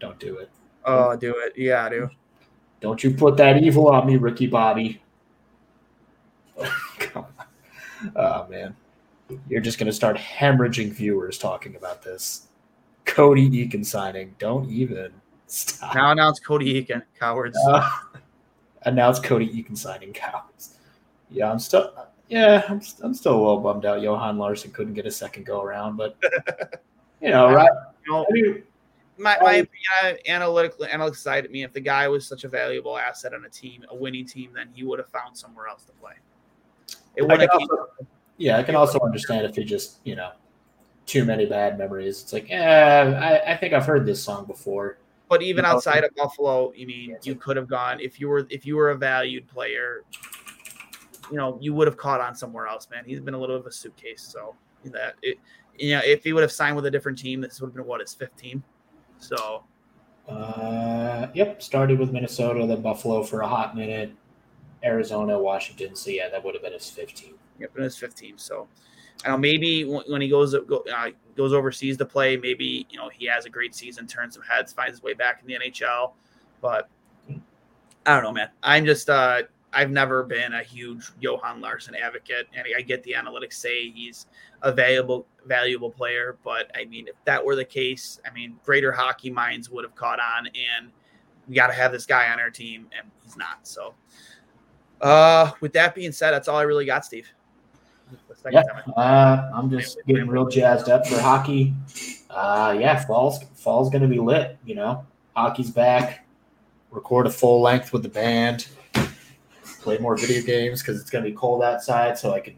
Don't 0.00 0.18
do 0.18 0.38
it. 0.38 0.50
Oh, 0.84 1.16
do 1.16 1.34
it. 1.38 1.52
Yeah, 1.56 1.84
I 1.84 1.88
do. 1.88 2.10
Don't 2.80 3.02
you 3.04 3.10
put 3.10 3.36
that 3.36 3.62
evil 3.62 3.88
on 3.88 4.06
me, 4.06 4.16
Ricky 4.16 4.46
Bobby. 4.46 5.02
Come 6.98 7.26
on. 7.38 8.12
Oh 8.16 8.46
man. 8.48 8.74
You're 9.48 9.60
just 9.60 9.78
gonna 9.78 9.92
start 9.92 10.16
hemorrhaging 10.16 10.92
viewers 10.92 11.38
talking 11.38 11.76
about 11.76 12.02
this. 12.02 12.48
Cody 13.04 13.48
Eakin 13.50 13.84
signing. 13.84 14.34
Don't 14.38 14.68
even 14.70 15.12
stop. 15.46 15.94
Now 15.94 16.10
announce 16.12 16.40
Cody 16.40 16.82
Eakin. 16.82 17.02
Cowards. 17.18 17.58
Uh, 17.68 17.88
announce 18.82 19.20
Cody 19.20 19.48
Eakin 19.48 19.76
signing 19.76 20.12
cowards. 20.12 20.76
Yeah, 21.28 21.50
I'm 21.50 21.58
still 21.58 21.92
yeah, 22.30 22.62
I'm, 22.68 22.80
I'm 23.02 23.12
still 23.12 23.34
a 23.34 23.40
little 23.40 23.58
bummed 23.58 23.84
out. 23.84 24.02
Johan 24.02 24.38
Larsson 24.38 24.70
couldn't 24.70 24.94
get 24.94 25.04
a 25.04 25.10
second 25.10 25.44
go 25.44 25.62
around, 25.62 25.96
but 25.96 26.16
you 27.20 27.30
know, 27.30 27.52
right? 27.52 27.70
I 28.10 28.24
mean, 28.30 28.62
my, 29.20 29.38
my 29.40 29.66
uh, 30.02 30.12
analytical 30.26 30.86
analytics 30.86 31.16
side 31.16 31.44
at 31.44 31.50
me, 31.50 31.62
if 31.62 31.72
the 31.72 31.80
guy 31.80 32.08
was 32.08 32.26
such 32.26 32.44
a 32.44 32.48
valuable 32.48 32.96
asset 32.98 33.34
on 33.34 33.44
a 33.44 33.48
team, 33.48 33.84
a 33.90 33.94
winning 33.94 34.26
team, 34.26 34.52
then 34.54 34.70
he 34.72 34.82
would 34.82 34.98
have 34.98 35.08
found 35.08 35.36
somewhere 35.36 35.68
else 35.68 35.84
to 35.84 35.92
play. 35.92 36.14
It 37.16 37.22
would 37.22 37.40
have. 37.40 37.50
yeah, 38.38 38.58
I 38.58 38.62
can 38.62 38.74
also 38.74 38.98
understand 39.00 39.44
if 39.46 39.56
he 39.56 39.64
just, 39.64 39.98
you 40.04 40.16
know, 40.16 40.32
too 41.06 41.24
many 41.24 41.44
bad 41.44 41.76
memories. 41.76 42.22
It's 42.22 42.32
like, 42.32 42.48
yeah, 42.48 43.42
I, 43.46 43.52
I 43.52 43.56
think 43.56 43.74
I've 43.74 43.86
heard 43.86 44.06
this 44.06 44.22
song 44.22 44.46
before. 44.46 44.98
But 45.28 45.42
even 45.42 45.64
outside 45.64 46.02
of 46.02 46.10
Buffalo, 46.16 46.72
you 46.74 46.86
mean 46.86 47.16
you 47.22 47.36
could 47.36 47.56
have 47.56 47.68
gone 47.68 48.00
if 48.00 48.18
you 48.18 48.28
were 48.28 48.46
if 48.50 48.66
you 48.66 48.76
were 48.76 48.90
a 48.90 48.96
valued 48.96 49.46
player. 49.46 50.02
You 51.30 51.36
know, 51.36 51.56
you 51.60 51.72
would 51.74 51.86
have 51.86 51.96
caught 51.96 52.20
on 52.20 52.34
somewhere 52.34 52.66
else, 52.66 52.88
man. 52.90 53.04
He's 53.06 53.20
been 53.20 53.34
a 53.34 53.38
little 53.38 53.56
bit 53.56 53.60
of 53.60 53.66
a 53.68 53.72
suitcase, 53.72 54.22
so 54.22 54.56
that 54.86 55.14
it. 55.22 55.38
You 55.78 55.94
know, 55.94 56.02
if 56.04 56.24
he 56.24 56.32
would 56.32 56.42
have 56.42 56.50
signed 56.52 56.74
with 56.74 56.84
a 56.86 56.90
different 56.90 57.16
team, 57.16 57.40
this 57.40 57.60
would 57.60 57.68
have 57.68 57.74
been 57.74 57.86
what 57.86 58.00
his 58.00 58.12
fifth 58.12 58.36
team. 58.36 58.64
So 59.20 59.64
Uh, 60.28 61.26
yep, 61.34 61.60
started 61.62 61.98
with 61.98 62.12
Minnesota, 62.12 62.66
then 62.66 62.80
Buffalo 62.82 63.22
for 63.22 63.40
a 63.40 63.48
hot 63.48 63.74
minute, 63.76 64.12
Arizona, 64.84 65.38
Washington. 65.38 65.94
So 65.96 66.10
yeah, 66.10 66.28
that 66.28 66.44
would 66.44 66.54
have 66.54 66.62
been 66.62 66.72
his 66.72 66.88
15. 66.88 67.34
Yep, 67.58 67.76
in 67.76 67.82
his 67.82 67.96
15. 67.96 68.38
So, 68.38 68.68
I 69.24 69.28
don't 69.28 69.36
know. 69.36 69.38
Maybe 69.40 69.84
when 69.84 70.02
when 70.06 70.20
he 70.20 70.28
goes 70.28 70.54
go, 70.54 70.84
uh, 70.94 71.10
goes 71.36 71.52
overseas 71.52 71.96
to 71.98 72.04
play, 72.06 72.36
maybe 72.36 72.86
you 72.90 72.98
know 72.98 73.08
he 73.08 73.26
has 73.26 73.44
a 73.44 73.50
great 73.50 73.74
season, 73.74 74.06
turns 74.06 74.34
some 74.34 74.42
heads, 74.42 74.72
finds 74.72 74.92
his 74.92 75.02
way 75.02 75.14
back 75.14 75.42
in 75.42 75.48
the 75.48 75.54
NHL. 75.54 76.12
But 76.60 76.88
I 78.06 78.14
don't 78.14 78.22
know, 78.22 78.32
man. 78.32 78.50
I'm 78.62 78.86
just 78.86 79.10
uh, 79.10 79.42
I've 79.72 79.90
never 79.90 80.24
been 80.24 80.54
a 80.54 80.62
huge 80.62 81.10
Johan 81.20 81.60
Larsson 81.60 81.94
advocate, 81.94 82.48
and 82.54 82.66
I 82.76 82.80
get 82.80 83.02
the 83.04 83.14
analytics 83.16 83.54
say 83.54 83.90
he's 83.90 84.26
a 84.62 84.72
valuable 84.72 85.26
valuable 85.46 85.90
player, 85.90 86.36
but 86.44 86.70
I 86.74 86.84
mean, 86.84 87.08
if 87.08 87.14
that 87.24 87.44
were 87.44 87.56
the 87.56 87.64
case, 87.64 88.20
I 88.28 88.32
mean, 88.32 88.56
greater 88.64 88.92
hockey 88.92 89.30
minds 89.30 89.70
would 89.70 89.84
have 89.84 89.94
caught 89.94 90.18
on, 90.18 90.46
and 90.48 90.90
we 91.48 91.54
got 91.54 91.68
to 91.68 91.72
have 91.72 91.92
this 91.92 92.06
guy 92.06 92.30
on 92.32 92.40
our 92.40 92.50
team, 92.50 92.88
and 92.96 93.10
he's 93.22 93.36
not. 93.36 93.66
So, 93.66 93.94
uh, 95.00 95.52
with 95.60 95.72
that 95.74 95.94
being 95.94 96.12
said, 96.12 96.32
that's 96.32 96.48
all 96.48 96.58
I 96.58 96.62
really 96.62 96.84
got, 96.84 97.04
Steve. 97.04 97.28
Yeah, 98.50 98.62
uh, 98.96 99.50
I'm 99.54 99.70
just 99.70 99.98
getting 100.06 100.26
real 100.26 100.48
jazzed 100.48 100.88
up 100.88 101.06
for 101.06 101.20
hockey. 101.20 101.74
Uh, 102.28 102.76
yeah, 102.78 103.04
fall's 103.04 103.44
fall's 103.54 103.88
gonna 103.88 104.08
be 104.08 104.18
lit. 104.18 104.58
You 104.64 104.74
know, 104.74 105.06
hockey's 105.36 105.70
back. 105.70 106.26
Record 106.90 107.28
a 107.28 107.30
full 107.30 107.60
length 107.60 107.92
with 107.92 108.02
the 108.02 108.08
band. 108.08 108.66
Play 109.82 109.98
more 109.98 110.16
video 110.16 110.42
games 110.42 110.82
because 110.82 111.00
it's 111.00 111.10
gonna 111.10 111.24
be 111.24 111.32
cold 111.32 111.62
outside, 111.62 112.18
so 112.18 112.32
I 112.32 112.40
can 112.40 112.56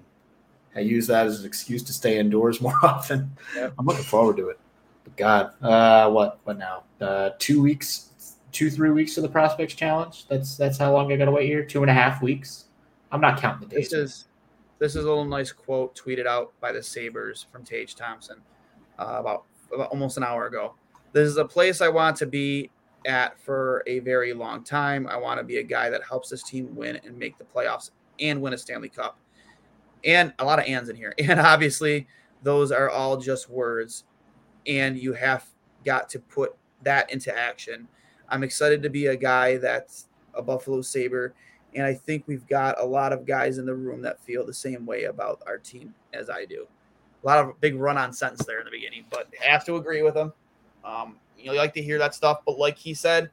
I 0.75 0.81
use 0.81 1.07
that 1.07 1.27
as 1.27 1.41
an 1.41 1.47
excuse 1.47 1.83
to 1.85 1.93
stay 1.93 2.19
indoors 2.19 2.61
more 2.61 2.79
often. 2.83 3.31
Yep. 3.55 3.75
I'm 3.79 3.87
looking 3.87 4.05
forward 4.05 4.37
to 4.39 4.49
it. 4.49 4.59
But 5.05 5.17
God, 5.17 5.63
uh, 5.63 6.11
what 6.11 6.41
what 6.45 6.59
now? 6.59 6.85
Uh, 7.01 7.31
two 7.39 7.63
weeks, 7.63 8.37
two 8.51 8.71
three 8.71 8.91
weeks 8.91 9.15
to 9.15 9.21
the 9.21 9.29
prospects 9.29 9.75
challenge. 9.75 10.27
That's 10.29 10.57
that's 10.57 10.79
how 10.79 10.93
long 10.93 11.13
I 11.13 11.17
gotta 11.17 11.31
wait 11.31 11.47
here. 11.47 11.65
Two 11.65 11.83
and 11.83 11.91
a 11.91 11.95
half 11.95 12.23
weeks. 12.23 12.67
I'm 13.11 13.21
not 13.21 13.41
counting 13.41 13.69
the 13.69 13.75
days. 13.75 13.91
This 13.91 13.99
is 13.99 14.27
this 14.83 14.97
is 14.97 15.05
a 15.05 15.09
little 15.09 15.25
nice 15.25 15.53
quote 15.53 15.95
tweeted 15.95 16.27
out 16.27 16.53
by 16.61 16.73
the 16.73 16.83
Sabres 16.83 17.47
from 17.53 17.63
Tage 17.63 17.95
Thompson 17.95 18.39
uh, 18.99 19.17
about, 19.21 19.45
about 19.73 19.91
almost 19.91 20.17
an 20.17 20.25
hour 20.25 20.47
ago. 20.47 20.75
This 21.13 21.29
is 21.29 21.37
a 21.37 21.45
place 21.45 21.81
I 21.81 21.89
want 21.89 22.17
to 22.17 22.27
be 22.27 22.69
at 23.07 23.41
for 23.41 23.83
a 23.87 24.01
very 24.01 24.33
long 24.33 24.65
time. 24.65 25.07
I 25.07 25.17
want 25.17 25.39
to 25.39 25.45
be 25.45 25.59
a 25.59 25.63
guy 25.63 25.91
that 25.91 26.03
helps 26.09 26.31
this 26.31 26.43
team 26.43 26.75
win 26.75 27.01
and 27.05 27.19
make 27.19 27.39
the 27.39 27.45
playoffs 27.45 27.91
and 28.21 28.41
win 28.41 28.53
a 28.53 28.59
Stanley 28.59 28.89
Cup. 28.89 29.19
And 30.05 30.33
a 30.39 30.45
lot 30.45 30.59
of 30.59 30.67
ands 30.67 30.89
in 30.89 30.97
here. 30.97 31.15
And 31.19 31.41
obviously, 31.41 32.07
those 32.43 32.73
are 32.73 32.91
all 32.91 33.17
just 33.17 33.49
words. 33.49 34.05
And 34.67 34.99
you 34.99 35.13
have 35.13 35.47
got 35.85 36.09
to 36.11 36.21
put 36.21 36.57
that 36.83 37.13
into 37.13 37.37
action. 37.37 37.89
I'm 38.29 38.43
excited 38.43 38.83
to 38.83 38.91
be 38.91 39.07
a 39.07 39.17
guy 39.17 39.59
that's 39.59 40.09
a 40.35 40.43
Buffalo 40.43 40.83
Sabre 40.83 41.35
and 41.75 41.87
I 41.87 41.95
think 41.95 42.25
we've 42.27 42.47
got 42.47 42.81
a 42.81 42.85
lot 42.85 43.13
of 43.13 43.25
guys 43.25 43.59
in 43.59 43.67
the 43.67 43.75
room 43.75 44.03
that 44.03 44.23
feel 44.23 44.45
the 44.45 44.55
same 44.55 44.85
way 44.85 45.05
about 45.05 45.43
our 45.47 45.59
team 45.59 45.95
as 46.13 46.29
I 46.29 46.45
do. 46.45 46.67
A 47.23 47.27
lot 47.27 47.39
of 47.39 47.61
big 47.61 47.77
run 47.77 47.97
on 47.97 48.13
sentence 48.13 48.45
there 48.45 48.59
in 48.59 48.65
the 48.65 48.71
beginning, 48.71 49.05
but 49.11 49.29
have 49.41 49.65
to 49.67 49.77
agree 49.77 50.03
with 50.03 50.15
them. 50.15 50.33
Um, 50.85 51.17
you 51.43 51.49
know, 51.49 51.53
you 51.55 51.59
like 51.59 51.75
to 51.75 51.83
hear 51.83 51.99
that 51.99 52.15
stuff, 52.15 52.41
but 52.47 52.59
like 52.59 52.79
he 52.79 52.95
said, 52.95 53.31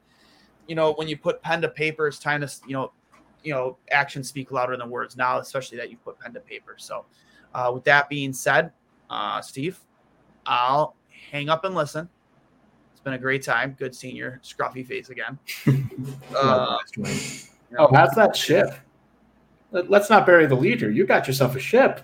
you 0.66 0.74
know, 0.74 0.92
when 0.94 1.08
you 1.08 1.16
put 1.16 1.40
pen 1.42 1.60
to 1.62 1.68
paper, 1.68 2.06
it's 2.06 2.18
time 2.18 2.40
to, 2.40 2.50
you 2.66 2.74
know, 2.74 2.92
you 3.42 3.52
know, 3.54 3.78
actions 3.90 4.28
speak 4.28 4.52
louder 4.52 4.76
than 4.76 4.90
words 4.90 5.16
now, 5.16 5.38
especially 5.38 5.78
that 5.78 5.90
you've 5.90 6.04
put 6.04 6.18
pen 6.18 6.34
to 6.34 6.40
paper. 6.40 6.74
So, 6.76 7.06
uh, 7.54 7.70
with 7.72 7.84
that 7.84 8.08
being 8.08 8.32
said, 8.32 8.72
uh, 9.08 9.40
Steve, 9.40 9.80
I'll 10.46 10.94
hang 11.30 11.48
up 11.48 11.64
and 11.64 11.74
listen. 11.74 12.08
It's 12.92 13.00
been 13.00 13.14
a 13.14 13.18
great 13.18 13.42
time. 13.42 13.74
Good 13.78 13.94
seeing 13.94 14.14
your 14.14 14.40
scruffy 14.44 14.86
face 14.86 15.10
again. 15.10 15.38
Uh, 16.36 16.76
Oh, 17.78 17.88
how's 17.94 18.14
that 18.14 18.36
ship? 18.36 18.72
Let- 19.70 19.90
Let's 19.90 20.10
not 20.10 20.26
bury 20.26 20.46
the 20.46 20.54
leader. 20.54 20.90
You 20.90 21.06
got 21.06 21.26
yourself 21.26 21.56
a 21.56 21.60
ship. 21.60 22.00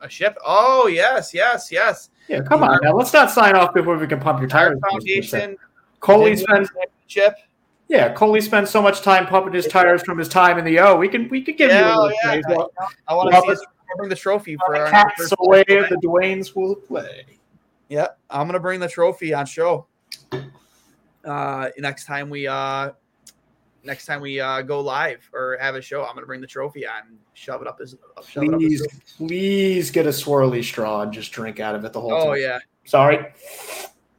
a 0.00 0.08
ship. 0.08 0.36
Oh 0.44 0.86
yes, 0.86 1.32
yes, 1.34 1.70
yes. 1.70 2.10
Yeah, 2.28 2.42
come 2.42 2.62
on 2.62 2.78
now. 2.82 2.94
Let's 2.94 3.12
not 3.12 3.30
sign 3.30 3.54
off 3.54 3.74
before 3.74 3.98
we 3.98 4.06
can 4.06 4.20
pump 4.20 4.40
your 4.40 4.48
tires. 4.48 4.78
Foundation. 4.90 5.56
Coley 6.00 6.36
spends 6.36 6.70
championship. 7.08 7.38
yeah, 7.88 8.12
Coley 8.12 8.40
spends 8.40 8.70
so 8.70 8.82
much 8.82 9.00
time 9.00 9.26
pumping 9.26 9.52
his 9.52 9.66
tires 9.66 10.02
from 10.02 10.18
his 10.18 10.28
time 10.28 10.58
in 10.58 10.64
the 10.64 10.78
O. 10.78 10.96
We 10.96 11.08
can 11.08 11.28
we 11.28 11.42
could 11.42 11.56
give 11.56 11.70
you 11.70 11.76
a 11.76 11.86
little 11.86 12.10
yeah. 12.10 12.30
praise. 12.30 12.44
Well, 12.48 12.72
I 13.08 13.14
want 13.14 13.34
to 13.34 13.40
see 13.40 13.48
us 13.52 13.64
bring 13.96 14.08
the 14.08 14.16
trophy 14.16 14.56
for 14.56 14.74
the 14.74 14.80
our 14.80 15.12
first 15.16 15.34
away 15.38 15.64
the 15.66 15.98
Dwayne's 16.02 16.54
will 16.54 16.74
play. 16.74 17.24
Yeah, 17.88 18.08
I'm 18.30 18.46
gonna 18.46 18.60
bring 18.60 18.80
the 18.80 18.88
trophy 18.88 19.34
on 19.34 19.46
show. 19.46 19.86
Uh, 21.24 21.68
next 21.78 22.06
time 22.06 22.28
we 22.28 22.46
uh, 22.46 22.90
next 23.84 24.06
time 24.06 24.20
we 24.20 24.40
uh 24.40 24.62
go 24.62 24.80
live 24.80 25.28
or 25.32 25.56
have 25.60 25.74
a 25.74 25.82
show, 25.82 26.04
I'm 26.04 26.14
gonna 26.14 26.26
bring 26.26 26.40
the 26.40 26.46
trophy 26.46 26.86
on, 26.86 27.02
and 27.08 27.18
shove 27.34 27.62
it 27.62 27.68
up 27.68 27.78
his. 27.78 27.94
It 27.94 28.00
up 28.16 28.24
Please, 28.24 28.86
please 29.16 29.90
get 29.90 30.06
a 30.06 30.10
swirly 30.10 30.64
straw 30.64 31.02
and 31.02 31.12
just 31.12 31.32
drink 31.32 31.60
out 31.60 31.74
of 31.74 31.84
it 31.84 31.92
the 31.92 32.00
whole 32.00 32.12
Oh 32.12 32.18
time. 32.18 32.28
Oh 32.28 32.34
yeah, 32.34 32.58
Sorry. 32.84 33.32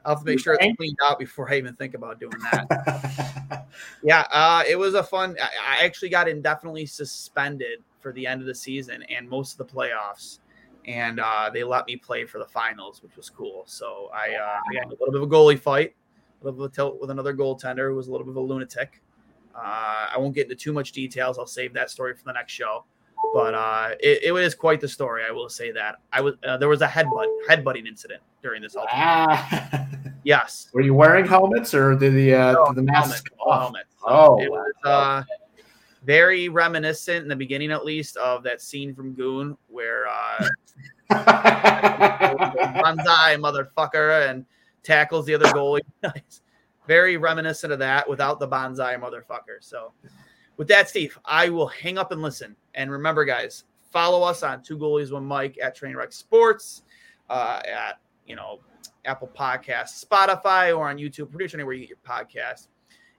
I'll 0.06 0.16
have 0.16 0.24
to 0.24 0.26
make 0.26 0.40
sure 0.40 0.54
it's 0.60 0.78
cleaned 0.78 0.98
out 1.04 1.18
before 1.18 1.52
I 1.52 1.58
even 1.58 1.76
think 1.76 1.96
about 1.96 2.20
doing 2.20 2.38
that. 2.52 3.66
yeah, 4.04 4.26
uh, 4.32 4.64
it 4.68 4.76
was 4.76 4.94
a 4.94 5.02
fun. 5.02 5.36
I, 5.42 5.80
I 5.80 5.86
actually 5.86 6.10
got 6.10 6.28
indefinitely 6.28 6.86
suspended 6.86 7.80
for 8.00 8.14
the 8.14 8.28
end 8.28 8.42
of 8.42 8.48
the 8.48 8.54
season 8.54 9.02
and 9.04 9.28
most 9.28 9.60
of 9.60 9.68
the 9.68 9.74
playoffs, 9.74 10.40
and 10.86 11.20
uh, 11.20 11.50
they 11.52 11.64
let 11.64 11.88
me 11.88 11.96
play 11.96 12.24
for 12.26 12.38
the 12.38 12.46
finals, 12.46 13.02
which 13.02 13.18
was 13.18 13.32
cool. 13.32 13.64
So 13.66 14.12
I, 14.14 14.36
uh, 14.36 14.60
I 14.72 14.80
had 14.80 14.86
a 14.86 14.90
little 14.90 15.08
bit 15.08 15.16
of 15.16 15.24
a 15.24 15.28
goalie 15.28 15.58
fight, 15.58 15.96
a 16.42 16.46
little 16.46 16.60
bit 16.60 16.66
of 16.66 16.72
a 16.72 16.76
tilt 16.76 17.02
with 17.02 17.10
another 17.10 17.34
goaltender 17.34 17.90
who 17.90 17.96
was 17.96 18.08
a 18.08 18.12
little 18.12 18.26
bit 18.26 18.32
of 18.32 18.38
a 18.38 18.42
lunatic. 18.42 19.02
Uh, 19.56 20.08
I 20.14 20.16
won't 20.18 20.36
get 20.36 20.44
into 20.44 20.56
too 20.56 20.74
much 20.74 20.92
details. 20.92 21.40
I'll 21.40 21.48
save 21.48 21.74
that 21.74 21.90
story 21.90 22.16
for 22.16 22.24
the 22.26 22.34
next 22.34 22.52
show. 22.52 22.86
But 23.34 23.54
uh, 23.54 23.90
it, 24.00 24.24
it 24.26 24.32
was 24.32 24.54
quite 24.54 24.82
the 24.82 24.88
story. 24.88 25.24
I 25.28 25.32
will 25.32 25.50
say 25.50 25.72
that 25.72 25.96
I 26.12 26.22
was 26.22 26.36
uh, 26.46 26.58
there 26.58 26.70
was 26.70 26.82
a 26.82 26.88
headbutt 26.88 27.28
headbutting 27.50 27.88
incident 27.88 28.22
during 28.42 28.62
this. 28.62 28.76
Ah. 28.78 29.88
Yes, 30.26 30.70
Were 30.74 30.82
you 30.82 30.96
wearing 30.96 31.24
helmets 31.24 31.76
or 31.76 31.96
did 31.96 32.16
the 32.16 32.34
uh, 32.34 32.52
No, 32.54 32.66
did 32.66 32.78
the 32.78 32.82
mask 32.82 33.28
helmet, 33.48 33.86
helmet. 34.04 34.04
Oh, 34.04 34.42
it 34.42 34.50
was 34.50 34.74
uh, 34.84 35.22
very 36.04 36.50
reminiscent 36.50 37.22
in 37.22 37.28
the 37.28 37.36
beginning, 37.36 37.72
at 37.72 37.86
least, 37.86 38.18
of 38.18 38.42
that 38.42 38.60
scene 38.60 38.96
from 38.96 39.14
Goon 39.14 39.56
where 39.68 40.08
uh, 40.08 40.50
Banzai 41.10 41.36
motherfucker 43.38 44.28
and 44.28 44.48
tackles 44.82 45.28
the 45.28 45.36
other 45.36 45.46
goalie. 45.46 45.82
Very 46.88 47.18
reminiscent 47.18 47.74
of 47.74 47.80
that 47.80 48.08
without 48.08 48.40
the 48.40 48.48
Banzai 48.48 48.96
motherfucker. 48.96 49.62
So, 49.62 49.94
with 50.58 50.68
that, 50.70 50.90
Steve, 50.90 51.18
I 51.26 51.50
will 51.50 51.68
hang 51.68 51.98
up 51.98 52.12
and 52.12 52.22
listen. 52.22 52.56
And 52.76 52.92
remember, 52.92 53.26
guys, 53.26 53.66
follow 53.92 54.24
us 54.24 54.44
on 54.44 54.62
Two 54.62 54.78
Goalies 54.78 55.12
One 55.12 55.28
Mic 55.28 55.58
at 55.62 55.78
Trainwreck 55.78 56.14
Sports, 56.14 56.84
uh, 57.30 57.62
at 57.66 58.00
you 58.26 58.36
know 58.36 58.60
Apple 59.06 59.30
Podcasts, 59.38 60.06
Spotify, 60.06 60.76
or 60.76 60.90
on 60.90 60.98
YouTube, 60.98 61.30
pretty 61.30 61.46
much 61.46 61.54
anywhere 61.54 61.74
you 61.74 61.88
get 61.88 61.90
your 61.90 61.98
podcast. 62.06 62.68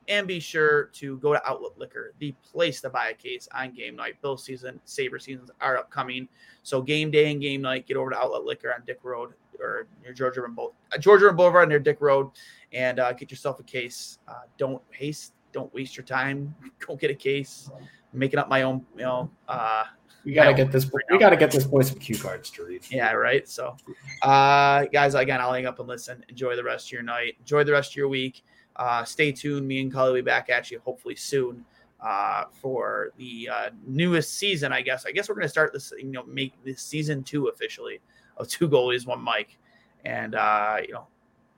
And 0.09 0.27
be 0.27 0.39
sure 0.39 0.85
to 0.95 1.19
go 1.19 1.33
to 1.33 1.49
Outlet 1.49 1.73
Liquor, 1.77 2.15
the 2.21 2.33
place 2.43 2.81
to 2.83 2.91
buy 2.91 3.09
a 3.09 3.15
case 3.15 3.49
on 3.53 3.73
game 3.73 3.97
night. 3.97 4.21
Bill 4.23 4.37
season, 4.37 4.81
Sabre 4.85 5.19
seasons 5.19 5.51
are 5.61 5.79
upcoming. 5.79 6.29
So 6.63 6.81
game 6.81 7.11
day 7.11 7.33
and 7.33 7.41
game 7.41 7.63
night, 7.63 7.87
get 7.87 7.97
over 7.97 8.11
to 8.11 8.17
Outlet 8.17 8.45
Liquor 8.45 8.73
on 8.73 8.83
Dick 8.87 9.01
Road 9.03 9.35
or 9.61 9.87
near 10.03 10.13
Georgia 10.13 10.45
and 10.45 10.55
Boulevard, 10.55 10.77
uh, 10.93 10.99
Georgia 10.99 11.29
and 11.29 11.37
Boulevard 11.37 11.69
near 11.69 11.79
Dick 11.79 11.99
Road, 12.01 12.31
and 12.73 13.01
uh, 13.01 13.13
get 13.13 13.31
yourself 13.31 13.59
a 13.61 13.63
case. 13.63 14.19
Uh, 14.29 14.43
don't 14.59 14.83
haste, 14.91 15.33
don't 15.53 15.73
waste 15.75 15.97
your 15.97 16.05
time. 16.05 16.55
Go 16.87 16.97
get 16.97 17.11
a 17.11 17.15
case. 17.15 17.71
I'm 18.13 18.19
making 18.19 18.39
up 18.39 18.49
my 18.49 18.63
own, 18.63 18.85
you 18.97 19.03
know. 19.03 19.31
Uh, 19.49 19.85
we 20.25 20.33
gotta 20.33 20.55
get 20.55 20.73
this. 20.73 20.91
We 21.11 21.19
gotta 21.19 21.37
get 21.37 21.53
this 21.53 21.65
boy 21.65 21.83
some 21.83 22.01
cue 22.01 22.19
cards 22.19 22.51
to 22.51 22.65
read. 22.65 22.85
Yeah, 22.91 23.13
right. 23.13 23.49
So, 23.49 23.77
uh, 24.23 24.87
guys, 24.87 25.15
again, 25.15 25.41
I'll 25.41 25.53
hang 25.53 25.67
up 25.67 25.79
and 25.79 25.87
listen. 25.87 26.25
Enjoy 26.29 26.57
the 26.57 26.65
rest 26.65 26.89
of 26.89 26.93
your 26.93 27.03
night. 27.03 27.37
Enjoy 27.39 27.63
the 27.63 27.71
rest 27.71 27.93
of 27.93 27.97
your 27.97 28.09
week. 28.09 28.43
Uh, 28.77 29.05
stay 29.05 29.33
tuned. 29.33 29.67
Me 29.67 29.81
and 29.81 29.93
Cully 29.93 30.11
will 30.11 30.17
be 30.17 30.23
back 30.23 30.51
at 30.51 30.71
you 30.71 30.81
hopefully 30.85 31.17
soon 31.17 31.65
uh, 32.01 32.45
for 32.53 33.13
the 33.17 33.49
uh, 33.53 33.71
newest 33.87 34.35
season. 34.35 34.73
I 34.73 34.83
guess. 34.83 35.07
I 35.07 35.13
guess 35.13 35.29
we're 35.29 35.35
going 35.35 35.47
to 35.47 35.51
start 35.51 35.73
this. 35.73 35.93
You 35.97 36.05
know, 36.05 36.25
make 36.25 36.53
this 36.65 36.83
season 36.83 37.23
two 37.23 37.49
officially 37.49 38.01
of 38.37 38.49
two 38.49 38.69
goalies, 38.69 39.07
one 39.07 39.23
mic, 39.23 39.59
and 40.05 40.35
uh, 40.35 40.79
you 40.87 40.93
know, 40.93 41.07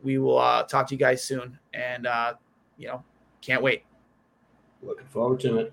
we 0.03 0.19
will 0.19 0.39
uh, 0.39 0.63
talk 0.65 0.87
to 0.89 0.95
you 0.95 0.99
guys 0.99 1.25
soon. 1.25 1.59
And 1.75 2.07
uh, 2.07 2.35
you 2.77 2.89
know, 2.89 3.03
can't 3.41 3.63
wait. 3.63 3.85
Looking 4.83 5.07
forward 5.07 5.41
to 5.41 5.59
it. 5.59 5.73